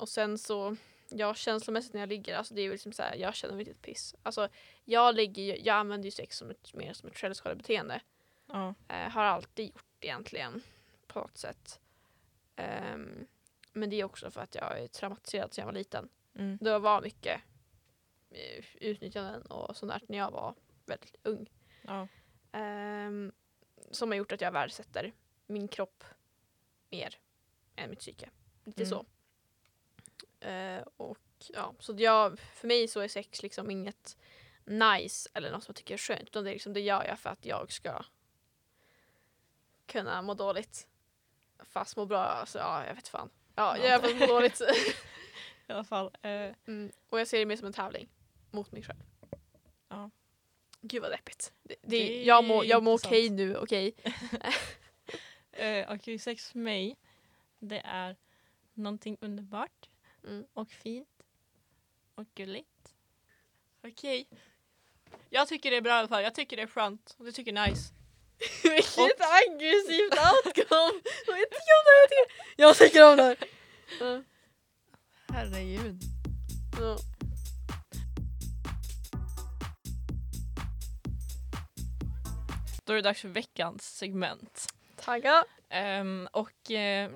och 0.00 0.08
sen 0.08 0.38
så, 0.38 0.76
ja 1.08 1.34
känslomässigt 1.34 1.92
när 1.94 2.00
jag 2.00 2.08
ligger, 2.08 2.36
alltså 2.36 2.54
det 2.54 2.60
är 2.60 2.64
ju 2.64 2.72
liksom 2.72 2.92
så 2.92 3.02
här, 3.02 3.16
jag 3.16 3.34
känner 3.34 3.54
mig 3.54 3.70
ett 3.70 3.82
piss. 3.82 4.14
Alltså 4.22 4.48
jag 4.84 5.14
ligger 5.14 5.42
ju- 5.42 5.60
jag 5.64 5.76
använder 5.76 6.04
ju 6.04 6.10
sex 6.10 6.36
som 6.36 6.50
ett, 6.50 6.74
mer 6.74 6.92
som 6.92 7.08
ett 7.08 7.18
självskadebeteende. 7.18 8.00
Ja. 8.46 8.74
Eh, 8.88 9.08
har 9.10 9.22
alltid 9.24 9.66
gjort 9.66 9.84
egentligen 10.00 10.62
på 11.06 11.18
något 11.20 11.38
sätt. 11.38 11.80
Ehm, 12.56 13.26
men 13.72 13.90
det 13.90 14.00
är 14.00 14.04
också 14.04 14.30
för 14.30 14.40
att 14.40 14.54
jag 14.54 14.78
är 14.80 14.86
traumatiserad 14.88 15.54
sedan 15.54 15.62
jag 15.62 15.66
var 15.66 15.72
liten. 15.78 16.08
Mm. 16.34 16.58
Det 16.60 16.78
var 16.78 17.02
mycket 17.02 17.40
eh, 18.30 18.64
utnyttjanden 18.74 19.42
och 19.42 19.76
sånt 19.76 19.92
där 19.92 20.02
när 20.08 20.18
jag 20.18 20.30
var 20.30 20.54
väldigt 20.86 21.16
ung. 21.22 21.50
Ja. 21.82 22.08
Ehm, 22.52 23.32
som 23.90 24.10
har 24.10 24.16
gjort 24.16 24.32
att 24.32 24.40
jag 24.40 24.52
värdesätter 24.52 25.12
min 25.46 25.68
kropp 25.68 26.04
mer 26.90 27.14
än 27.76 27.90
mitt 27.90 27.98
psyke. 27.98 28.30
Lite 28.64 28.82
Mm. 28.82 28.90
så. 28.90 29.06
Eh, 30.40 30.82
och 30.96 31.18
ja, 31.52 31.74
så 31.78 31.94
jag, 31.98 32.38
för 32.38 32.68
mig 32.68 32.88
så 32.88 33.00
är 33.00 33.08
sex 33.08 33.42
liksom 33.42 33.70
inget 33.70 34.16
nice 34.64 35.28
eller 35.34 35.50
något 35.50 35.64
som 35.64 35.70
jag 35.72 35.76
tycker 35.76 35.94
är 35.94 35.98
skönt. 35.98 36.22
Utan 36.22 36.44
det, 36.44 36.50
är 36.50 36.52
liksom, 36.52 36.72
det 36.72 36.80
gör 36.80 37.04
jag 37.04 37.18
för 37.18 37.30
att 37.30 37.44
jag 37.46 37.72
ska 37.72 38.04
kunna 39.86 40.22
må 40.22 40.34
dåligt. 40.34 40.86
Fast 41.64 41.96
må 41.96 42.06
bra, 42.06 42.24
alltså 42.24 42.58
ja, 42.58 42.86
jag 42.86 42.94
vet 42.94 43.08
fan. 43.08 43.30
Ja, 43.54 43.76
Ja. 43.78 43.84
jag 43.86 44.04
gör 44.04 44.14
må 44.20 44.26
dåligt. 44.26 44.60
I 45.68 45.72
alla 45.72 45.84
fall. 45.84 46.10
Eh, 46.22 46.54
Mm. 46.66 46.92
Och 47.08 47.20
jag 47.20 47.28
ser 47.28 47.38
det 47.38 47.46
mer 47.46 47.56
som 47.56 47.66
en 47.66 47.72
tävling 47.72 48.08
mot 48.50 48.72
mig 48.72 48.82
själv. 48.82 49.00
Ja. 49.88 50.10
Gud 50.80 51.02
vad 51.02 51.10
deppigt. 51.10 51.52
Det, 51.62 51.74
det, 51.82 52.22
jag 52.24 52.44
mår 52.44 52.64
jag 52.64 52.82
intressant. 52.82 53.06
okej 53.06 53.30
nu, 53.30 53.56
okej? 53.56 53.94
eh, 55.52 55.92
Okej, 55.92 56.18
sex 56.18 56.50
för 56.50 56.58
mig. 56.58 56.96
Det 57.58 57.82
är 57.84 58.16
någonting 58.74 59.16
underbart 59.20 59.88
Mm. 60.24 60.44
och 60.54 60.70
fint 60.70 61.08
och 62.14 62.26
gulligt. 62.34 62.94
Okej. 63.84 64.28
Jag 65.30 65.48
tycker 65.48 65.70
det 65.70 65.76
är 65.76 65.80
bra 65.80 65.92
i 65.92 65.98
alla 65.98 66.08
fall. 66.08 66.22
Jag 66.22 66.34
tycker 66.34 66.56
det 66.56 66.62
är 66.62 66.66
skönt 66.66 67.14
och 67.18 67.24
det 67.24 67.32
tycker 67.32 67.52
jag 67.52 67.64
är 67.66 67.70
nice. 67.70 67.92
Vilket 68.62 69.20
aggressivt 69.20 70.12
outcome! 70.12 71.00
Jag 71.26 71.36
tycker 71.36 72.56
det 72.56 72.62
jag 72.62 72.76
tycker- 72.76 73.10
om 73.10 73.16
det 73.16 73.22
här! 73.22 73.36
Ja. 74.00 74.22
Herregud. 75.28 76.00
Ja. 76.80 76.96
Då 82.84 82.92
är 82.92 82.96
det 82.96 83.02
dags 83.02 83.20
för 83.20 83.28
veckans 83.28 83.96
segment. 83.96 84.66
Tagga! 84.96 85.44
Ehm, 85.68 86.28
och 86.32 86.70
eh, 86.70 87.10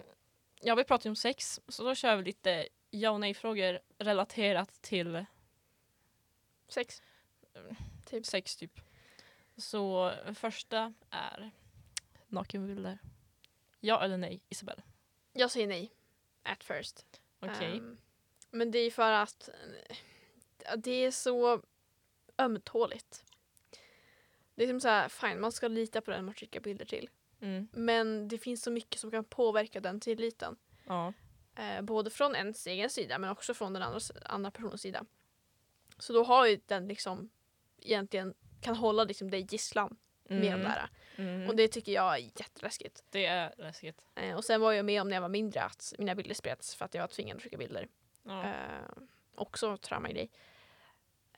ja, 0.61 0.75
vi 0.75 0.85
pratar 0.85 1.05
ju 1.07 1.11
om 1.11 1.17
sex, 1.17 1.61
så 1.69 1.85
då 1.85 1.95
kör 1.95 2.17
vi 2.17 2.23
lite 2.23 2.69
ja 3.01 3.11
och 3.11 3.21
nej-frågor 3.21 3.79
relaterat 3.99 4.83
till 4.83 5.25
Sex. 6.69 7.03
typ 8.05 8.27
sex 8.27 8.57
typ. 8.57 8.81
Så 9.57 10.13
första 10.35 10.95
är 11.11 11.51
nakenbilder. 12.29 12.99
Ja 13.81 14.05
eller 14.05 14.17
nej, 14.17 14.41
Isabel? 14.49 14.83
Jag 15.33 15.51
säger 15.51 15.67
nej. 15.67 15.91
At 16.43 16.65
first. 16.65 17.21
Okej. 17.41 17.79
Ehm, 17.79 17.99
men 18.51 18.71
det 18.71 18.79
är 18.79 18.91
för 18.91 19.13
att 19.13 19.49
eh, 19.49 20.77
det 20.77 20.91
är 20.91 21.11
så 21.11 21.63
ömtåligt. 22.39 23.25
Det 24.55 24.65
är 24.65 24.69
som 24.69 24.81
så 24.81 24.89
här, 24.89 25.09
fine, 25.09 25.41
man 25.41 25.53
ska 25.53 25.69
lita 25.69 26.01
på 26.01 26.11
den 26.11 26.25
man 26.25 26.35
skickar 26.35 26.61
bilder 26.61 26.85
till. 26.85 27.09
Mm. 27.41 27.69
Men 27.73 28.29
det 28.29 28.39
finns 28.39 28.63
så 28.63 28.71
mycket 28.71 29.01
som 29.01 29.11
kan 29.11 29.25
påverka 29.25 29.81
den 29.81 30.01
tilliten. 30.01 30.57
Ja. 30.87 31.13
Eh, 31.57 31.83
både 31.83 32.11
från 32.11 32.37
ens 32.37 32.67
egen 32.67 32.91
sida 32.91 33.19
men 33.19 33.31
också 33.31 33.55
från 33.55 33.73
den 33.73 33.83
andra, 33.83 34.01
andra 34.25 34.51
personens 34.51 34.83
sida. 34.83 35.05
Så 35.99 36.13
då 36.13 36.25
har 36.25 36.47
ju 36.47 36.61
den 36.67 36.89
liksom 36.89 37.31
egentligen 37.79 38.35
kan 38.61 38.77
hålla 38.77 39.05
liksom 39.05 39.31
dig 39.31 39.47
gisslan 39.51 39.97
med 40.29 40.41
de 40.43 40.49
Mm. 40.49 40.63
där. 40.63 40.89
Mm. 41.17 41.49
Och 41.49 41.57
det 41.57 41.69
tycker 41.69 41.93
jag 41.93 42.15
är 42.15 42.19
jätteläskigt. 42.19 43.05
det 43.11 43.27
är 43.27 43.55
läskigt. 43.59 44.05
Eh, 44.15 44.37
och 44.37 44.45
sen 44.45 44.61
var 44.61 44.73
jag 44.73 44.85
med 44.85 45.01
om 45.03 45.09
när 45.09 45.17
jag 45.17 45.21
var 45.23 45.29
mindre 45.29 45.63
att 45.63 45.95
mina 45.99 46.15
bilder 46.15 46.35
spreds 46.35 46.75
för 46.75 46.85
att 46.85 46.95
jag 46.95 47.03
var 47.03 47.09
tvingad 47.09 47.37
att 47.37 47.43
skicka 47.43 47.57
bilder. 47.57 47.89
Ja. 48.23 48.45
Eh, 48.45 48.55
också 49.35 49.77
traumagrej. 49.77 50.31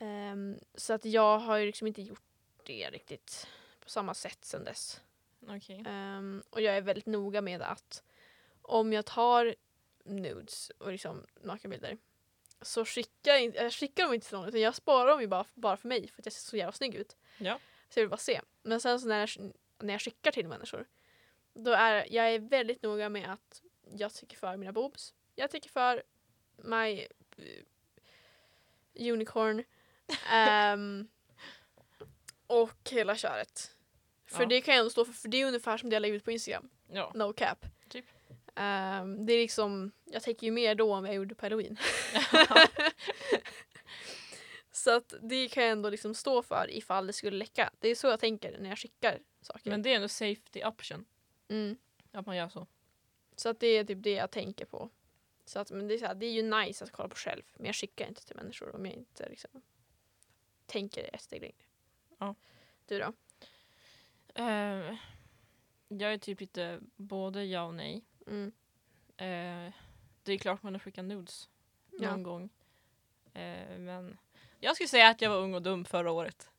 Um, 0.01 0.59
så 0.75 0.93
att 0.93 1.05
jag 1.05 1.39
har 1.39 1.57
ju 1.57 1.67
liksom 1.67 1.87
inte 1.87 2.03
gjort 2.03 2.23
det 2.64 2.91
riktigt 2.91 3.47
på 3.81 3.89
samma 3.91 4.14
sätt 4.14 4.45
sen 4.45 4.64
dess. 4.64 5.01
Okej. 5.49 5.85
Ehm, 5.87 6.43
och 6.51 6.61
jag 6.61 6.77
är 6.77 6.81
väldigt 6.81 7.07
noga 7.07 7.41
med 7.41 7.62
att 7.62 8.03
om 8.62 8.93
jag 8.93 9.07
tar 9.07 9.55
nudes 10.07 10.71
och 10.79 10.93
liksom 10.93 11.27
nakenbilder 11.43 11.99
så 12.61 12.85
skickar 12.85 13.35
jag, 13.35 13.57
jag 13.57 13.73
skickar 13.73 14.05
dem 14.05 14.15
inte 14.15 14.29
till 14.29 14.37
någon 14.37 14.49
utan 14.49 14.61
jag 14.61 14.75
sparar 14.75 15.11
dem 15.11 15.21
ju 15.21 15.27
bara, 15.27 15.45
bara 15.55 15.77
för 15.77 15.89
mig 15.89 16.09
för 16.09 16.23
att 16.23 16.27
jag 16.27 16.33
ser 16.33 16.51
så 16.51 16.57
jävla 16.57 16.73
snygg 16.73 16.95
ut. 16.95 17.17
Ja. 17.39 17.59
Så 17.89 17.99
jag 17.99 18.05
vill 18.05 18.11
bara 18.11 18.17
se. 18.17 18.41
Men 18.63 18.81
sen 18.81 19.01
så 19.01 19.09
när 19.09 19.21
jag, 19.21 19.53
när 19.79 19.95
jag 19.95 20.01
skickar 20.01 20.33
till 20.33 20.49
människor 20.49 20.87
då 21.55 21.73
är 21.73 22.13
jag 22.13 22.35
är 22.35 22.39
väldigt 22.39 22.83
noga 22.83 23.09
med 23.09 23.33
att 23.33 23.63
jag 23.93 24.15
tycker 24.15 24.37
för 24.37 24.57
mina 24.57 24.73
boobs. 24.73 25.15
Jag 25.35 25.51
tycker 25.51 25.71
för 25.71 26.03
my 26.57 27.01
eh, 27.37 27.65
unicorn. 29.13 29.65
ehm, 30.31 31.09
och 32.47 32.91
hela 32.91 33.17
köret. 33.17 33.77
För 34.27 34.43
Ja. 34.43 34.49
det 34.49 34.61
kan 34.61 34.75
jag 34.75 34.81
ändå 34.81 34.91
stå 34.91 35.05
för, 35.05 35.13
för 35.13 35.29
det 35.29 35.37
är 35.43 35.47
ungefär 35.47 35.77
som 35.77 35.91
det 35.91 35.95
jag 35.95 36.01
lägger 36.01 36.15
ut 36.15 36.25
på 36.25 36.31
Instagram. 36.31 36.71
Ja. 36.89 37.13
No 37.15 37.33
cap. 37.33 37.67
Ehm, 38.57 39.27
det 39.27 39.33
är 39.33 39.39
liksom, 39.39 39.93
jag 40.05 40.23
tänker 40.23 40.47
ju 40.47 40.53
mer 40.53 40.75
då 40.75 40.95
än 40.95 41.03
vad 41.03 41.11
jag 41.11 41.17
gjorde 41.17 41.35
på 41.35 41.47
halloween. 41.47 41.79
så 44.73 44.97
att 44.97 45.15
det 45.23 45.49
kan 45.49 45.63
jag 45.63 45.73
ändå 45.73 45.91
liksom 45.91 46.15
stå 46.15 46.43
för 46.43 46.71
ifall 46.71 47.07
det 47.07 47.13
skulle 47.13 47.37
läcka. 47.37 47.71
Det 47.79 47.89
är 47.89 47.95
så 47.95 48.07
jag 48.07 48.21
tänker 48.21 48.59
när 48.59 48.69
jag 48.69 48.79
skickar 48.79 49.19
saker. 49.41 49.71
Men 49.71 49.83
det 49.83 49.93
är 49.93 49.97
ändå 49.97 50.09
safety 50.09 50.65
option. 50.65 51.05
mm. 51.49 51.77
Att 52.13 52.27
man 52.27 52.37
gör 52.37 52.49
så. 52.49 52.67
Så 53.37 53.49
att 53.49 53.61
det 53.61 53.67
är 53.67 53.85
typ 53.85 54.03
det 54.03 54.13
jag 54.13 54.31
tänker 54.31 54.65
på. 54.65 54.91
Så 55.45 55.59
att, 55.59 55.71
men 55.71 55.89
det, 55.89 55.95
är 55.95 55.99
så 55.99 56.07
här, 56.07 56.15
det 56.15 56.27
är 56.27 56.33
ju 56.33 56.43
nice 56.43 56.85
att 56.85 56.91
kolla 56.91 57.09
på 57.09 57.17
själv 57.17 57.43
men 57.55 57.67
jag 57.67 57.75
skickar 57.75 58.09
inte 58.09 58.27
till 58.27 58.37
människor 58.37 58.75
om 58.75 58.87
jag 58.87 58.95
inte 58.95 59.29
liksom 59.29 59.63
tänker 60.67 61.15
ett 61.15 61.23
steg 61.23 61.41
längre. 61.41 61.55
Ja. 62.19 62.35
Du 62.87 62.99
då? 62.99 63.13
Eh, 64.35 64.97
jag 65.89 66.13
är 66.13 66.19
typ 66.19 66.41
lite 66.41 66.81
både 66.97 67.45
ja 67.45 67.63
och 67.63 67.75
nej. 67.75 68.05
Mm. 68.27 68.53
Eh, 69.16 69.72
det 70.22 70.33
är 70.33 70.39
klart 70.39 70.62
man 70.62 70.74
har 70.74 70.81
skickat 70.81 71.05
nudes 71.05 71.49
någon 71.91 72.03
Ja. 72.03 72.16
gång. 72.16 72.51
Eh, 73.33 73.79
men 73.79 74.18
jag 74.61 74.74
skulle 74.77 74.89
säga 74.89 75.09
att 75.09 75.20
jag 75.22 75.31
var 75.31 75.37
ung 75.39 75.55
och 75.55 75.62
dum 75.62 75.85
förra 75.85 76.12
året. 76.12 76.51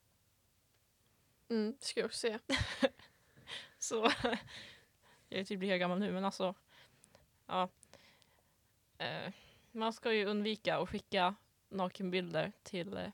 Mm, 1.49 1.75
det 1.79 1.85
ska 1.85 1.99
jag 1.99 2.05
också 2.07 2.17
säga. 2.19 2.39
Så 3.79 4.11
jag 5.29 5.39
är 5.39 5.43
typ 5.43 5.61
lika 5.61 5.77
gammal 5.77 5.99
nu 5.99 6.11
men 6.11 6.25
alltså. 6.25 6.55
Ja. 7.45 7.69
Eh, 8.97 9.33
man 9.71 9.93
ska 9.93 10.13
ju 10.13 10.25
undvika 10.25 10.77
att 10.77 10.89
skicka 10.89 11.35
nakenbilder 11.69 12.51
till 12.63 12.97
eh, 12.97 13.11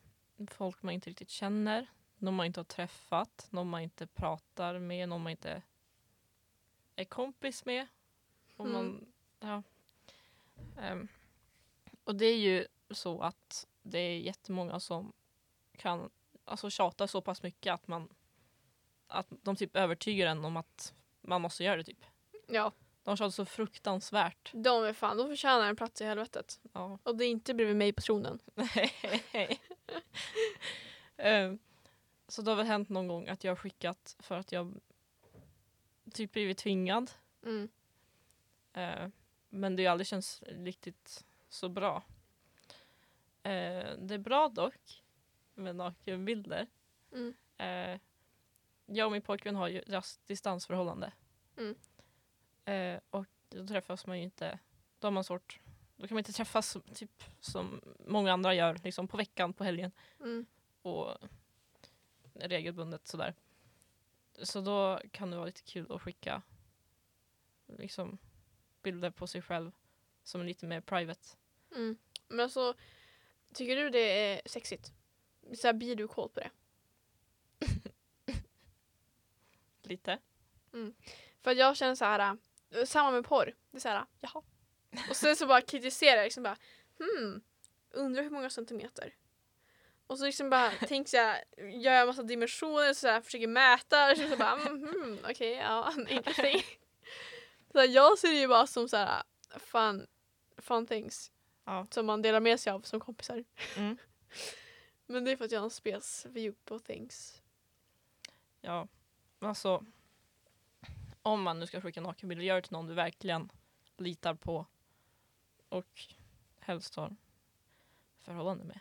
folk 0.48 0.84
man 0.84 0.94
inte 0.94 1.10
riktigt 1.10 1.30
känner. 1.30 1.88
Någon 2.18 2.34
man 2.36 2.46
inte 2.46 2.60
har 2.60 2.66
träffat, 2.66 3.48
någon 3.50 3.70
man 3.70 3.82
inte 3.82 4.08
pratar 4.08 4.80
med, 4.80 5.10
någon 5.10 5.22
man 5.24 5.32
inte 5.32 5.62
är 6.96 7.06
kompis 7.06 7.66
med. 7.66 7.88
Och, 8.64 8.70
Mm. 8.70 8.86
man, 8.86 9.06
ja. 9.40 9.64
Ehm, 10.82 11.08
och 12.04 12.16
det 12.16 12.26
är 12.26 12.38
ju 12.38 12.68
så 12.90 13.22
att 13.22 13.68
det 13.82 14.00
är 14.00 14.20
jättemånga 14.20 14.80
som 14.80 15.14
kan 15.78 16.10
alltså, 16.46 16.70
tjata 16.70 17.08
så 17.08 17.22
pass 17.22 17.44
mycket 17.44 17.74
att 17.74 17.88
man 17.88 18.10
att 19.08 19.28
de 19.30 19.56
typ 19.56 19.76
övertygar 19.76 20.28
en 20.28 20.46
om 20.46 20.58
att 20.58 20.94
man 21.22 21.42
måste 21.42 21.64
göra 21.64 21.78
det 21.78 21.84
typ. 21.84 22.06
Ja, 22.48 22.72
De 23.04 23.18
tjatar 23.18 23.30
så 23.32 23.46
fruktansvärt. 23.46 24.52
de 24.54 24.84
är 24.84 24.94
fan, 24.94 25.18
de 25.18 25.28
förtjänar 25.28 25.70
en 25.70 25.76
plats 25.76 26.02
i 26.02 26.06
helvetet. 26.06 26.60
Ja. 26.74 27.00
Och 27.04 27.16
det 27.18 27.26
är 27.26 27.30
inte 27.30 27.54
bredvid 27.54 27.76
mig 27.76 27.94
på 27.94 28.02
tronen. 28.02 28.40
Ehm, 31.18 31.60
så 32.28 32.42
det 32.42 32.52
har 32.52 32.56
väl 32.56 32.66
hänt 32.66 32.90
någon 32.90 33.08
gång 33.08 33.28
att 33.28 33.44
jag 33.44 33.52
har 33.52 33.56
skickat 33.56 34.16
för 34.20 34.38
att 34.38 34.52
jag 34.52 34.74
typ 36.14 36.32
blivit 36.32 36.58
tvingad. 36.58 37.12
Mm. 37.46 37.70
Eh, 38.74 39.08
men 39.50 39.76
det 39.76 39.86
har 39.86 39.92
aldrig 39.92 40.08
känts 40.08 40.44
riktigt 40.48 41.26
så 41.50 41.70
bra. 41.70 42.04
Eh, 43.44 43.98
det 43.98 44.14
är 44.14 44.18
bra 44.18 44.50
dock 44.50 45.04
med 45.54 45.76
nakenbilder. 45.76 46.68
Mm. 47.12 47.34
Eh, 47.58 48.00
jag 48.86 49.06
och 49.06 49.12
min 49.12 49.22
pojkvän 49.22 49.56
har 49.56 49.68
ju 49.68 49.80
rast 49.80 50.28
distansförhållande. 50.28 51.12
Mm. 51.58 51.76
Eh, 52.66 53.02
och 53.10 53.26
då 53.50 53.68
träffas 53.68 54.06
man 54.06 54.18
ju 54.18 54.24
inte, 54.24 54.60
då 55.00 55.06
har 55.08 55.12
man 55.12 55.24
svårt, 55.24 55.60
då 55.96 56.08
kan 56.08 56.16
man 56.16 56.20
inte 56.20 56.34
träffas 56.34 56.78
typ 56.94 57.24
som 57.40 57.82
många 58.08 58.34
andra 58.34 58.54
gör 58.54 58.80
liksom 58.84 59.08
på 59.08 59.18
veckan, 59.18 59.54
på 59.54 59.64
helgen 59.64 59.92
Mm. 60.20 60.46
och 60.82 61.18
regelbundet 62.34 63.08
sådär. 63.08 63.34
Så 64.42 64.62
då 64.62 65.02
kan 65.12 65.30
det 65.32 65.36
vara 65.38 65.46
lite 65.46 65.62
kul 65.62 65.92
att 65.92 66.02
skicka 66.02 66.42
liksom 67.68 68.18
bilder 68.84 69.12
på 69.12 69.28
sig 69.28 69.42
själv 69.42 69.72
som 70.24 70.42
är 70.42 70.46
lite 70.46 70.66
mer 70.66 70.82
private. 70.82 71.28
Mm. 71.76 71.98
Men 72.28 72.40
alltså, 72.40 72.74
tycker 73.54 73.76
du 73.76 73.90
det 73.90 74.00
är 74.00 74.42
sexigt? 74.46 74.92
Så 75.56 75.68
här, 75.68 75.74
blir 75.74 75.96
du 75.96 76.08
kåt 76.08 76.34
på 76.34 76.40
det? 76.40 76.50
Lite. 79.84 80.20
För 81.42 81.52
att 81.52 81.58
jag 81.58 81.78
känner 81.78 81.96
så 81.96 82.06
här, 82.06 82.38
äh, 82.70 82.86
samma 82.86 83.12
med 83.12 83.26
porr. 83.26 83.56
Det 83.72 83.78
är 83.78 83.82
så 83.82 83.90
här, 83.90 84.06
jaha. 84.22 84.44
Och 85.10 85.16
sen 85.16 85.36
så 85.36 85.48
bara 85.48 85.62
kritiserar 85.62 86.18
jag 86.18 86.24
liksom 86.24 86.44
bara, 86.44 86.58
hmm, 86.98 87.42
undrar 87.92 88.24
hur 88.24 88.30
många 88.30 88.50
centimeter. 88.50 89.16
Och 90.08 90.20
så 90.20 90.26
liksom 90.26 90.50
bara 90.50 90.72
tänker 90.72 91.18
här, 91.18 91.44
gör 91.58 91.94
jag 91.94 92.08
massa 92.08 92.24
dimensioner, 92.24 92.94
så 92.94 93.08
här, 93.08 93.22
försöker 93.22 93.48
mäta, 93.48 94.12
och 94.12 94.18
så 94.18 94.38
bara, 94.38 94.52
mm, 94.52 94.88
hmm, 94.88 95.18
okej, 95.30 95.52
ja, 95.52 95.94
interesting. 96.10 96.64
Så 97.74 97.80
här, 97.80 97.88
jag 97.88 98.20
ser 98.20 98.28
det 98.28 98.40
ju 98.40 98.48
bara 98.48 98.68
som 98.68 98.90
så 98.90 98.98
här, 98.98 99.24
fun, 99.58 100.08
fun 100.58 100.88
things. 100.88 101.32
Ja. 101.66 101.88
Som 101.92 102.06
man 102.06 102.22
delar 102.22 102.40
med 102.40 102.60
sig 102.60 102.74
av 102.74 102.82
som 102.82 103.00
kompisar. 103.00 103.44
Mm. 103.78 103.98
Men 105.06 105.26
det 105.26 105.32
är 105.32 105.38
för 105.38 105.46
att 105.46 105.52
jag 105.52 105.60
har 105.60 105.66
en 105.66 105.70
spes 105.70 106.26
view 106.26 106.58
på 106.66 106.80
things. 106.80 107.42
Ja, 108.62 108.88
alltså 109.40 109.86
om 111.22 111.44
man 111.44 111.60
nu 111.60 111.68
ska 111.68 111.82
skicka 111.82 112.02
nakenbilder, 112.02 112.46
gör 112.46 112.56
det 112.56 112.62
till 112.62 112.74
någon 112.74 112.88
du 112.88 112.94
verkligen 112.94 113.52
litar 113.98 114.34
på 114.34 114.66
och 115.70 116.02
helst 116.60 116.96
har 116.96 117.16
förhållande 118.20 118.64
med. 118.64 118.80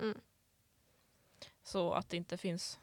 Mm. 0.00 0.20
Så 1.62 1.92
att 1.92 2.08
det 2.08 2.16
inte 2.16 2.36
finns 2.36 2.80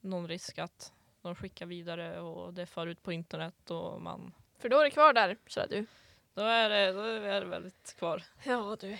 någon 0.00 0.28
risk 0.28 0.58
att 0.58 0.92
de 1.22 1.34
skickar 1.34 1.66
vidare 1.66 2.20
och 2.20 2.54
det 2.54 2.66
far 2.66 2.86
ut 2.86 3.02
på 3.02 3.12
internet 3.12 3.70
och 3.70 4.02
man 4.02 4.34
För 4.64 4.68
då 4.68 4.78
är 4.80 4.84
det 4.84 4.90
kvar 4.90 5.12
där, 5.12 5.36
kära 5.46 5.66
du. 5.66 5.86
då 6.34 6.42
är 6.42 6.68
det, 6.70 6.92
då 6.92 7.00
är 7.00 7.40
det 7.40 7.46
väldigt 7.46 7.96
kvar. 7.98 8.22
Ja 8.44 8.76
du. 8.80 8.98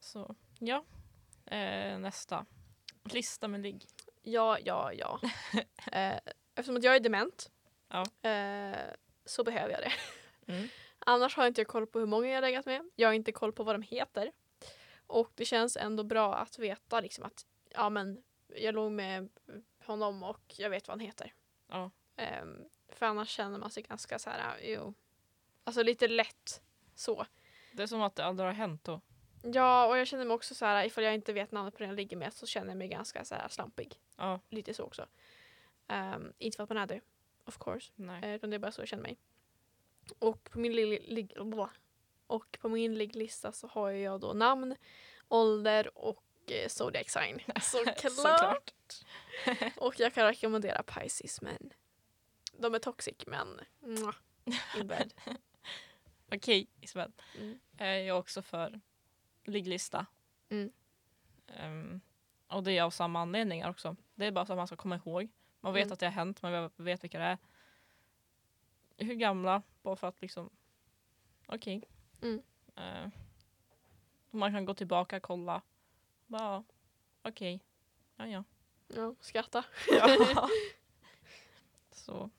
Så 0.00 0.34
ja, 0.58 0.84
eh, 1.46 1.98
nästa. 1.98 2.46
Lista 3.04 3.48
med 3.48 3.60
ligg. 3.60 3.84
Ja, 4.22 4.58
ja, 4.58 4.92
ja. 4.92 5.20
eh, 5.92 6.18
eftersom 6.54 6.76
att 6.76 6.82
jag 6.82 6.96
är 6.96 7.00
dement 7.00 7.50
Ja. 7.88 8.28
eh, 8.30 8.76
så 9.24 9.44
behöver 9.44 9.70
jag 9.70 9.80
det. 9.80 9.92
Mm. 10.52 10.68
Annars 10.98 11.36
har 11.36 11.42
jag 11.42 11.50
inte 11.50 11.64
koll 11.64 11.86
på 11.86 11.98
hur 11.98 12.06
många 12.06 12.28
jag 12.28 12.36
har 12.36 12.42
legat 12.42 12.66
med. 12.66 12.90
Jag 12.96 13.08
har 13.08 13.12
inte 13.14 13.32
koll 13.32 13.52
på 13.52 13.64
vad 13.64 13.74
de 13.74 13.82
heter. 13.82 14.32
Och 15.06 15.32
det 15.34 15.44
känns 15.44 15.76
ändå 15.76 16.04
bra 16.04 16.34
att 16.34 16.58
veta 16.58 17.00
liksom 17.00 17.24
att 17.24 17.46
ja, 17.70 17.90
men 17.90 18.22
jag 18.56 18.74
låg 18.74 18.92
med 18.92 19.28
honom 19.84 20.22
och 20.22 20.54
jag 20.56 20.70
vet 20.70 20.88
vad 20.88 20.92
han 20.92 21.06
heter. 21.06 21.32
Ja. 21.68 21.90
Ehm, 22.16 22.68
för 22.88 23.06
annars 23.06 23.28
känner 23.28 23.58
man 23.58 23.70
sig 23.70 23.82
ganska 23.82 24.18
så 24.18 24.30
här, 24.30 24.60
jo. 24.62 24.94
Alltså 25.64 25.82
lite 25.82 26.08
lätt 26.08 26.62
så. 26.94 27.26
Det 27.72 27.82
är 27.82 27.86
som 27.86 28.02
att 28.02 28.16
det 28.16 28.24
aldrig 28.24 28.46
har 28.48 28.54
hänt 28.54 28.84
då. 28.84 29.00
Ja, 29.42 29.86
och 29.86 29.98
jag 29.98 30.06
känner 30.06 30.24
mig 30.24 30.34
också 30.34 30.54
så 30.54 30.64
här, 30.66 30.84
ifall 30.84 31.04
jag 31.04 31.14
inte 31.14 31.32
vet 31.32 31.52
namnet 31.52 31.74
på 31.74 31.78
den 31.78 31.88
jag 31.88 31.96
ligger 31.96 32.16
med 32.16 32.32
så 32.34 32.46
känner 32.46 32.68
jag 32.68 32.76
mig 32.78 32.88
ganska 32.88 33.24
så 33.24 33.34
här 33.34 33.48
slampig. 33.48 34.00
Ja, 34.16 34.40
Lite 34.48 34.74
så 34.74 34.84
också. 34.84 35.06
Ehm, 35.88 36.32
inte 36.38 36.56
för 36.56 36.62
att 36.64 36.68
man 36.70 36.78
är 36.78 36.86
det, 36.86 37.00
of 37.44 37.58
course. 37.58 37.92
nej. 37.96 38.20
Eh, 38.24 38.34
Utan 38.34 38.50
det 38.50 38.56
är 38.56 38.58
bara 38.58 38.72
så 38.72 38.80
jag 38.80 38.88
känner 38.88 39.02
mig. 39.02 39.18
Och 40.18 40.50
på 40.50 40.58
min, 40.58 40.72
lig- 40.72 41.04
lig- 41.08 41.44
blah. 41.44 41.70
och 42.26 42.58
på 42.60 42.68
min 42.68 42.94
ligglista 42.94 43.52
så 43.52 43.66
har 43.66 43.90
jag 43.90 44.20
då 44.20 44.32
namn, 44.32 44.76
ålder 45.28 45.98
och 45.98 46.24
eh, 46.46 46.68
zodiac 46.68 47.08
sign. 47.10 47.40
Såklart. 47.62 48.00
Såklart. 48.00 48.72
och 49.76 50.00
jag 50.00 50.14
kan 50.14 50.26
rekommendera 50.26 50.82
Pisces 50.82 51.40
men 51.42 51.72
de 52.58 52.74
är 52.74 52.78
toxic 52.78 53.26
men 53.26 53.60
mwah, 53.80 54.14
in 54.76 54.86
bed. 54.86 55.14
Okej, 56.32 56.66
Isabel. 56.80 57.12
Mm. 57.38 57.58
Eh, 57.76 57.86
Jag 57.86 58.06
är 58.06 58.12
också 58.12 58.42
för 58.42 58.80
ligglista. 59.44 60.06
Mm. 60.48 60.72
Ehm, 61.46 62.00
och 62.48 62.62
det 62.62 62.78
är 62.78 62.82
av 62.82 62.90
samma 62.90 63.20
anledningar 63.20 63.70
också. 63.70 63.96
Det 64.14 64.26
är 64.26 64.32
bara 64.32 64.46
så 64.46 64.52
att 64.52 64.56
man 64.56 64.66
ska 64.66 64.76
komma 64.76 64.96
ihåg. 64.96 65.28
Man 65.60 65.72
vet 65.72 65.82
Mm. 65.84 65.92
att 65.92 65.98
det 66.00 66.06
har 66.06 66.12
hänt, 66.12 66.42
man 66.42 66.70
vet 66.76 67.04
vilka 67.04 67.18
det 67.18 67.24
är. 67.24 67.38
Hur 68.96 69.14
gamla, 69.14 69.62
bara 69.82 69.96
för 69.96 70.06
att 70.06 70.20
liksom, 70.22 70.50
okej. 71.46 71.82
Mm. 72.22 72.42
Eh, 72.76 73.08
man 74.30 74.52
kan 74.52 74.64
gå 74.64 74.74
tillbaka 74.74 75.16
och 75.16 75.22
kolla. 75.22 75.62
Bara, 76.26 76.64
okej. 77.22 77.60
Ja, 78.16 78.26
ja. 78.26 78.44
Ja, 78.88 79.14
skratta. 79.20 79.64
ja. 79.88 80.48
Så, 81.90 82.30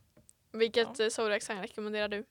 Vilket 0.51 0.99
ja. 0.99 1.09
zodiac 1.09 1.43
sign 1.43 1.61
rekommenderar 1.61 2.07
du? 2.07 2.25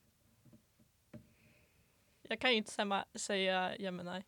jag 2.29 2.39
kan 2.39 2.51
ju 2.51 2.57
inte 2.57 2.71
säga, 2.71 3.05
säga 3.15 3.75
Gemini. 3.77 4.23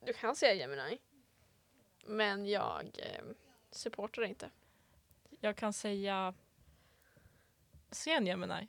Du 0.00 0.12
kan 0.12 0.36
säga 0.36 0.54
Gemini. 0.54 0.98
Men 2.06 2.46
jag 2.46 2.98
eh, 2.98 3.24
supportar 3.70 4.22
det 4.22 4.28
inte. 4.28 4.50
Jag 5.40 5.56
kan 5.56 5.72
säga 5.72 6.34
sen 7.90 8.26
Gemini. 8.26 8.68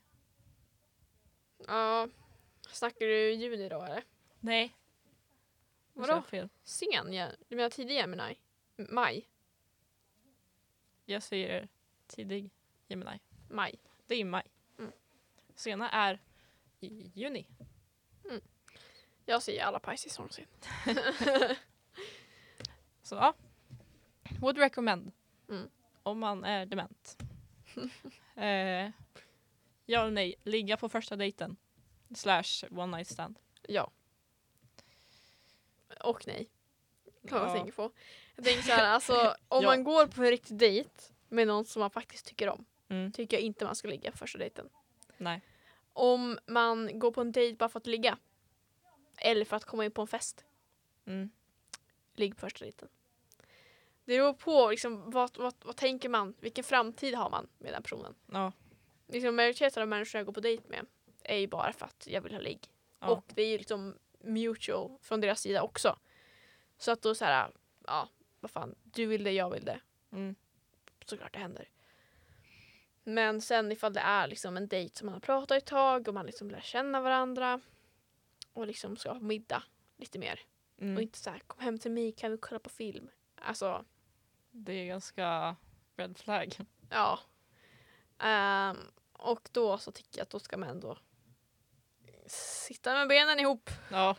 Ja, 1.67 2.07
snackar 2.69 3.05
du 3.05 3.31
juni 3.31 3.69
då 3.69 3.81
eller? 3.83 4.03
Nej. 4.39 4.75
Vadå? 5.93 6.21
fel. 6.21 6.49
Sen, 6.63 7.13
ja. 7.13 7.29
du 7.47 7.55
menar 7.55 7.69
tidig 7.69 7.95
Gemini? 7.95 8.39
Maj? 8.75 9.29
Jag 11.05 11.23
säger 11.23 11.67
tidig 12.07 12.49
Gemini. 12.87 13.19
Maj. 13.49 13.79
Det 14.07 14.15
är 14.15 14.19
i 14.19 14.23
maj. 14.23 14.43
Mm. 14.79 14.91
Sena 15.55 15.89
är 15.89 16.19
i 16.79 17.11
juni. 17.13 17.47
Jag 19.25 19.43
säger 19.43 19.63
alla 19.63 19.79
Pisces 19.79 20.17
någonsin. 20.19 20.45
Så 23.03 23.15
ja. 23.15 23.33
Would 24.41 24.57
recommend. 24.57 25.11
Mm. 25.49 25.69
Om 26.03 26.19
man 26.19 26.43
är 26.43 26.65
dement. 26.65 27.17
eh, 28.35 28.91
ja 29.85 30.01
eller 30.01 30.11
nej, 30.11 30.35
ligga 30.43 30.77
på 30.77 30.89
första 30.89 31.15
dejten. 31.15 31.57
Slash 32.15 32.63
one 32.71 32.97
night 32.97 33.07
stand. 33.07 33.39
Ja. 33.67 33.91
Och 36.03 36.27
nej. 36.27 36.49
Kan 37.27 37.39
man 37.39 37.47
Ja. 37.47 37.53
tänka 37.55 37.71
på. 37.71 37.91
Jag 38.35 38.45
tänker 38.45 38.61
så 38.63 38.71
här, 38.71 38.85
alltså 38.85 39.13
om 39.47 39.63
Ja. 39.63 39.69
man 39.69 39.83
går 39.83 40.07
på 40.07 40.23
en 40.23 40.29
riktig 40.29 40.57
dejt 40.57 40.89
med 41.29 41.47
någon 41.47 41.65
som 41.65 41.79
man 41.79 41.89
faktiskt 41.89 42.25
tycker 42.25 42.49
om. 42.49 42.65
Mm. 42.87 43.11
Tycker 43.11 43.37
jag 43.37 43.41
inte 43.41 43.65
man 43.65 43.75
ska 43.75 43.87
ligga 43.87 44.11
på 44.11 44.17
första 44.17 44.37
dejten. 44.37 44.69
Nej. 45.17 45.41
Om 45.93 46.39
man 46.47 46.99
går 46.99 47.11
på 47.11 47.21
en 47.21 47.31
dejt 47.31 47.57
bara 47.57 47.69
för 47.69 47.79
att 47.79 47.87
ligga. 47.87 48.17
Eller 49.17 49.45
för 49.45 49.57
att 49.57 49.65
komma 49.65 49.85
in 49.85 49.91
på 49.91 50.01
en 50.01 50.07
fest. 50.07 50.45
Mm. 51.05 51.29
Ligg 52.13 52.35
på 52.35 52.39
första 52.39 52.65
dejten. 52.65 52.87
Det 54.05 54.17
beror 54.17 54.33
på 54.33 54.69
liksom, 54.69 55.11
vad, 55.11 55.37
vad, 55.37 55.53
vad 55.65 55.75
tänker 55.75 56.09
man? 56.09 56.33
Vilken 56.39 56.63
framtid 56.63 57.15
har 57.15 57.29
man 57.29 57.47
med 57.57 57.73
den 57.73 57.83
personen? 57.83 58.15
Ja. 58.31 58.51
Liksom, 59.07 59.35
majoriteten 59.35 59.83
av 59.83 59.89
människor 59.89 60.19
jag 60.19 60.25
går 60.25 60.33
på 60.33 60.39
dejt 60.39 60.63
med 60.69 60.85
är 61.23 61.37
ju 61.37 61.47
bara 61.47 61.73
för 61.73 61.85
att 61.85 62.07
jag 62.07 62.21
vill 62.21 62.33
ha 62.33 62.41
ligg. 62.41 62.69
Ja. 62.99 63.07
Och 63.07 63.23
det 63.35 63.41
är 63.41 63.47
ju 63.47 63.57
liksom 63.57 63.97
mutual 64.19 64.97
från 65.01 65.21
deras 65.21 65.41
sida 65.41 65.61
också. 65.61 65.99
Så 66.77 66.91
att 66.91 67.01
då 67.01 67.15
så 67.15 67.25
här, 67.25 67.51
ja, 67.87 68.09
vad 68.39 68.51
fan, 68.51 68.75
du 68.83 69.05
vill 69.05 69.23
det, 69.23 69.31
jag 69.31 69.49
vill 69.49 69.65
det. 69.65 69.79
Mm. 70.11 70.35
Såklart 71.05 71.33
det 71.33 71.39
händer. 71.39 71.69
Men 73.07 73.41
sen 73.41 73.71
ifall 73.71 73.93
det 73.93 73.99
är 73.99 74.27
liksom 74.27 74.57
en 74.57 74.67
dejt 74.67 74.95
som 74.95 75.05
man 75.05 75.13
har 75.13 75.19
pratat 75.19 75.57
ett 75.57 75.65
tag 75.65 76.07
och 76.07 76.13
man 76.13 76.25
liksom 76.25 76.51
lär 76.51 76.61
känna 76.61 77.01
varandra 77.01 77.61
och 78.53 78.67
liksom 78.67 78.97
ska 78.97 79.11
ha 79.11 79.19
middag 79.19 79.63
lite 79.97 80.19
mer. 80.19 80.39
Och 80.75 80.81
Mm. 80.81 81.01
inte 81.01 81.17
så 81.19 81.29
här, 81.29 81.39
kom 81.39 81.59
hem 81.63 81.79
till 81.79 81.91
mig, 81.91 82.11
kan 82.11 82.31
vi 82.31 82.37
kolla 82.37 82.59
på 82.59 82.69
film? 82.69 83.09
Alltså, 83.35 83.85
Det 84.51 84.73
är 84.73 84.85
ganska 84.85 85.55
red 85.95 86.17
flag. 86.17 86.55
ja. 86.89 87.19
Ehm, 88.19 88.77
och 89.13 89.49
då 89.51 89.77
så 89.77 89.91
tycker 89.91 90.17
jag 90.19 90.23
att 90.23 90.29
då 90.29 90.39
ska 90.39 90.57
man 90.57 90.69
ändå 90.69 90.97
sitta 92.27 92.93
med 92.93 93.07
benen 93.07 93.39
ihop. 93.39 93.69
Ja. 93.91 94.15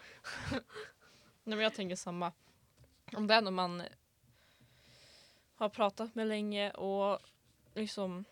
Nej, 0.51 1.57
men 1.57 1.59
jag 1.59 1.75
tänker 1.75 1.97
samma. 1.97 2.33
Om 3.17 3.27
det 3.27 3.35
är 3.35 3.43
någon 3.43 3.55
man 3.55 3.83
har 5.55 5.69
pratat 5.69 6.15
med 6.15 6.27
länge 6.27 6.71
och 6.71 7.19
liksom 7.75 8.25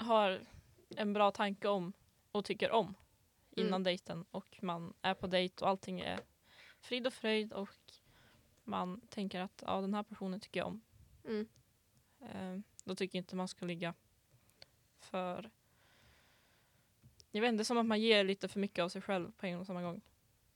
har 0.00 0.46
en 0.96 1.12
bra 1.12 1.30
tanke 1.30 1.68
om 1.68 1.92
och 2.32 2.44
tycker 2.44 2.70
om 2.70 2.94
innan 3.50 3.68
Mm. 3.68 3.82
dejten 3.82 4.24
och 4.30 4.58
man 4.62 4.94
är 5.02 5.14
på 5.14 5.26
dejt 5.26 5.64
och 5.64 5.68
allting 5.68 6.00
är 6.00 6.20
frid 6.80 7.06
och 7.06 7.12
fröjd 7.12 7.52
och 7.52 7.68
man 8.64 9.00
tänker 9.08 9.40
att 9.40 9.62
ja, 9.66 9.80
den 9.80 9.94
här 9.94 10.02
personen 10.02 10.40
tycker 10.40 10.60
jag 10.60 10.66
om. 10.66 10.80
Mm. 11.24 11.48
Eh, 12.20 12.60
då 12.84 12.94
tycker 12.94 13.18
jag 13.18 13.22
inte 13.22 13.36
man 13.36 13.48
ska 13.48 13.66
ligga 13.66 13.94
för 14.98 15.50
jag 17.30 17.40
vet 17.40 17.48
inte, 17.48 17.58
det 17.58 17.62
är 17.62 17.64
som 17.64 17.78
att 17.78 17.86
man 17.86 18.00
ger 18.00 18.24
lite 18.24 18.48
för 18.48 18.60
mycket 18.60 18.82
av 18.82 18.88
sig 18.88 19.02
själv 19.02 19.32
på 19.32 19.46
en 19.46 19.58
och 19.58 19.66
samma 19.66 19.82
gång. 19.82 20.00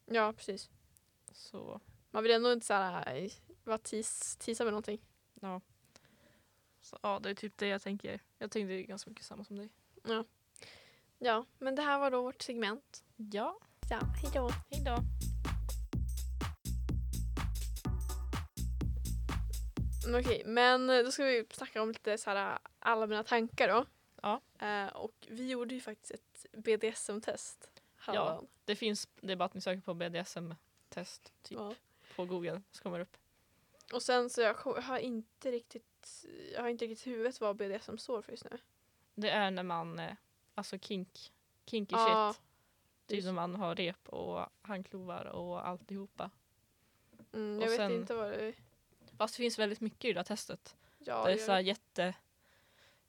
Ja, 0.06 0.32
precis. 0.32 0.70
Så 1.32 1.80
Man 2.10 2.22
vill 2.22 2.32
ändå 2.32 2.52
inte 2.52 2.66
så 2.66 2.74
här, 2.74 3.30
vara 3.64 3.78
tis, 3.78 4.36
tisa 4.36 4.64
med 4.64 4.72
någonting. 4.72 5.00
ja. 5.40 5.60
Så, 6.84 6.98
ja, 7.02 7.18
det 7.22 7.30
är 7.30 7.34
typ 7.34 7.58
det 7.58 7.66
jag 7.68 7.82
tänker. 7.82 8.20
Jag 8.38 8.50
tänkte 8.50 8.82
ganska 8.82 9.10
mycket 9.10 9.26
samma 9.26 9.44
som 9.44 9.56
dig. 9.56 9.68
Ja, 11.18 11.46
men 11.58 11.74
det 11.74 11.82
här 11.82 11.98
var 11.98 12.10
då 12.10 12.22
vårt 12.22 12.42
segment. 12.42 13.04
Ja, 13.16 13.58
Ja, 13.90 14.00
hejdå. 14.22 14.50
hej 14.70 14.84
då. 14.84 14.98
Mm, 20.06 20.20
Okej, 20.20 20.42
men 20.46 20.86
då 20.86 21.10
ska 21.12 21.24
vi 21.24 21.46
snacka 21.50 21.82
om 21.82 21.88
lite 21.88 22.18
så 22.18 22.30
här 22.30 22.58
allmänna 22.78 23.24
tankar 23.24 23.68
då. 23.68 23.86
Ja. 24.22 24.40
Eh, 24.66 24.86
och 24.86 25.14
vi 25.28 25.50
gjorde 25.50 25.74
ju 25.74 25.80
faktiskt 25.80 26.10
ett 26.10 26.46
BDSM-test. 26.52 27.70
häromdagen. 27.96 28.46
Det 28.64 28.76
finns, 28.76 29.08
det 29.20 29.32
är 29.32 29.36
bara 29.36 29.44
att 29.44 29.54
ni 29.54 29.60
söker 29.60 29.80
på 29.80 29.94
BDSM-test 29.94 31.32
typ 31.42 31.58
Ja. 31.58 31.74
på 32.16 32.24
google 32.24 32.62
så 32.70 32.82
kommer 32.82 32.98
det 32.98 33.02
upp. 33.02 33.16
Och 33.92 34.02
sen 34.02 34.30
så 34.30 34.40
jag 34.40 34.54
har 34.54 34.98
inte 34.98 35.50
riktigt 35.50 35.86
jag 36.52 36.62
har 36.62 36.68
inte 36.68 36.84
riktigt 36.84 37.06
i 37.06 37.10
huvudet 37.10 37.40
vad 37.40 37.56
BDSM 37.56 37.96
står 37.96 38.22
för 38.22 38.32
just 38.32 38.44
nu. 38.44 38.58
Det 39.14 39.30
är 39.30 39.50
när 39.50 39.62
man, 39.62 39.98
eh, 39.98 40.14
alltså 40.54 40.78
kink, 40.78 41.32
kinky 41.66 41.94
Ja, 41.94 42.32
shit. 42.36 42.42
Typ 43.06 43.24
när 43.24 43.32
man 43.32 43.54
har 43.54 43.74
rep 43.74 44.08
och 44.08 44.46
handklovar 44.62 45.24
och 45.24 45.66
alltihopa. 45.68 46.30
Mm, 47.32 47.56
och 47.58 47.64
jag 47.64 47.68
vet 47.68 47.76
sen- 47.76 47.92
inte 47.92 48.14
vad 48.14 48.30
det 48.30 48.54
Fast 49.18 49.36
det 49.36 49.42
finns 49.42 49.58
väldigt 49.58 49.80
mycket 49.80 50.04
i 50.04 50.12
det 50.12 50.18
här 50.18 50.24
testet. 50.24 50.76
ja, 50.98 51.24
det 51.26 51.32
är 51.32 51.36
så 51.36 51.52
här 51.52 51.60
jätte, 51.60 52.02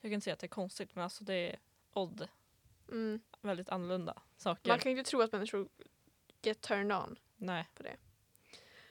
jag 0.02 0.12
kan 0.12 0.14
inte 0.14 0.24
säga 0.24 0.34
att 0.34 0.40
det 0.40 0.46
är 0.46 0.50
konstigt 0.50 0.96
men 0.96 1.04
alltså 1.04 1.24
det 1.24 1.34
är 1.34 1.60
odd. 1.94 2.28
Mm. 2.92 3.20
Väldigt 3.42 3.70
annorlunda 3.70 4.22
saker. 4.38 4.70
Man 4.70 4.80
kan 4.80 4.92
ju 4.92 4.98
inte 4.98 5.10
tro 5.10 5.22
att 5.22 5.32
människor 5.32 5.70
get 6.42 6.62
turned 6.62 6.98
on. 6.98 7.20
Nej. 7.36 7.68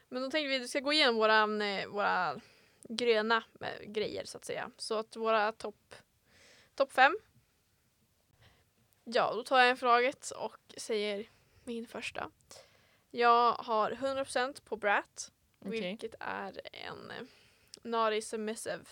Men 0.09 0.23
då 0.23 0.31
tänkte 0.31 0.49
vi 0.49 0.57
att 0.57 0.63
vi 0.63 0.69
ska 0.69 0.81
gå 0.81 0.93
igenom 0.93 1.17
våra, 1.17 1.67
eh, 1.67 1.89
våra 1.89 2.41
gröna 2.89 3.45
eh, 3.61 3.83
grejer 3.87 4.25
så 4.25 4.39
att 4.39 4.45
säga. 4.45 4.71
Så 4.77 4.95
att 4.99 5.17
våra 5.17 5.53
topp 5.53 5.95
top 6.75 6.93
fem. 6.93 7.19
Ja, 9.05 9.35
då 9.35 9.43
tar 9.45 9.59
jag 9.59 9.71
en 9.71 9.77
fråget 9.77 10.31
och 10.31 10.75
säger 10.77 11.29
min 11.65 11.87
första. 11.87 12.31
Jag 13.11 13.53
har 13.53 13.91
100% 13.91 14.63
på 14.65 14.77
Brat, 14.77 15.33
Okej. 15.59 15.81
vilket 15.81 16.15
är 16.21 16.61
en 16.73 17.11
eh, 17.11 17.23
naughty 17.83 18.23
submissive, 18.23 18.85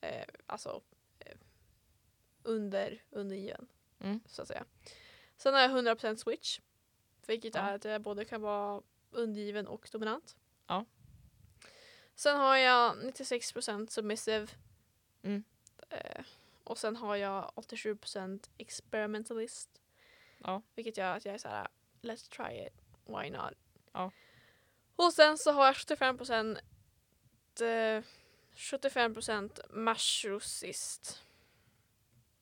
eh, 0.00 0.24
alltså 0.46 0.82
eh, 1.18 1.36
under, 2.42 3.02
undergiven 3.10 3.68
Mm. 4.00 4.20
så 4.26 4.42
att 4.42 4.48
säga. 4.48 4.64
Sen 5.36 5.54
har 5.54 5.60
jag 5.60 5.70
100% 5.70 6.16
switch, 6.16 6.60
vilket 7.26 7.54
Ja. 7.54 7.60
är 7.60 7.74
att 7.74 7.84
jag 7.84 8.02
både 8.02 8.24
kan 8.24 8.40
vara 8.40 8.82
undergiven 9.10 9.66
och 9.66 9.88
dominant. 9.92 10.36
Ja. 10.66 10.84
Sen 12.18 12.36
har 12.36 12.56
jag 12.56 12.96
96% 12.96 13.86
submissive. 13.86 14.46
Mm. 15.22 15.44
Eh, 15.90 16.24
och 16.64 16.78
sen 16.78 16.96
har 16.96 17.16
jag 17.16 17.52
87% 17.56 18.50
experimentalist. 18.58 19.70
Ja. 20.38 20.62
Vilket 20.74 20.96
gör 20.96 21.16
att 21.16 21.24
jag 21.24 21.34
är 21.34 21.38
så 21.38 21.48
här: 21.48 21.68
let's 22.02 22.30
try 22.30 22.66
it, 22.66 22.72
why 23.06 23.30
not? 23.30 23.54
Ja. 23.92 24.10
Och 24.96 25.12
sen 25.12 25.38
så 25.38 25.52
har 25.52 25.66
jag 25.66 25.74
75% 25.74 26.58
eh, 27.60 28.02
75% 28.54 29.60
machoist. 29.70 31.22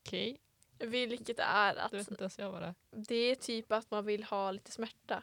Okej. 0.03 0.41
Vilket 0.79 1.39
är 1.39 1.77
att 1.77 1.91
Det 1.91 1.97
vet 1.97 2.11
inte 2.11 2.23
ens 2.23 2.39
jag 2.39 2.53
vad 2.53 2.63
det 2.63 2.67
är. 2.67 2.75
det 2.91 3.15
är 3.17 3.35
typ 3.35 3.73
att 3.73 3.91
man 3.91 4.05
vill 4.05 4.25
ha 4.25 4.51
lite 4.51 4.71
smärta. 4.71 5.23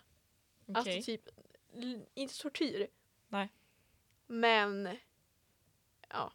Okej. 0.67 0.75
Alltså 0.75 1.05
typ, 1.05 1.29
inte 2.13 2.41
tortyr. 2.41 2.87
Men, 4.27 4.97
ja. 6.09 6.33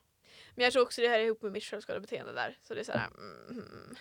Men 0.54 0.64
jag 0.64 0.72
tror 0.72 0.82
också 0.82 1.00
det 1.00 1.08
här 1.08 1.18
är 1.20 1.24
ihop 1.24 1.42
med 1.42 1.52
mitt 1.52 1.64
självskadebeteende 1.64 2.32
där. 2.32 2.58
Så 2.62 2.74
det 2.74 2.80
är 2.80 2.84
såhär, 2.84 3.06
mm, 3.06 3.96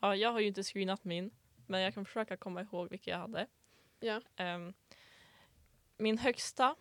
Ja, 0.00 0.16
jag 0.16 0.32
har 0.32 0.40
ju 0.40 0.46
inte 0.46 0.62
screenat 0.62 1.04
min, 1.04 1.30
men 1.66 1.80
jag 1.80 1.94
kan 1.94 2.04
försöka 2.04 2.36
komma 2.36 2.60
ihåg 2.62 2.90
vilka 2.90 3.10
jag 3.10 3.18
hade. 3.18 3.46
Ja. 4.00 4.20
Ehm, 4.36 4.74
min 5.96 6.18
högsta, 6.18 6.76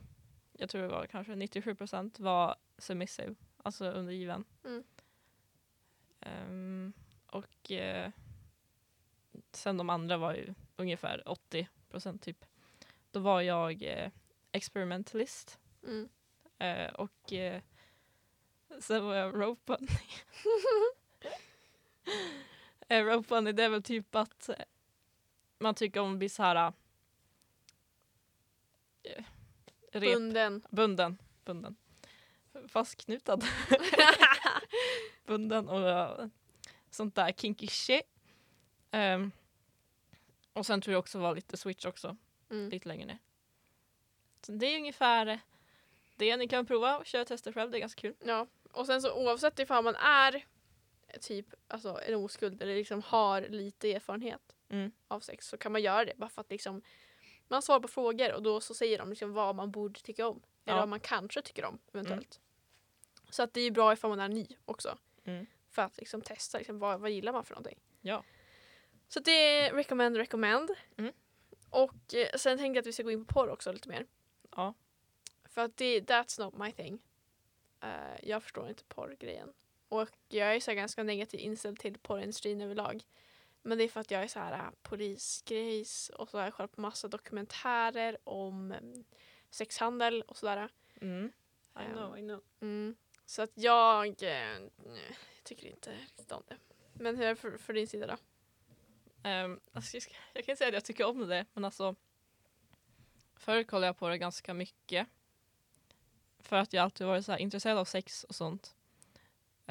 jag 0.54 0.70
tror 0.70 0.82
det 0.82 0.88
var 0.88 1.06
kanske 1.06 1.36
97 1.36 1.76
procent, 1.76 2.20
var 2.20 2.56
submissive, 2.78 3.36
alltså 3.58 3.86
undergiven. 3.86 4.46
Mm. 4.66 4.84
Ehm, 6.20 6.94
och 7.28 7.72
eh, 7.72 8.12
sen 9.52 9.78
de 9.78 9.90
andra 9.90 10.18
var 10.18 10.34
ju 10.34 10.54
ungefär 10.76 11.30
80 11.30 11.68
procent 11.90 12.22
typ. 12.22 12.46
Då 13.12 13.20
var 13.20 13.42
jag 13.42 13.84
eh, 13.84 14.12
experimentalist 14.52 15.60
mm. 15.84 16.10
eh, 16.60 16.94
och 16.94 17.34
eh, 17.34 17.62
sen 18.80 19.06
var 19.06 19.16
jag 19.16 19.42
rope 19.42 19.62
bunny. 19.66 20.00
eh, 22.88 23.04
rope 23.06 23.28
bunny 23.30 23.52
det 23.52 23.64
är 23.64 23.70
väl 23.70 23.84
typ 23.84 24.16
att 24.16 24.50
eh, 24.50 24.56
man 25.60 25.76
tycker 25.76 26.00
om 26.00 26.14
att 26.14 26.20
bli 26.20 26.30
så 26.30 26.44
här 26.44 26.74
eh, 29.04 29.24
rep, 29.92 30.14
Bunden. 30.14 30.62
bunden, 30.70 31.18
bunden. 31.46 31.76
Fastknutad. 32.68 33.44
bunden 35.26 35.70
och 35.70 35.90
eh, 35.90 36.28
sånt 36.90 37.16
där 37.16 37.32
kinky 37.32 37.68
shit. 37.68 38.02
Ehm, 38.92 39.32
och 40.54 40.66
sen 40.66 40.82
tror 40.82 40.92
jag 40.94 41.00
också 41.00 41.20
var 41.20 41.36
lite 41.36 41.58
switch 41.58 41.86
också, 41.86 42.18
Mm. 42.50 42.70
lite 42.70 42.88
längre 42.88 43.06
ner. 43.06 43.18
Så 44.42 44.52
det 44.52 44.66
är 44.66 44.78
ungefär 44.78 45.40
det 46.16 46.38
ni 46.38 46.48
kan 46.48 46.66
prova 46.66 46.98
och 46.98 47.06
köra 47.06 47.26
tester 47.26 47.52
själv, 47.52 47.72
det 47.72 47.78
är 47.78 47.80
ganska 47.80 48.02
kul. 48.02 48.16
Ja. 48.26 48.48
Och 48.72 48.86
sen 48.86 49.02
så 49.02 49.14
oavsett 49.14 49.60
ifall 49.60 49.84
man 49.84 49.96
är 49.96 50.46
typ 51.22 51.46
alltså, 51.68 52.00
en 52.08 52.16
oskuld 52.16 52.62
eller 52.62 52.76
liksom 52.76 53.02
har 53.02 53.42
lite 53.42 53.94
erfarenhet 53.94 54.56
Mm. 54.72 54.92
av 55.08 55.20
sex 55.20 55.48
så 55.48 55.58
kan 55.58 55.72
man 55.72 55.82
göra 55.82 56.06
det 56.06 56.14
bara 56.18 56.30
för 56.30 56.42
att 56.42 56.52
liksom 56.52 56.82
man 57.48 57.62
svarar 57.62 57.80
på 57.80 57.88
frågor 57.88 58.34
och 58.34 58.44
då 58.44 58.62
så 58.62 58.74
säger 58.74 58.98
de 58.98 59.10
liksom 59.10 59.34
vad 59.34 59.56
man 59.56 59.72
borde 59.72 60.00
tycka 60.00 60.28
om. 60.28 60.42
Eller 60.66 60.76
Ja. 60.78 60.80
vad 60.82 60.90
man 60.90 61.00
kanske 61.00 61.42
tycker 61.42 61.66
om 61.66 61.80
eventuellt. 61.94 62.40
Så 63.30 63.44
att 63.44 63.54
det 63.54 63.62
är 63.62 63.72
bra 63.72 63.94
ifall 63.94 64.10
man 64.10 64.20
är 64.20 64.28
ny 64.30 64.48
också. 64.66 64.98
Mm. 65.26 65.46
För 65.70 65.82
att 65.82 65.98
liksom 65.98 66.22
testa 66.22 66.58
liksom, 66.58 66.80
vad, 66.80 67.00
vad 67.00 67.12
gillar 67.12 67.32
man 67.34 67.46
för 67.46 67.54
någonting. 67.54 67.80
Ja. 68.02 68.24
Så 69.08 69.20
det 69.20 69.32
är 69.32 69.74
recommend, 69.74 70.18
recommend. 70.18 70.70
Mm. 70.98 71.14
Och 71.70 72.14
eh, 72.14 72.38
sen 72.38 72.58
tänkte 72.58 72.78
jag 72.78 72.82
att 72.82 72.88
vi 72.88 72.94
ska 72.94 73.04
gå 73.04 73.12
in 73.12 73.26
på 73.26 73.34
porr 73.34 73.50
också 73.50 73.72
lite 73.72 73.90
mer. 73.90 74.06
Ja. 74.56 74.74
För 75.44 75.62
att 75.62 75.78
det, 75.78 76.02
that's 76.02 76.40
not 76.40 76.58
my 76.58 76.72
thing. 76.72 77.04
Eh, 77.82 78.20
jag 78.24 78.44
förstår 78.44 78.70
inte 78.70 78.84
porrgrejen. 78.84 79.54
Och 79.90 80.10
jag 80.28 80.56
är 80.56 80.60
så 80.60 80.72
här 80.72 80.76
ganska 80.76 81.04
negativt 81.04 81.42
inställd 81.42 81.80
till 81.80 81.98
porrindustrin 81.98 82.62
överlag. 82.62 83.04
Men 83.62 83.78
det 83.78 83.84
är 83.84 83.88
för 83.88 84.00
att 84.00 84.12
jag 84.12 84.24
är 84.24 84.28
så 84.28 84.40
här 84.40 84.54
äh, 84.54 84.72
polisgrejs 84.82 86.10
och 86.10 86.30
så 86.30 86.38
har 86.38 86.44
jag 86.44 86.54
kollat 86.54 86.72
på 86.72 86.82
massa 86.82 87.08
dokumentärer 87.08 88.18
om 88.24 88.72
mm, 88.72 89.04
sexhandel 89.50 90.22
och 90.22 90.38
sådär. 90.38 90.70
Mm. 91.02 91.32
I 91.80 91.94
know, 91.94 92.18
I 92.18 92.22
know. 92.22 92.44
Mm. 92.62 92.96
Så 93.26 93.42
att 93.42 93.52
jag 93.54 94.08
eh, 94.08 94.60
tycker 95.44 95.68
inte 95.68 95.92
riktigt 95.92 96.32
om 96.32 96.44
det. 96.48 96.58
Men 96.94 97.18
hur 97.18 97.26
är 97.26 97.30
det 97.30 97.36
för, 97.36 97.58
för 97.58 97.74
din 97.74 97.88
sida 97.88 98.08
då? 98.08 98.18
Um, 99.24 99.60
alltså 99.74 99.96
jag, 99.96 100.04
ska, 100.04 100.14
jag 100.34 100.46
kan 100.46 100.52
inte 100.52 100.58
säga 100.58 100.68
att 100.68 100.74
jag 100.74 100.86
tycker 100.86 101.08
om 101.08 101.28
det, 101.28 101.46
men 101.54 101.66
alltså 101.66 101.96
förr 103.36 103.64
kollade 103.64 103.86
jag 103.86 103.98
på 103.98 104.10
det 104.10 104.18
ganska 104.18 104.54
mycket. 104.54 105.08
För 106.40 106.56
att 106.56 106.74
jag 106.74 106.84
alltid 106.84 107.08
varit 107.08 107.26
så 107.26 107.32
här 107.32 107.40
intresserad 107.40 107.78
av 107.78 107.86
sex 107.86 108.24
och 108.24 108.36
sånt. 108.36 108.76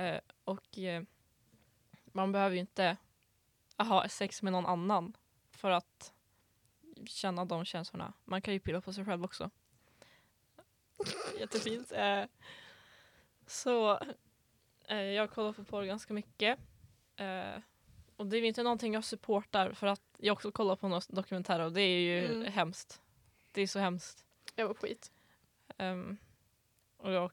Uh, 0.00 0.18
och 0.44 0.78
uh, 0.78 1.02
man 2.04 2.32
behöver 2.32 2.54
ju 2.54 2.60
inte 2.60 2.96
ha 3.76 4.08
sex 4.08 4.42
med 4.42 4.52
någon 4.52 4.66
annan 4.66 5.16
för 5.50 5.70
att 5.70 6.12
känna 7.06 7.44
de 7.44 7.64
känslorna. 7.64 8.12
Man 8.24 8.42
kan 8.42 8.54
ju 8.54 8.60
pilla 8.60 8.80
på 8.80 8.92
sig 8.92 9.04
själv 9.04 9.24
också. 9.24 9.50
Jättefint. 11.38 11.92
Uh, 11.92 12.24
så 13.46 13.98
eh, 14.84 15.02
jag 15.02 15.30
kollar 15.30 15.52
på 15.52 15.64
porr 15.64 15.84
ganska 15.84 16.14
mycket. 16.14 16.58
Och 18.18 18.26
det 18.26 18.36
är 18.36 18.42
inte 18.42 18.62
någonting 18.62 18.94
jag 18.94 19.04
supportar 19.04 19.72
för 19.72 19.86
att 19.86 20.02
jag 20.18 20.32
också 20.32 20.52
kollar 20.52 20.76
på 20.76 20.88
några 20.88 21.02
dokumentärer 21.08 21.64
och 21.64 21.72
det 21.72 21.80
är 21.82 21.98
ju 22.00 22.24
Mm. 22.34 22.52
hemskt. 22.52 23.00
Det 23.52 23.60
är 23.62 23.66
så 23.66 23.78
hemskt. 23.78 24.24
Jag 24.54 24.66
var 24.66 24.74
skit. 24.74 25.12
Ehm, 25.76 26.16
och 26.96 27.12
jag, 27.12 27.32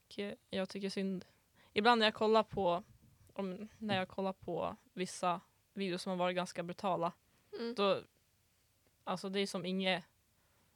jag 0.50 0.70
tycker 0.70 0.90
synd. 0.90 1.26
Ibland 1.74 2.00
när 2.00 2.06
jag 2.08 2.14
kollar 2.14 2.44
på 2.44 2.84
om, 3.34 3.68
när 3.78 3.98
jag 3.98 4.08
kollar 4.08 4.34
på 4.34 4.76
vissa 4.94 5.42
videos 5.74 6.02
som 6.02 6.10
har 6.10 6.18
varit 6.18 6.36
ganska 6.36 6.64
brutala 6.64 7.14
Mm. 7.60 7.76
då 7.76 8.02
alltså 9.04 9.30
det 9.30 9.40
är 9.40 9.48
som 9.48 9.66
inget 9.66 10.04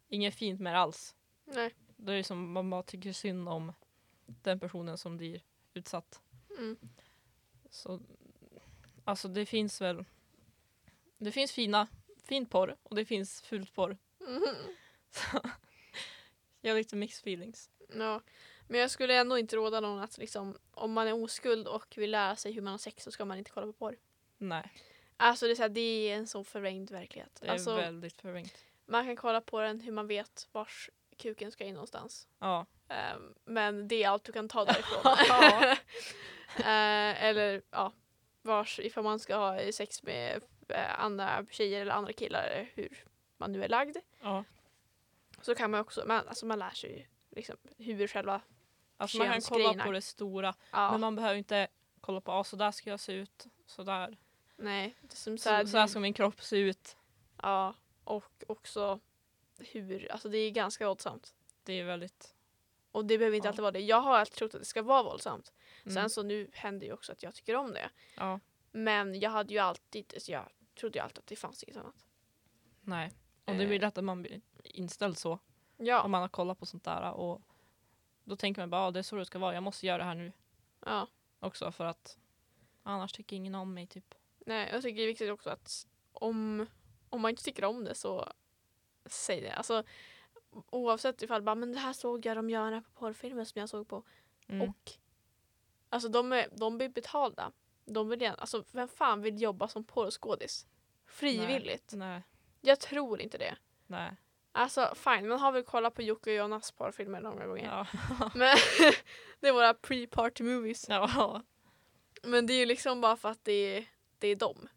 inget 0.09 0.35
fint 0.35 0.59
med 0.61 0.73
det 0.73 0.79
alls. 0.79 1.15
Nej. 1.45 1.73
Då 1.97 2.11
är 2.11 2.17
det 2.17 2.23
som 2.23 2.51
man 2.51 2.69
bara 2.69 2.83
tycker 2.83 3.13
synd 3.13 3.49
om 3.49 3.73
den 4.25 4.59
personen 4.59 4.97
som 4.97 5.17
blir 5.17 5.41
utsatt. 5.73 6.21
Mm. 6.57 6.77
Så 7.69 7.99
alltså 9.09 9.27
det 9.27 9.45
finns 9.45 9.81
väl 9.81 10.05
det 11.17 11.31
finns 11.31 11.51
fina 11.51 11.87
fin 12.23 12.45
porr 12.45 12.75
och 12.83 12.95
det 12.95 13.05
finns 13.05 13.41
fult 13.41 13.73
porr. 13.75 13.97
Mhm. 14.27 14.55
Så 15.11 15.41
jag 16.61 16.71
har 16.71 16.77
lite 16.77 16.95
mixed 16.95 17.19
feelings. 17.21 17.69
Ja. 17.95 18.21
Men 18.67 18.79
jag 18.79 18.91
skulle 18.91 19.15
ändå 19.15 19.37
inte 19.37 19.55
råda 19.55 19.79
någon 19.79 19.99
att 19.99 20.17
liksom, 20.17 20.57
om 20.71 20.91
man 20.93 21.07
är 21.07 21.13
oskuld 21.23 21.67
och 21.67 21.97
vill 21.97 22.11
lära 22.11 22.35
sig 22.35 22.51
hur 22.51 22.61
man 22.61 22.71
har 22.71 22.77
sex 22.77 23.03
så 23.03 23.11
ska 23.11 23.25
man 23.25 23.37
inte 23.37 23.51
kolla 23.51 23.65
på 23.67 23.73
porr. 23.73 23.97
Nej, 24.37 24.71
Alltså 25.17 25.45
det 25.45 25.51
är, 25.51 25.55
så 25.55 25.61
här, 25.61 25.69
det 25.69 25.81
är 26.11 26.15
en 26.15 26.27
så 26.27 26.43
förvrängd 26.43 26.91
verklighet. 26.91 27.37
det 27.41 27.47
är 27.47 27.51
Alltså, 27.51 27.75
väldigt 27.75 28.21
förvrängt. 28.21 28.57
man 28.85 29.05
kan 29.05 29.15
kolla 29.15 29.41
på 29.41 29.61
den 29.61 29.79
hur 29.81 29.91
man 29.91 30.07
vet 30.07 30.47
vars 30.51 30.89
kuken 31.17 31.51
ska 31.51 31.63
in 31.63 31.73
någonstans. 31.73 32.27
Ja. 32.39 32.65
Ehm, 32.87 33.33
men 33.45 33.87
det 33.87 34.03
är 34.03 34.09
allt 34.09 34.23
du 34.23 34.31
kan 34.31 34.49
ta 34.49 34.65
därifrån. 34.65 35.01
Eh, 36.57 37.23
eller 37.23 37.61
ja, 37.71 37.93
vars, 38.49 38.79
ifall 38.79 39.03
man 39.03 39.19
ska 39.19 39.35
ha 39.35 39.71
sex 39.71 40.03
med 40.03 40.43
eh, 40.67 40.99
andra 41.03 41.45
tjejer 41.49 41.81
eller 41.81 41.91
andra 41.91 42.13
killar, 42.13 42.43
eller 42.43 42.69
hur 42.73 43.03
man 43.37 43.51
nu 43.51 43.63
är 43.63 43.69
lagd. 43.69 43.97
ja. 44.21 44.43
Så 45.41 45.55
kan 45.55 45.71
man 45.71 45.79
också, 45.79 46.03
man, 46.07 46.27
alltså 46.27 46.45
man 46.45 46.59
lär 46.59 46.69
sig 46.69 46.97
ju 46.97 47.05
liksom 47.35 47.55
hur 47.77 48.07
själva, 48.07 48.41
Alltså 48.97 49.17
man 49.17 49.27
kan 49.31 49.41
kolla 49.41 49.83
på 49.85 49.91
det 49.91 50.01
stora 50.01 50.53
ja, 50.71 50.91
men 50.91 51.01
man 51.01 51.15
behöver 51.15 51.35
inte 51.35 51.67
kolla 52.01 52.21
på 52.21 52.31
ah, 52.31 52.43
så 52.43 52.55
där 52.55 52.71
ska 52.71 52.89
jag 52.89 52.99
se 52.99 53.13
ut, 53.13 53.45
så 53.65 53.83
där. 53.83 54.17
nej. 54.55 54.95
Det 55.01 55.15
som 55.15 55.37
så 55.37 55.67
så 55.67 55.77
här 55.77 55.87
ska 55.87 55.99
min 55.99 56.13
kropp 56.13 56.41
se 56.41 56.57
ut. 56.57 56.97
Ja, 57.41 57.73
och 58.03 58.43
också 58.47 58.99
hur, 59.59 60.11
alltså 60.11 60.29
det 60.29 60.37
är 60.37 60.51
ganska 60.51 60.87
våldsamt. 60.87 61.33
Det 61.63 61.73
är 61.79 61.83
väldigt... 61.83 62.35
Och 62.91 63.05
det 63.05 63.17
behöver 63.17 63.35
inte 63.37 63.45
Ja. 63.47 63.49
alltid 63.49 63.61
vara 63.61 63.71
det. 63.71 63.79
Jag 63.79 64.01
har 64.01 64.17
alltid 64.17 64.33
trott 64.35 64.53
att 64.55 64.61
det 64.61 64.65
ska 64.65 64.81
vara 64.81 65.03
våldsamt. 65.03 65.53
Mm. 65.83 65.93
Sen 65.93 66.09
så 66.09 66.23
nu 66.23 66.49
händer 66.53 66.87
ju 66.87 66.93
också 66.93 67.11
att 67.11 67.23
jag 67.23 67.35
tycker 67.35 67.55
om 67.55 67.73
det. 67.73 67.89
ja, 68.15 68.39
Men 68.71 69.19
jag 69.19 69.29
hade 69.29 69.53
ju 69.53 69.59
alltid, 69.59 70.13
alltså 70.13 70.31
jag 70.31 70.49
trodde 70.79 70.99
ju 70.99 71.03
alltid 71.03 71.19
att 71.19 71.27
det 71.27 71.35
fanns 71.35 71.63
inget 71.63 71.77
annat. 71.77 72.05
nej. 72.81 73.11
Och 73.45 73.55
det 73.55 73.65
blir 73.65 73.79
lätt 73.79 73.97
att 73.97 74.03
man 74.03 74.21
blir 74.21 74.41
inställd 74.63 75.17
så. 75.17 75.39
Ja, 75.77 76.01
Om 76.01 76.11
man 76.11 76.21
har 76.21 76.29
kollat 76.29 76.59
på 76.59 76.65
sånt 76.65 76.83
där 76.83 77.11
och 77.11 77.41
då 78.23 78.35
tänker 78.35 78.61
man 78.61 78.69
bara 78.69 78.81
ah, 78.81 78.91
det 78.91 78.99
är 78.99 79.03
så 79.03 79.15
det 79.15 79.25
ska 79.25 79.39
vara, 79.39 79.53
jag 79.53 79.63
måste 79.63 79.85
göra 79.85 79.97
det 79.97 80.03
här 80.03 80.15
nu 80.15 80.31
ja. 80.85 81.07
också 81.39 81.71
för 81.71 81.85
att 81.85 82.17
annars 82.83 83.13
tycker 83.13 83.35
ingen 83.35 83.55
om 83.55 83.73
mig 83.73 83.87
typ. 83.87 84.15
Nej, 84.45 84.69
jag 84.71 84.81
tycker 84.81 84.95
det 84.95 85.03
är 85.03 85.07
viktigt 85.07 85.31
också 85.31 85.49
att 85.49 85.87
om, 86.11 86.65
om 87.09 87.21
man 87.21 87.29
inte 87.29 87.43
tycker 87.43 87.65
om 87.65 87.83
det 87.83 87.95
så 87.95 88.33
säg 89.05 89.41
det. 89.41 89.51
Alltså 89.51 89.83
oavsett 90.51 91.21
ifall 91.21 91.41
bara, 91.41 91.55
men 91.55 91.71
det 91.71 91.79
här 91.79 91.93
såg 91.93 92.25
jag 92.25 92.37
dem 92.37 92.49
göra 92.49 92.81
på 92.81 92.91
porrfilmer 92.91 93.45
som 93.45 93.59
jag 93.59 93.69
såg 93.69 93.87
på. 93.87 94.03
Mm. 94.47 94.69
Och 94.69 94.91
alltså 95.89 96.09
de, 96.09 96.33
är, 96.33 96.47
de 96.51 96.77
blir 96.77 96.89
betalda. 96.89 97.51
De 97.85 98.09
vill, 98.09 98.21
gärna- 98.21 98.35
alltså 98.37 98.63
vem 98.71 98.87
fan 98.87 99.21
vill 99.21 99.41
jobba 99.41 99.67
som 99.67 99.83
porrskådis? 99.83 100.67
Frivilligt? 101.05 101.93
Nej, 101.93 102.21
Jag 102.61 102.79
tror 102.79 103.21
inte 103.21 103.37
det. 103.37 103.57
nej. 103.87 104.11
Alltså 104.51 104.93
fine, 104.95 105.27
man 105.27 105.39
har 105.39 105.51
väl 105.51 105.63
kollat 105.63 105.93
på 105.95 106.01
Jocke 106.01 106.29
och 106.29 106.35
Jonas 106.35 106.71
porrfilmer 106.71 107.21
några 107.21 107.47
gånger. 107.47 107.65
Ja. 107.65 107.87
Men 108.35 108.57
det 109.39 109.47
är 109.47 109.51
våra 109.53 109.73
pre-party 109.73 110.43
movies. 110.43 110.85
ja. 110.89 111.41
Men 112.23 112.45
det 112.47 112.53
är 112.53 112.57
ju 112.57 112.65
liksom 112.65 113.01
bara 113.01 113.15
för 113.17 113.29
att 113.29 113.43
det 113.43 113.51
är, 113.77 113.85
det 114.19 114.27
är 114.27 114.35
dem. 114.35 114.67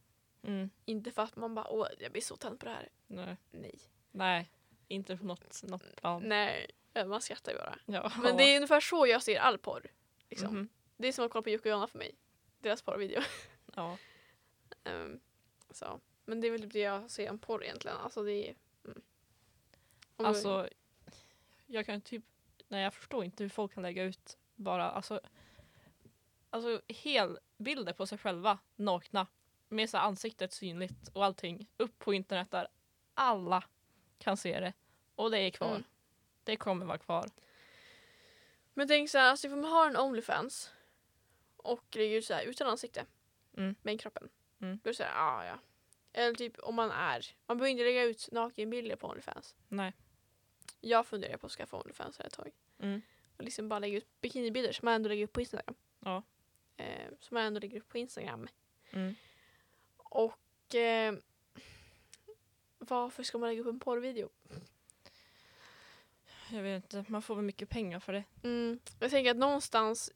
Mm. 0.42 0.70
Inte 0.84 1.10
för 1.10 1.22
att 1.22 1.36
man 1.36 1.54
bara 1.54 1.68
åh 1.68 1.86
jag 1.98 2.12
blir 2.12 2.22
så 2.22 2.36
tänd 2.36 2.60
på 2.60 2.66
det 2.66 2.72
här. 2.72 2.88
Nej. 3.06 3.36
Nej. 3.50 3.78
nej, 4.10 4.50
inte 4.88 5.16
på 5.16 5.24
något, 5.24 5.62
något 5.62 5.96
plan. 5.96 6.22
Nej, 6.22 6.70
man 7.06 7.20
skrattar 7.20 7.52
ju 7.52 7.58
bara. 7.58 7.78
Ja. 7.86 8.12
Men 8.22 8.36
det 8.36 8.42
är 8.44 8.56
ungefär 8.56 8.80
så 8.80 9.06
jag 9.06 9.22
ser 9.22 9.38
all 9.40 9.58
porr. 9.58 9.86
Liksom. 10.30 10.54
Mhm. 10.54 10.68
Det 11.03 11.09
är 11.09 11.12
som 11.12 11.24
att 11.24 11.30
kolla 11.32 11.42
på 11.42 11.50
Jocke 11.50 11.68
och 11.68 11.72
Jonna 11.72 11.86
för 11.86 11.98
mig. 11.98 12.14
Deras 12.59 12.82
porrvideo. 12.82 13.22
Ja. 13.74 13.98
Ehm, 14.84 15.20
så. 15.70 16.00
Men 16.24 16.40
det 16.40 16.46
är 16.46 16.50
väl 16.50 16.61
typ 16.62 16.72
det 16.72 16.78
jag 16.78 17.11
ser 17.11 17.30
om 17.30 17.38
porr 17.38 17.64
egentligen. 17.64 17.96
Alltså 17.96 18.22
det 18.22 18.48
är... 18.48 18.55
Mm. 18.84 19.03
Om- 20.16 20.26
Alltså, 20.26 20.68
jag 21.66 21.86
kan 21.86 22.00
typ, 22.00 22.24
nej 22.68 22.82
jag 22.82 22.94
förstår 22.94 23.24
inte 23.24 23.42
hur 23.44 23.50
folk 23.50 23.74
kan 23.74 23.82
lägga 23.82 24.03
ut 24.05 24.38
bara, 24.55 24.90
alltså, 24.90 25.20
alltså 26.50 26.80
helbilder 26.88 27.92
på 27.92 28.07
sig 28.07 28.18
själva, 28.18 28.59
nakna, 28.76 29.26
med 29.68 29.90
så 29.90 29.98
ansiktet 29.98 30.53
synligt 30.53 31.09
och 31.12 31.24
allting, 31.24 31.68
upp 31.76 31.98
på 31.98 32.14
internet 32.14 32.50
där 32.50 32.68
alla 33.14 33.64
kan 34.18 34.36
se 34.36 34.61
det. 34.61 34.72
Och 35.14 35.30
det 35.30 35.38
är 35.38 35.50
kvar. 35.50 35.70
Mm. 35.70 35.84
Det 36.44 36.57
kommer 36.57 36.86
vara 36.86 36.98
kvar. 36.98 37.30
Men 38.74 38.88
tänk 38.88 39.11
så 39.11 39.18
här, 39.18 39.30
alltså 39.30 39.46
ifall 39.46 39.59
man 39.61 39.70
har 39.70 39.86
en 39.86 39.96
Onlyfans 39.96 40.70
och 41.62 41.96
lägger 41.96 42.18
ut 42.18 42.24
så 42.24 42.34
här 42.34 42.42
utan 42.44 42.66
ansikte 42.68 43.06
Mm. 43.56 43.74
med 43.82 44.00
kroppen. 44.00 44.28
Mm. 44.60 44.80
Då 44.82 44.88
är 44.88 44.92
det 44.92 44.96
så 44.96 45.02
här, 45.02 45.12
ah, 45.16 45.46
ja. 45.46 45.58
Eller 46.12 46.34
typ 46.34 46.58
om 46.58 46.74
man 46.74 46.90
är, 46.90 47.26
man 47.46 47.56
behöver 47.58 47.70
inte 47.70 47.84
lägga 47.84 48.02
ut 48.02 48.28
nakenbilder 48.32 48.96
på 48.96 49.08
Onlyfans. 49.08 49.54
Nej. 49.68 49.92
Jag 50.80 51.06
funderar 51.06 51.36
på 51.36 51.46
att 51.46 51.52
skaffa 51.52 51.76
Onlyfans 51.76 52.18
här 52.18 52.26
ett 52.26 52.32
tag. 52.32 52.50
Mm. 52.78 53.02
Och 53.36 53.44
liksom 53.44 53.68
bara 53.68 53.78
lägga 53.78 53.96
ut 53.98 54.20
bikinibilder 54.20 54.72
som 54.72 54.86
man 54.86 54.94
ändå 54.94 55.08
lägger 55.08 55.24
upp 55.24 55.32
på 55.32 55.40
Instagram. 55.40 55.74
Ja. 56.00 56.22
Eh, 56.76 57.08
som 57.20 57.34
man 57.34 57.42
ändå 57.44 57.60
lägger 57.60 57.78
upp 57.80 57.88
på 57.88 57.98
Instagram. 57.98 58.48
Mm. 58.90 59.14
Och 59.96 60.74
eh, 60.74 61.14
varför 62.78 63.22
ska 63.22 63.38
man 63.38 63.48
lägga 63.48 63.60
upp 63.60 63.66
en 63.68 63.80
porrvideo? 63.80 64.28
Jag 66.50 66.62
vet 66.62 66.94
inte, 66.94 67.12
man 67.12 67.22
får 67.22 67.34
väl 67.34 67.44
mycket 67.44 67.68
pengar 67.68 68.00
för 68.00 68.12
det. 68.12 68.24
Mm. 68.42 68.78
Jag 69.00 69.10
tänker 69.10 69.30
att 69.30 69.36
någonstans 69.36 70.12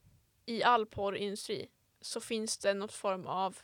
i 0.47 0.63
all 0.63 0.85
porrindustri 0.85 1.69
så 2.01 2.21
finns 2.21 2.57
det 2.57 2.73
något 2.73 2.93
form 2.93 3.27
av 3.27 3.59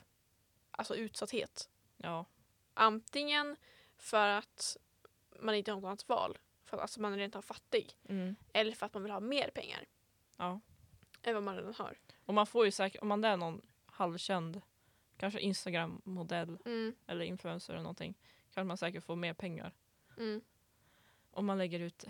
alltså 0.71 0.95
utsatthet. 0.95 1.69
Ja. 1.97 2.25
Antingen 2.73 3.55
för 3.97 4.27
att 4.27 4.77
man 5.39 5.55
inte 5.55 5.71
har 5.71 5.81
något 5.81 5.87
annat 5.87 6.09
val, 6.09 6.37
för 6.63 6.77
att 6.77 6.81
alltså 6.81 7.01
man 7.01 7.13
är 7.13 7.17
rent 7.17 7.35
av 7.35 7.41
fattig. 7.41 7.97
Mm. 8.09 8.35
Eller 8.53 8.71
för 8.71 8.85
att 8.85 8.93
man 8.93 9.03
vill 9.03 9.11
ha 9.11 9.19
mer 9.19 9.49
pengar 9.49 9.85
Ja. 10.37 10.59
än 11.21 11.33
vad 11.33 11.43
man 11.43 11.55
redan 11.55 11.73
har. 11.73 11.97
Och 12.25 12.33
man 12.33 12.47
får 12.47 12.65
ju 12.65 12.71
säkert, 12.71 13.01
om 13.01 13.07
man 13.07 13.23
är 13.23 13.37
någon 13.37 13.61
halvkänd, 13.85 14.61
kanske 15.17 15.39
Instagram-modell 15.39 16.57
Mm, 16.65 16.95
eller 17.07 17.25
influencer 17.25 17.73
eller 17.73 17.83
någonting, 17.83 18.13
kan 18.53 18.67
man 18.67 18.77
säkert 18.77 19.03
få 19.03 19.15
mer 19.15 19.33
pengar. 19.33 19.73
mm. 20.17 20.41
Om 21.31 21.45
man 21.45 21.57
lägger 21.57 21.79
ut 21.79 22.05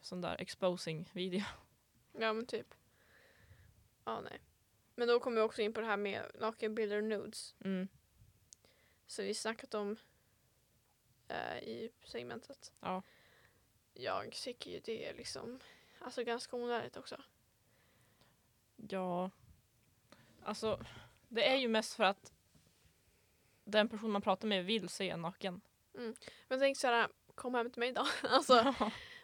sån 0.00 0.20
där 0.20 0.36
exposing-video. 0.40 1.42
Ja 2.12 2.32
men 2.32 2.46
typ. 2.46 2.74
Ja 4.04 4.20
nej. 4.20 4.40
Men 4.94 5.08
då 5.08 5.20
kommer 5.20 5.36
vi 5.36 5.42
också 5.42 5.62
in 5.62 5.72
på 5.72 5.80
det 5.80 5.86
här 5.86 5.96
med 5.96 6.30
nakenbilder 6.34 6.96
och 6.96 7.04
nudes. 7.04 7.54
Mm. 7.64 7.88
Så 9.06 9.22
vi 9.22 9.34
snackat 9.34 9.74
om 9.74 9.96
eh, 11.28 11.58
i 11.58 11.90
segmentet. 12.04 12.72
Ja. 12.80 13.02
Jag 13.94 14.32
tycker 14.32 14.70
ju 14.70 14.80
det 14.80 15.08
är 15.08 15.14
liksom 15.14 15.60
alltså 15.98 16.24
ganska 16.24 16.56
onödigt 16.56 16.96
också. 16.96 17.22
Ja, 18.76 19.30
alltså 20.42 20.84
det 21.28 21.52
är 21.52 21.56
ju 21.56 21.68
mest 21.68 21.94
för 21.94 22.04
att 22.04 22.32
den 23.64 23.88
person 23.88 24.10
man 24.10 24.22
pratar 24.22 24.48
med 24.48 24.64
vill 24.64 24.88
se 24.88 25.10
en 25.10 25.22
naken. 25.22 25.60
Men 26.48 26.60
tänk 26.60 26.76
så 26.76 26.86
här, 26.86 27.08
kom 27.34 27.54
hem 27.54 27.70
till 27.70 27.80
mig 27.80 27.92
då. 27.92 28.06
alltså, 28.28 28.74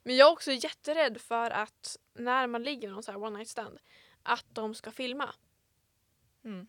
men 0.02 0.16
jag 0.16 0.28
är 0.28 0.32
också 0.32 0.52
jätterädd 0.52 1.20
för 1.20 1.50
att 1.50 1.96
när 2.14 2.46
man 2.46 2.62
ligger 2.62 2.88
med 2.88 2.94
någon 2.94 3.02
så 3.02 3.12
här 3.12 3.22
one 3.22 3.38
night 3.38 3.48
stand 3.48 3.78
att 4.22 4.46
de 4.48 4.74
ska 4.74 4.90
filma 4.90 5.34
mm. 6.44 6.66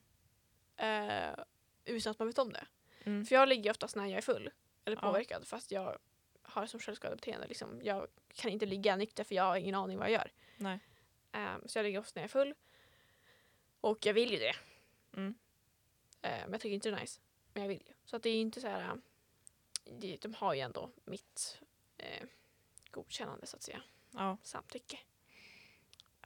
eh, 0.77 1.43
utan 1.85 2.11
att 2.11 2.19
man 2.19 2.27
vet 2.27 2.37
om 2.37 2.53
det. 2.53 2.67
Mm. 3.03 3.25
För 3.25 3.35
jag 3.35 3.49
ligger 3.49 3.71
oftast 3.71 3.95
när 3.95 4.05
jag 4.05 4.17
är 4.17 4.21
full 4.21 4.49
eller 4.85 4.97
Ja. 4.97 5.01
påverkad 5.01 5.47
fast 5.47 5.71
jag 5.71 5.97
har 6.41 6.65
som 6.65 6.79
självskadebeteende. 6.79 7.47
Liksom. 7.47 7.79
Jag 7.83 8.07
kan 8.33 8.51
inte 8.51 8.65
ligga 8.65 8.95
nykter 8.95 9.23
för 9.23 9.35
jag 9.35 9.43
har 9.43 9.57
ingen 9.57 9.75
aning 9.75 9.97
vad 9.97 10.05
jag 10.07 10.13
gör. 10.13 10.31
Nej. 10.57 10.79
Ehm, 11.31 11.67
så 11.67 11.77
jag 11.79 11.83
ligger 11.83 11.99
ofta 11.99 12.19
när 12.19 12.21
jag 12.21 12.27
är 12.29 12.31
full. 12.31 12.53
Och 13.81 14.05
jag 14.05 14.13
vill 14.13 14.31
ju 14.31 14.37
det. 14.37 14.53
Mm. 15.13 15.35
Ehm, 16.21 16.41
men 16.41 16.51
jag 16.51 16.61
tycker 16.61 16.75
inte 16.75 16.89
det 16.89 16.95
är 16.95 16.99
nice. 17.01 17.21
Men 17.53 17.63
jag 17.63 17.69
vill 17.69 17.83
ju. 17.87 17.93
Så 18.05 18.15
att 18.15 18.23
det 18.23 18.29
är 18.29 18.41
inte 18.41 18.61
så 18.61 18.67
här. 18.67 18.81
äh, 18.81 18.95
Det, 19.99 20.17
de 20.21 20.33
har 20.33 20.53
ju 20.53 20.59
ändå 20.59 20.91
mitt 21.05 21.59
eh, 21.97 22.23
godkännande 22.91 23.47
så 23.47 23.55
att 23.57 23.63
säga. 23.63 23.81
Ja. 24.11 24.37
Samtycke. 24.43 24.99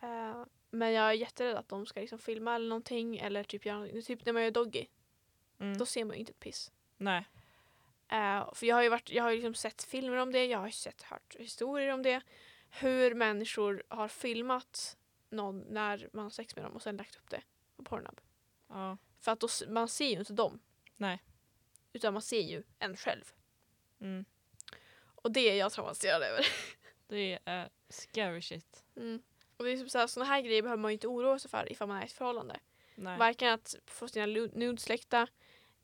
Ehm, 0.01 0.45
men 0.75 0.93
jag 0.93 1.09
är 1.09 1.13
jätterädd 1.13 1.55
att 1.55 1.69
de 1.69 1.85
ska 1.85 1.99
liksom 1.99 2.19
filma 2.19 2.55
eller 2.55 2.69
någonting. 2.69 3.17
Eller 3.17 3.43
typ, 3.43 3.65
göra, 3.65 4.01
typ 4.01 4.25
när 4.25 4.33
man 4.33 4.43
gör 4.43 4.51
doggy. 4.51 4.85
Mm. 5.59 5.77
Då 5.77 5.85
ser 5.85 6.05
man 6.05 6.15
ju 6.15 6.19
inte 6.19 6.31
ett 6.31 6.39
piss. 6.39 6.71
Nej. 6.97 7.27
Eh, 8.07 8.53
för 8.53 8.65
jag 8.65 8.75
har 8.75 8.83
ju, 8.83 8.89
varit, 8.89 9.09
jag 9.09 9.23
har 9.23 9.31
liksom 9.31 9.53
sett 9.53 9.83
filmer 9.83 10.17
om 10.17 10.31
det, 10.31 10.45
jag 10.45 10.59
har 10.59 10.65
ju 10.65 10.71
sett, 10.71 11.01
hört 11.01 11.35
historier 11.39 11.93
om 11.93 12.03
det. 12.03 12.21
Hur 12.69 13.15
människor 13.15 13.83
har 13.87 14.07
filmat 14.07 14.97
någon 15.29 15.59
när 15.59 16.09
man 16.13 16.23
har 16.23 16.29
sex 16.29 16.55
med 16.55 16.65
dem 16.65 16.73
och 16.73 16.81
sen 16.81 16.97
lagt 16.97 17.15
upp 17.15 17.29
det 17.29 17.41
på 17.75 17.83
Pornhub. 17.83 18.21
Ja. 18.67 18.97
För 19.19 19.31
att 19.31 19.39
då, 19.39 19.47
man 19.67 19.87
ser 19.87 20.09
ju 20.09 20.19
inte 20.19 20.33
dem. 20.33 20.59
Nej. 20.97 21.23
Utan 21.93 22.13
man 22.13 22.21
ser 22.21 22.41
ju 22.41 22.63
en 22.79 22.97
själv. 22.97 23.33
Mm. 24.01 24.25
Och 25.05 25.31
det 25.31 25.39
är 25.39 25.55
jag 25.55 25.71
traumatiserad 25.71 26.23
över. 26.23 26.47
Det 27.07 27.39
är 27.45 27.69
scary 27.89 28.41
shit. 28.41 28.83
Mm. 28.95 29.21
Och 29.57 29.65
det 29.65 29.71
är 29.71 29.77
typ 29.77 29.91
så 29.91 29.97
här, 29.97 30.07
såna 30.07 30.25
här 30.25 30.41
grejer 30.41 30.61
behöver 30.61 30.81
man 30.81 30.91
ju 30.91 30.93
inte 30.93 31.07
oroa 31.07 31.39
sig 31.39 31.51
för 31.51 31.71
ifall 31.71 31.87
man 31.87 31.97
är 31.97 32.01
i 32.01 32.05
ett 32.05 32.11
förhållande. 32.11 32.59
Nej. 32.95 33.17
Varken 33.17 33.53
att 33.53 33.75
få 33.85 34.07
sina 34.07 34.25
nudes 34.25 34.89
läckta 34.89 35.27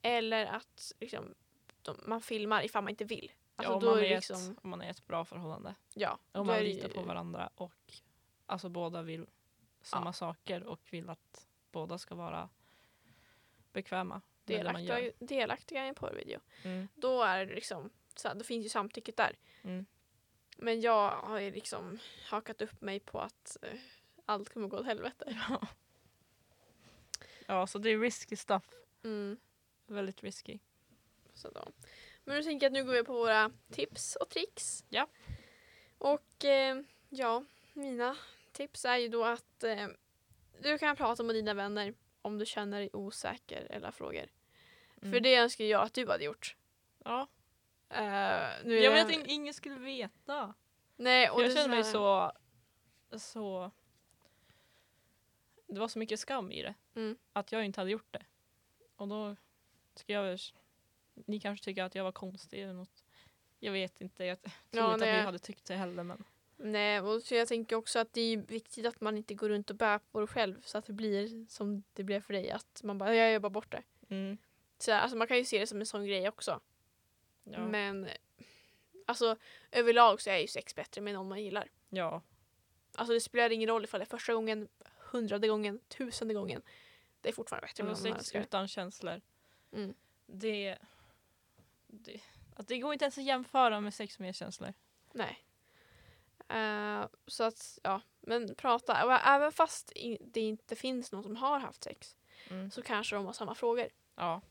eller 0.01 0.45
att 0.45 0.91
liksom, 0.99 1.35
de, 1.81 1.97
man 2.05 2.21
filmar 2.21 2.63
ifall 2.65 2.83
man 2.83 2.89
inte 2.89 3.05
vill. 3.05 3.31
Alltså, 3.55 3.71
ja, 3.71 3.75
om, 3.75 3.81
då 3.83 3.89
man 3.89 3.97
är 3.97 4.01
det 4.01 4.13
ett, 4.13 4.29
liksom, 4.29 4.57
om 4.63 4.69
man 4.69 4.81
är 4.81 4.89
ett 4.89 5.07
bra 5.07 5.25
förhållande. 5.25 5.75
ja, 5.93 6.19
Om 6.31 6.47
man 6.47 6.59
litar 6.63 6.87
ju- 6.87 6.93
på 6.93 7.01
varandra 7.01 7.49
och 7.55 7.93
alltså 8.45 8.69
båda 8.69 9.01
vill 9.01 9.25
samma 9.81 10.07
Ja. 10.09 10.13
saker 10.13 10.63
och 10.63 10.79
vill 10.89 11.09
att 11.09 11.47
båda 11.71 11.97
ska 11.97 12.15
vara 12.15 12.49
bekväma 13.73 14.21
delaktiga, 14.45 15.11
delaktiga 15.19 15.85
i 15.85 15.87
en 15.87 15.95
porrvideo. 15.95 16.39
Mm. 16.63 16.87
Då 16.95 17.23
är 17.23 17.45
det 17.45 17.55
liksom, 17.55 17.89
så 18.15 18.27
här, 18.27 18.35
då 18.35 18.43
finns 18.43 18.65
ju 18.65 18.69
samtycket 18.69 19.17
där. 19.17 19.35
Mm. 19.63 19.85
Men 20.63 20.81
jag 20.81 21.11
har 21.11 21.39
ju 21.39 21.51
liksom 21.51 21.99
hakat 22.25 22.61
upp 22.61 22.81
mig 22.81 22.99
på 22.99 23.19
att 23.19 23.57
eh, 23.61 23.79
allt 24.25 24.49
kommer 24.49 24.67
gå 24.67 24.77
åt 24.77 24.85
helvete. 24.85 25.37
Ja. 25.49 25.67
ja, 27.45 27.67
så 27.67 27.79
det 27.79 27.89
är 27.89 27.99
risky 27.99 28.35
stuff. 28.35 28.63
Mm, 29.03 29.37
Väldigt 29.85 30.23
risky. 30.23 30.59
så 31.33 31.49
då. 31.49 31.67
Men 32.23 32.35
nu 32.35 32.43
tänker 32.43 32.65
jag 32.65 32.69
att 32.69 32.73
nu 32.73 32.83
går 32.83 32.93
vi 32.93 33.03
på 33.03 33.13
våra 33.13 33.51
tips 33.71 34.15
och 34.15 34.29
tricks. 34.29 34.83
Ja. 34.89 35.07
Och 35.97 36.45
eh, 36.45 36.81
ja, 37.09 37.43
mina 37.73 38.17
tips 38.51 38.85
är 38.85 38.97
ju 38.97 39.07
då 39.07 39.25
att 39.25 39.63
eh, 39.63 39.87
du 40.61 40.77
kan 40.77 40.95
prata 40.95 41.23
med 41.23 41.35
dina 41.35 41.53
vänner 41.53 41.93
om 42.21 42.37
du 42.37 42.45
känner 42.45 42.79
dig 42.79 42.89
osäker 42.93 43.67
eller 43.69 43.91
frågor. 43.91 44.25
Mm. 45.01 45.13
För 45.13 45.19
det 45.19 45.35
önskar 45.35 45.65
jag 45.65 45.81
att 45.81 45.93
du 45.93 46.07
hade 46.07 46.23
gjort. 46.23 46.55
Ja, 47.03 47.27
nu 48.63 48.77
är 48.77 48.83
jag 48.83 48.91
vet 48.91 49.05
att 49.19 49.27
ingen 49.27 49.53
skulle 49.53 49.75
veta. 49.75 50.53
Nej, 50.95 51.29
och 51.29 51.43
jag 51.43 51.53
känner 51.53 51.69
mig 51.69 51.83
så, 51.83 52.31
så... 53.17 53.71
Det 55.67 55.79
var 55.79 55.87
så 55.87 55.99
mycket 55.99 56.19
skam 56.19 56.51
i 56.51 56.61
det. 56.61 56.73
Mm. 56.95 57.17
Att 57.33 57.51
jag 57.51 57.65
inte 57.65 57.81
hade 57.81 57.91
gjort 57.91 58.11
det. 58.13 58.25
Och 58.95 59.07
då 59.07 59.35
ska 59.95 60.13
jag 60.13 60.23
väl... 60.23 60.37
Ni 61.13 61.39
kanske 61.39 61.65
tycker 61.65 61.83
att 61.83 61.95
jag 61.95 62.03
var 62.03 62.11
konstig 62.11 62.61
eller 62.63 62.73
något. 62.73 63.03
Jag 63.59 63.71
vet 63.71 64.01
inte. 64.01 64.25
Jag 64.25 64.41
tror 64.41 64.53
Ja, 64.71 64.83
inte 64.83 64.93
att 64.93 64.99
nej. 65.09 65.17
ni 65.17 65.23
hade 65.25 65.39
tyckt 65.39 65.65
det 65.65 65.75
heller. 65.75 66.03
Men 66.03 66.23
Nej, 66.57 66.99
och 67.01 67.21
så 67.23 67.35
jag 67.35 67.47
tänker 67.47 67.75
också 67.75 67.99
att 67.99 68.13
det 68.13 68.21
är 68.21 68.37
viktigt 68.37 68.85
att 68.85 69.01
man 69.01 69.17
inte 69.17 69.33
går 69.33 69.49
runt 69.49 69.69
och 69.69 69.75
bär 69.75 69.99
på 70.11 70.19
det 70.19 70.27
själv 70.27 70.61
så 70.61 70.77
att 70.77 70.85
det 70.85 70.93
blir 70.93 71.45
som 71.49 71.83
det 71.93 72.03
blev 72.03 72.21
för 72.21 72.33
dig. 72.33 72.51
Att 72.51 72.81
man 72.83 72.97
bara, 72.97 73.15
jag 73.15 73.33
jobbar 73.33 73.49
bort 73.49 73.71
det. 73.71 73.83
mm, 74.09 74.37
Så, 74.77 74.93
alltså, 74.93 75.17
man 75.17 75.27
kan 75.27 75.37
ju 75.37 75.45
se 75.45 75.59
det 75.59 75.67
som 75.67 75.79
en 75.79 75.85
sån 75.85 76.05
grej 76.05 76.27
också. 76.29 76.59
Ja. 77.43 77.59
Men 77.59 78.09
alltså 79.05 79.35
överlag 79.71 80.21
så 80.21 80.29
är 80.29 80.37
ju 80.37 80.47
sex 80.47 80.75
bättre 80.75 81.01
med 81.01 81.13
någon 81.13 81.29
man 81.29 81.43
gillar. 81.43 81.69
ja. 81.89 82.21
Alltså 82.95 83.13
det 83.13 83.21
spelar 83.21 83.49
ingen 83.49 83.69
roll 83.69 83.83
ifall 83.83 83.99
det 83.99 84.03
är 84.03 84.17
första 84.17 84.33
gången, 84.33 84.67
hundrade 85.11 85.47
gången, 85.47 85.79
tusende 85.87 86.33
gången. 86.33 86.61
Det 87.21 87.29
är 87.29 87.33
fortfarande 87.33 87.67
bättre 87.67 87.83
med 87.83 87.89
Alltså, 87.91 88.03
någon 88.05 88.11
man 88.13 88.19
sex 88.19 88.27
älskar. 88.35 88.41
utan 88.41 88.67
känslor. 88.67 89.21
Mm. 89.71 89.93
Det, 90.25 90.77
det, 91.87 92.21
att 92.55 92.67
det 92.67 92.79
går 92.79 92.93
inte 92.93 93.05
ens 93.05 93.17
att 93.17 93.23
jämföra 93.23 93.79
med 93.79 93.93
sex 93.93 94.19
med 94.19 94.35
känslor. 94.35 94.73
Nej. 95.13 95.43
Eh, 96.49 97.05
så 97.27 97.43
att, 97.43 97.79
ja. 97.83 98.01
Men 98.21 98.55
prata. 98.55 99.19
Även 99.25 99.51
fast 99.51 99.91
det 100.21 100.41
inte 100.41 100.75
finns 100.75 101.11
någon 101.11 101.23
som 101.23 101.35
har 101.35 101.59
haft 101.59 101.83
sex 101.83 102.15
Mm. 102.49 102.71
så 102.71 102.81
kanske 102.81 103.15
de 103.15 103.25
har 103.25 103.33
samma 103.33 103.55
frågor. 103.55 103.87
Ja. 104.15 104.41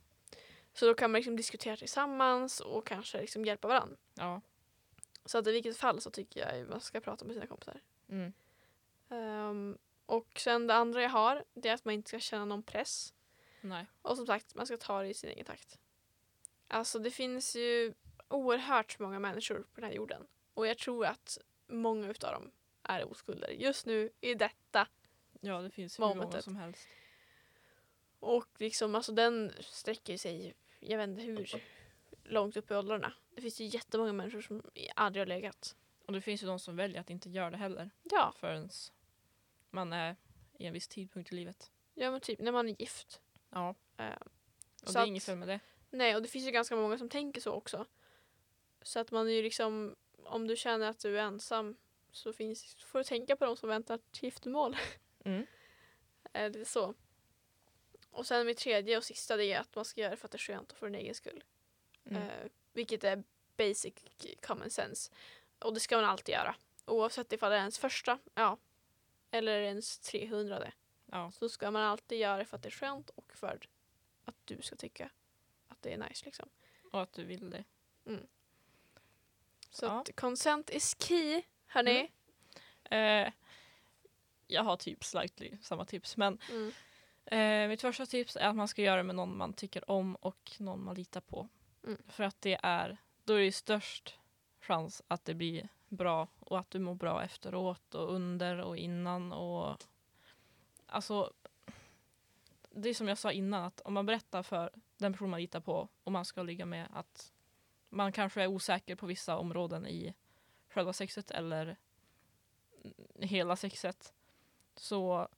Så 0.72 0.86
då 0.86 0.94
kan 0.94 1.10
man 1.10 1.18
liksom 1.18 1.36
diskutera 1.36 1.76
tillsammans 1.76 2.60
och 2.60 2.86
kanske 2.86 3.20
liksom 3.20 3.44
hjälpa 3.44 3.68
varandra. 3.68 3.96
ja. 4.14 4.40
Så 5.24 5.38
att 5.38 5.46
i 5.46 5.52
vilket 5.52 5.76
fall 5.76 6.00
så 6.00 6.10
tycker 6.10 6.40
jag 6.40 6.68
man 6.68 6.80
ska 6.80 7.00
prata 7.00 7.24
med 7.24 7.34
sina 7.34 7.46
kompisar. 7.46 7.80
Mm. 8.08 8.32
Ehm, 9.08 9.78
och 10.06 10.28
sen 10.36 10.66
det 10.66 10.74
andra 10.74 11.02
jag 11.02 11.10
har 11.10 11.44
det 11.54 11.68
är 11.68 11.74
att 11.74 11.84
man 11.84 11.94
inte 11.94 12.08
ska 12.08 12.18
känna 12.18 12.44
någon 12.44 12.62
press. 12.62 13.14
Nej. 13.60 13.86
Och 14.02 14.16
som 14.16 14.26
sagt, 14.26 14.54
man 14.54 14.66
ska 14.66 14.76
ta 14.76 15.02
det 15.02 15.08
i 15.08 15.14
sin 15.14 15.30
egen 15.30 15.44
takt. 15.44 15.78
Alltså 16.68 16.98
det 16.98 17.10
finns 17.10 17.56
ju 17.56 17.94
oerhört 18.28 18.98
många 18.98 19.18
människor 19.18 19.66
på 19.74 19.80
den 19.80 19.84
här 19.84 19.96
jorden. 19.96 20.26
Och 20.54 20.66
jag 20.66 20.78
tror 20.78 21.06
att 21.06 21.38
många 21.66 22.08
utav 22.08 22.32
dem 22.32 22.50
är 22.82 23.10
oskulder 23.10 23.48
just 23.48 23.86
nu 23.86 24.10
i 24.20 24.34
detta. 24.34 24.88
Ja, 25.40 25.60
det 25.60 25.70
finns 25.70 25.98
hur 25.98 26.04
många 26.04 26.14
Momentet. 26.14 26.44
som 26.44 26.56
helst. 26.56 26.88
Och 28.20 28.46
liksom, 28.58 28.94
alltså 28.94 29.12
den 29.12 29.52
sträcker 29.60 30.16
sig, 30.16 30.54
jag 30.80 30.98
vet 30.98 31.08
inte 31.08 31.22
hur 31.22 31.62
långt 32.24 32.56
upp 32.56 32.70
i 32.70 32.74
åldrarna. 32.74 33.12
Det 33.34 33.40
finns 33.42 33.60
ju 33.60 33.64
jättemånga 33.64 34.12
människor 34.12 34.40
som 34.40 34.62
aldrig 34.96 35.20
har 35.20 35.26
legat. 35.26 35.76
Och 36.06 36.12
det 36.12 36.20
finns 36.20 36.42
ju 36.42 36.46
de 36.46 36.58
som 36.58 36.76
väljer 36.76 37.00
att 37.00 37.10
inte 37.10 37.30
göra 37.30 37.50
det 37.50 37.56
heller. 37.56 37.90
Ja, 38.02 38.32
Förrän 38.36 38.68
man 39.70 39.92
är 39.92 40.16
i 40.58 40.66
en 40.66 40.72
viss 40.72 40.88
tidpunkt 40.88 41.32
i 41.32 41.34
livet. 41.34 41.70
ja 41.94 42.10
men 42.10 42.20
typ 42.20 42.38
när 42.40 42.52
man 42.52 42.68
är 42.68 42.80
gift. 42.80 43.20
Ja. 43.50 43.74
Eh, 43.96 44.06
Och 44.86 44.92
det 44.92 44.98
är 44.98 45.02
att- 45.02 45.06
inget 45.06 45.24
fel 45.24 45.36
med 45.38 45.48
det. 45.48 45.60
Nej, 45.90 46.16
och 46.16 46.22
det 46.22 46.28
finns 46.28 46.46
ju 46.46 46.50
ganska 46.50 46.76
många 46.76 46.98
som 46.98 47.08
tänker 47.08 47.40
så 47.40 47.52
också. 47.52 47.86
Så 48.82 49.00
att 49.00 49.10
man 49.10 49.28
är 49.28 49.32
ju 49.32 49.42
liksom, 49.42 49.96
om 50.24 50.46
du 50.46 50.56
känner 50.56 50.88
att 50.90 50.98
du 50.98 51.18
är 51.18 51.22
ensam 51.22 51.76
så 52.10 52.32
finns, 52.32 52.74
får 52.74 52.98
du 52.98 53.04
tänka 53.04 53.36
på 53.36 53.44
de 53.44 53.56
som 53.56 53.68
väntar 53.68 53.98
till 54.10 54.24
giftermål. 54.24 54.76
Mm. 55.24 55.46
Är 56.32 56.50
det 56.50 56.64
så? 56.64 56.94
Och 58.10 58.26
sen 58.26 58.46
mitt 58.46 58.58
tredje 58.58 58.96
och 58.96 59.04
sista 59.04 59.36
det 59.36 59.44
är 59.46 59.60
att 59.60 59.74
man 59.74 59.84
ska 59.84 60.00
göra 60.00 60.10
det 60.10 60.16
för 60.16 60.28
att 60.28 60.32
det 60.32 60.36
är 60.36 60.38
skönt 60.38 60.72
och 60.72 60.78
för 60.78 60.86
din 60.86 60.94
egen 61.00 61.14
skull. 61.14 61.44
Mm. 62.04 62.22
Eh, 62.22 62.46
vilket 62.72 63.04
är 63.04 63.22
basic 63.56 63.94
common 64.42 64.70
sense. 64.70 65.12
Och 65.58 65.74
det 65.74 65.80
ska 65.80 65.96
man 65.96 66.04
alltid 66.04 66.32
göra. 66.32 66.54
Oavsett 66.86 67.32
ifall 67.32 67.50
det 67.50 67.56
är 67.56 67.60
ens 67.60 67.78
första, 67.78 68.18
ja. 68.34 68.58
Eller 69.30 69.60
ens 69.60 69.98
300 69.98 70.72
Ja. 71.06 71.30
så 71.30 71.48
ska 71.48 71.70
man 71.70 71.82
alltid 71.82 72.18
göra 72.18 72.36
det 72.36 72.44
för 72.44 72.56
att 72.56 72.62
det 72.62 72.68
är 72.68 72.70
skönt 72.70 73.10
och 73.10 73.32
för 73.34 73.60
att 74.24 74.34
du 74.44 74.62
ska 74.62 74.76
tycka 74.76 75.10
att 75.68 75.82
det 75.82 75.92
är 75.92 75.98
nice 75.98 76.24
liksom. 76.24 76.48
Och 76.92 77.02
att 77.02 77.12
du 77.12 77.24
vill 77.24 77.50
det. 77.50 77.64
Så 79.70 79.84
Ja. 79.86 80.00
att 80.00 80.16
consent 80.16 80.70
is 80.70 80.96
key, 80.98 81.42
hörni. 81.66 82.12
Mm. 82.84 83.26
Eh, 83.26 83.32
jag 84.46 84.62
har 84.62 84.76
typ 84.76 85.04
slightly 85.04 85.56
samma 85.62 85.84
tips. 85.84 86.16
Men 86.16 86.38
Mm. 86.50 86.72
Eh, 87.24 87.68
mitt 87.68 87.80
första 87.80 88.06
tips 88.06 88.36
är 88.36 88.48
att 88.48 88.56
man 88.56 88.68
ska 88.68 88.82
göra 88.82 88.96
det 88.96 89.02
med 89.02 89.14
någon 89.14 89.36
man 89.36 89.52
tycker 89.52 89.90
om 89.90 90.14
och 90.14 90.52
någon 90.58 90.84
man 90.84 90.94
litar 90.94 91.20
på. 91.20 91.48
Mm. 91.84 92.02
För 92.08 92.24
att 92.24 92.40
det 92.40 92.58
är, 92.62 92.96
då 93.24 93.34
är 93.34 93.44
det 93.44 93.52
störst 93.52 94.18
chans 94.60 95.02
att 95.08 95.24
det 95.24 95.34
blir 95.34 95.68
bra 95.88 96.28
och 96.38 96.58
att 96.58 96.70
du 96.70 96.78
mår 96.78 96.94
bra 96.94 97.24
efteråt 97.24 97.94
och 97.94 98.14
under 98.14 98.58
och 98.58 98.76
innan 98.76 99.32
och 99.32 99.76
alltså 100.86 101.32
det 102.70 102.88
är 102.88 102.94
som 102.94 103.08
jag 103.08 103.18
sa 103.18 103.32
innan 103.32 103.64
att 103.64 103.80
om 103.80 103.94
man 103.94 104.06
berättar 104.06 104.42
för 104.42 104.70
den 104.96 105.12
person 105.12 105.30
man 105.30 105.40
litar 105.40 105.60
på 105.60 105.88
och 106.04 106.12
man 106.12 106.24
ska 106.24 106.42
ligga 106.42 106.66
med 106.66 106.88
att 106.92 107.32
man 107.88 108.12
kanske 108.12 108.42
är 108.42 108.46
osäker 108.46 108.96
på 108.96 109.06
vissa 109.06 109.36
områden 109.36 109.86
i 109.86 110.14
själva 110.68 110.92
sexet 110.92 111.30
eller 111.30 111.76
hela 113.18 113.56
sexet 113.56 114.14
så 114.76 115.28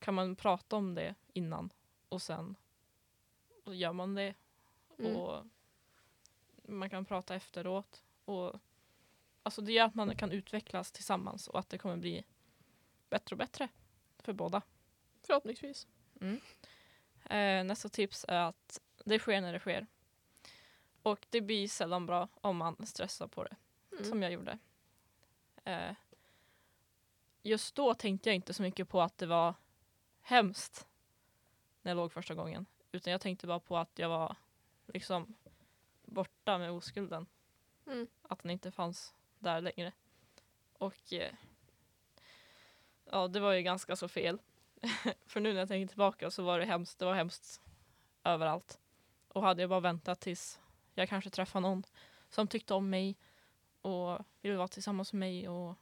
kan 0.00 0.14
man 0.14 0.36
prata 0.36 0.76
om 0.76 0.94
det 0.94 1.14
innan 1.32 1.72
och 2.08 2.22
sen 2.22 2.56
så 3.64 3.74
gör 3.74 3.92
man 3.92 4.14
det 4.14 4.34
Mm. 4.98 5.16
och 5.16 5.44
man 6.62 6.90
kan 6.90 7.04
prata 7.04 7.34
efteråt 7.34 8.02
och 8.24 8.54
alltså 9.42 9.60
det 9.62 9.72
gör 9.72 9.84
att 9.84 9.94
man 9.94 10.16
kan 10.16 10.32
utvecklas 10.32 10.92
tillsammans 10.92 11.48
och 11.48 11.58
att 11.58 11.68
det 11.68 11.78
kommer 11.78 11.96
bli 11.96 12.24
bättre 13.10 13.34
och 13.34 13.38
bättre 13.38 13.68
för 14.18 14.32
båda. 14.32 14.62
Förhoppningsvis. 15.22 15.86
Eh, 17.24 17.64
nästa 17.64 17.88
tips 17.88 18.24
är 18.28 18.38
att 18.42 18.80
det 19.04 19.18
sker 19.18 19.40
när 19.40 19.52
det 19.52 19.58
sker. 19.60 19.86
Och 21.02 21.26
det 21.30 21.40
blir 21.40 21.68
sällan 21.68 22.06
bra 22.06 22.28
om 22.40 22.56
man 22.56 22.86
stressar 22.86 23.26
på 23.28 23.44
det, 23.44 23.56
Mm. 23.92 24.04
som 24.04 24.22
jag 24.22 24.32
gjorde. 24.32 24.58
Eh, 25.64 25.92
just 27.42 27.74
då 27.74 27.94
tänkte 27.94 28.28
jag 28.28 28.36
inte 28.36 28.54
så 28.54 28.62
mycket 28.62 28.88
på 28.88 29.02
att 29.02 29.18
det 29.18 29.26
var 29.26 29.54
hemskt 30.20 30.86
när 31.82 31.90
jag 31.90 31.96
låg 31.96 32.12
första 32.12 32.34
gången. 32.34 32.66
Utan 32.92 33.10
jag 33.10 33.20
tänkte 33.20 33.46
bara 33.46 33.60
på 33.60 33.78
att 33.78 33.98
jag 33.98 34.08
var 34.08 34.36
liksom 34.86 35.34
borta 36.02 36.58
med 36.58 36.70
oskulden. 36.70 37.26
Mm. 37.86 38.06
Att 38.22 38.42
den 38.42 38.50
inte 38.50 38.70
fanns 38.70 39.14
där 39.38 39.60
längre. 39.60 39.92
Och 40.78 41.12
eh, 41.12 41.34
ja, 43.04 43.28
det 43.28 43.40
var 43.40 43.52
ju 43.52 43.62
ganska 43.62 43.96
så 43.96 44.08
fel. 44.08 44.38
För 45.26 45.40
nu 45.40 45.52
när 45.52 45.60
jag 45.60 45.68
tänker 45.68 45.88
tillbaka 45.88 46.30
så 46.30 46.42
var 46.42 46.58
det 46.58 46.64
hemskt. 46.64 46.98
Det 46.98 47.04
var 47.04 47.14
hemskt 47.14 47.60
överallt. 48.24 48.80
Och 49.28 49.42
hade 49.42 49.62
jag 49.62 49.70
bara 49.70 49.80
väntat 49.80 50.20
tills 50.20 50.60
jag 50.94 51.08
kanske 51.08 51.30
träffade 51.30 51.62
någon 51.62 51.84
som 52.28 52.48
tyckte 52.48 52.74
om 52.74 52.90
mig 52.90 53.16
och 53.80 54.18
ville 54.40 54.56
vara 54.56 54.68
tillsammans 54.68 55.12
med 55.12 55.20
mig 55.20 55.48
och 55.48 55.76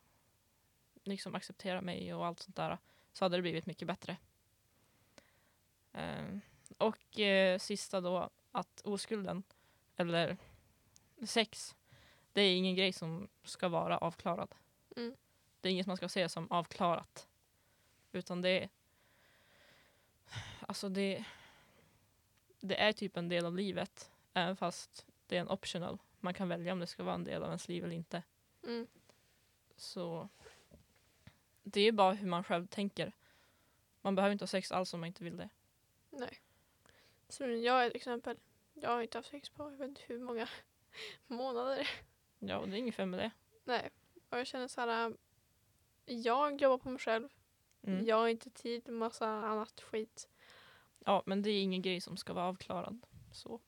liksom 1.05 1.35
acceptera 1.35 1.81
mig 1.81 2.15
och 2.15 2.27
allt 2.27 2.41
sånt 2.41 2.57
där 2.57 2.79
så 3.13 3.25
hade 3.25 3.37
det 3.37 3.43
blivit 3.43 3.67
mycket 3.67 3.89
bättre. 3.89 4.17
Eh, 5.93 6.39
och 6.79 7.21
eh, 7.21 7.59
sista 7.59 8.01
då 8.01 8.31
att 8.53 8.81
oskulden 8.85 9.43
eller 9.97 10.37
sex 11.27 11.77
det 12.33 12.43
är 12.43 12.57
ingen 12.57 12.75
grej 12.75 12.93
som 12.93 13.29
ska 13.45 13.69
vara 13.69 13.99
avklarad. 13.99 14.55
Mm. 14.97 15.17
Det 15.61 15.69
är 15.69 15.73
inget 15.73 15.87
man 15.87 15.97
ska 15.97 16.09
se 16.09 16.29
som 16.29 16.51
avklarat. 16.51 17.29
Utan 18.13 18.43
det 18.43 18.63
är 18.63 18.69
alltså 20.61 20.89
det 20.89 21.25
det 22.61 22.81
är 22.81 22.93
typ 22.93 23.17
en 23.17 23.29
del 23.29 23.47
av 23.47 23.57
livet 23.57 24.11
även 24.35 24.57
fast 24.57 25.07
det 25.27 25.37
är 25.37 25.41
en 25.41 25.49
optional. 25.49 25.99
Man 26.21 26.35
kan 26.35 26.49
välja 26.49 26.73
om 26.73 26.79
det 26.79 26.87
ska 26.87 27.03
vara 27.03 27.15
en 27.15 27.25
del 27.25 27.43
av 27.43 27.49
ens 27.49 27.69
liv 27.69 27.85
eller 27.85 27.97
inte. 27.97 28.23
Mm. 28.65 28.87
Så 29.77 30.29
det 31.73 31.81
är 31.81 31.93
bara 31.93 32.13
hur 32.13 32.29
man 32.29 32.45
själv 32.45 32.67
tänker. 32.67 33.13
Man 34.01 34.15
behöver 34.15 34.33
inte 34.33 34.43
ha 34.43 34.49
sex 34.49 34.73
alls 34.73 34.95
om 34.95 35.01
man 35.01 35.07
inte 35.07 35.25
vill 35.25 35.37
det. 35.37 35.49
Nej. 36.11 36.39
Så 37.29 37.45
jag 37.45 37.85
är 37.85 37.89
ett 37.89 37.95
exempel. 37.95 38.37
Jag 38.75 38.91
har 38.91 39.03
inte 39.03 39.19
haft 39.19 39.31
sex 39.31 39.51
på 39.51 39.63
jag 39.63 39.79
vet 39.79 39.89
inte 39.89 40.03
hur 40.07 40.19
många 40.19 40.49
månader. 41.27 41.89
Ja, 42.39 42.59
och 42.59 42.69
det 42.69 42.77
är 42.77 42.79
inget 42.79 42.95
fel 42.95 43.07
med 43.07 43.21
det. 43.21 43.31
Nej. 43.65 43.91
Och 44.31 44.39
jag 44.39 44.47
känner 44.47 44.69
så 44.69 44.81
här. 44.81 45.17
Jag 46.05 46.63
jobbar 46.63 46.79
på 46.79 46.91
mig 46.91 46.99
själv. 46.99 47.29
Mm. 47.83 48.07
Jag 48.07 48.17
har 48.17 48.29
inte 48.29 48.51
tid 48.51 48.83
med 48.85 48.95
massa 48.95 49.29
annat 49.29 49.81
skit. 49.81 50.29
Ja, 51.05 51.23
men 51.27 51.43
det 51.43 51.51
är 51.51 51.63
ingen 51.63 51.83
grej 51.83 52.01
som 52.01 52.17
ska 52.17 52.33
vara 52.33 52.45
avklarad. 52.45 53.07
Så, 53.33 53.61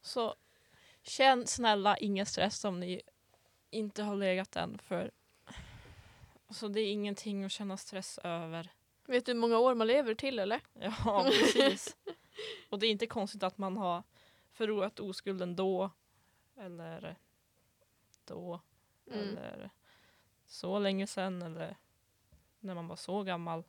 så 0.00 0.34
känn 1.02 1.46
snälla 1.46 1.96
ingen 1.96 2.26
stress 2.26 2.64
om 2.64 2.80
ni 2.80 3.02
inte 3.70 4.02
har 4.02 4.16
legat 4.16 4.56
än. 4.56 4.78
För 4.78 5.10
alltså, 6.48 6.68
det 6.68 6.80
är 6.80 6.92
ingenting 6.92 7.44
att 7.44 7.52
känna 7.52 7.76
stress 7.76 8.18
över. 8.24 8.70
Vet 9.06 9.26
du 9.26 9.32
hur 9.32 9.38
många 9.40 9.58
år 9.58 9.74
man 9.74 9.86
lever 9.86 10.14
till 10.14 10.38
eller? 10.38 10.60
Ja, 10.80 11.24
precis. 11.30 11.96
Och 12.68 12.78
det 12.78 12.86
är 12.86 12.90
inte 12.90 13.06
konstigt 13.06 13.42
att 13.42 13.58
man 13.58 13.76
har 13.76 14.02
förlorat 14.52 15.00
oskulden 15.00 15.56
då. 15.56 15.90
Eller 16.56 17.16
då. 18.24 18.60
Mm. 19.06 19.36
Eller 19.38 19.70
så 20.46 20.78
länge 20.78 21.06
sedan. 21.06 21.42
Eller 21.42 21.76
när 22.60 22.74
man 22.74 22.88
var 22.88 22.96
så 22.96 23.22
gammal. 23.22 23.64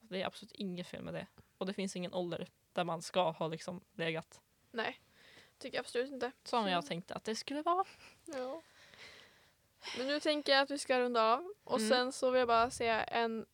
Det 0.00 0.22
är 0.22 0.26
absolut 0.26 0.52
inget 0.52 0.86
fel 0.86 1.02
med 1.02 1.14
det. 1.14 1.26
Och 1.58 1.66
det 1.66 1.72
finns 1.74 1.96
ingen 1.96 2.14
ålder 2.14 2.48
där 2.72 2.84
man 2.84 3.02
ska 3.02 3.30
ha 3.30 3.48
liksom 3.48 3.80
legat. 3.92 4.40
Nej. 4.70 5.00
Tycker 5.58 5.76
jag 5.78 5.82
absolut 5.82 6.12
inte. 6.12 6.32
Som 6.44 6.64
Så- 6.64 6.70
jag 6.70 6.86
tänkte 6.86 7.14
att 7.14 7.24
det 7.24 7.34
skulle 7.34 7.62
vara. 7.62 7.84
Ja. 8.24 8.62
Men 9.96 10.06
nu 10.06 10.20
tänker 10.20 10.52
jag 10.52 10.62
att 10.62 10.70
vi 10.70 10.78
ska 10.78 11.00
runda 11.00 11.22
av. 11.22 11.44
Och 11.64 11.78
Mm. 11.78 11.88
sen 11.90 12.12
så 12.12 12.30
vill 12.30 12.38
jag 12.38 12.48
bara 12.48 12.70
säga 12.70 13.04
en 13.04 13.44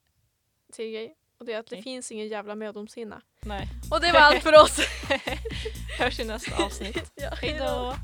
till 0.72 0.91
grej. 0.93 1.16
Och 1.39 1.45
det 1.47 1.53
är 1.53 1.59
att 1.59 1.66
det 1.66 1.74
Okej. 1.76 1.82
finns 1.82 2.12
ingen 2.12 2.28
jävla 2.28 2.55
mödomshinna. 2.55 3.22
Nej. 3.41 3.68
Och 3.91 4.01
det 4.01 4.12
var 4.12 4.20
allt 4.20 4.43
för 4.43 4.53
oss! 4.62 4.78
Hörs 5.99 6.20
i 6.20 6.24
nästa 6.24 6.64
avsnitt. 6.64 7.12
ja, 7.14 7.30
Hej 7.43 7.57
då! 7.59 7.95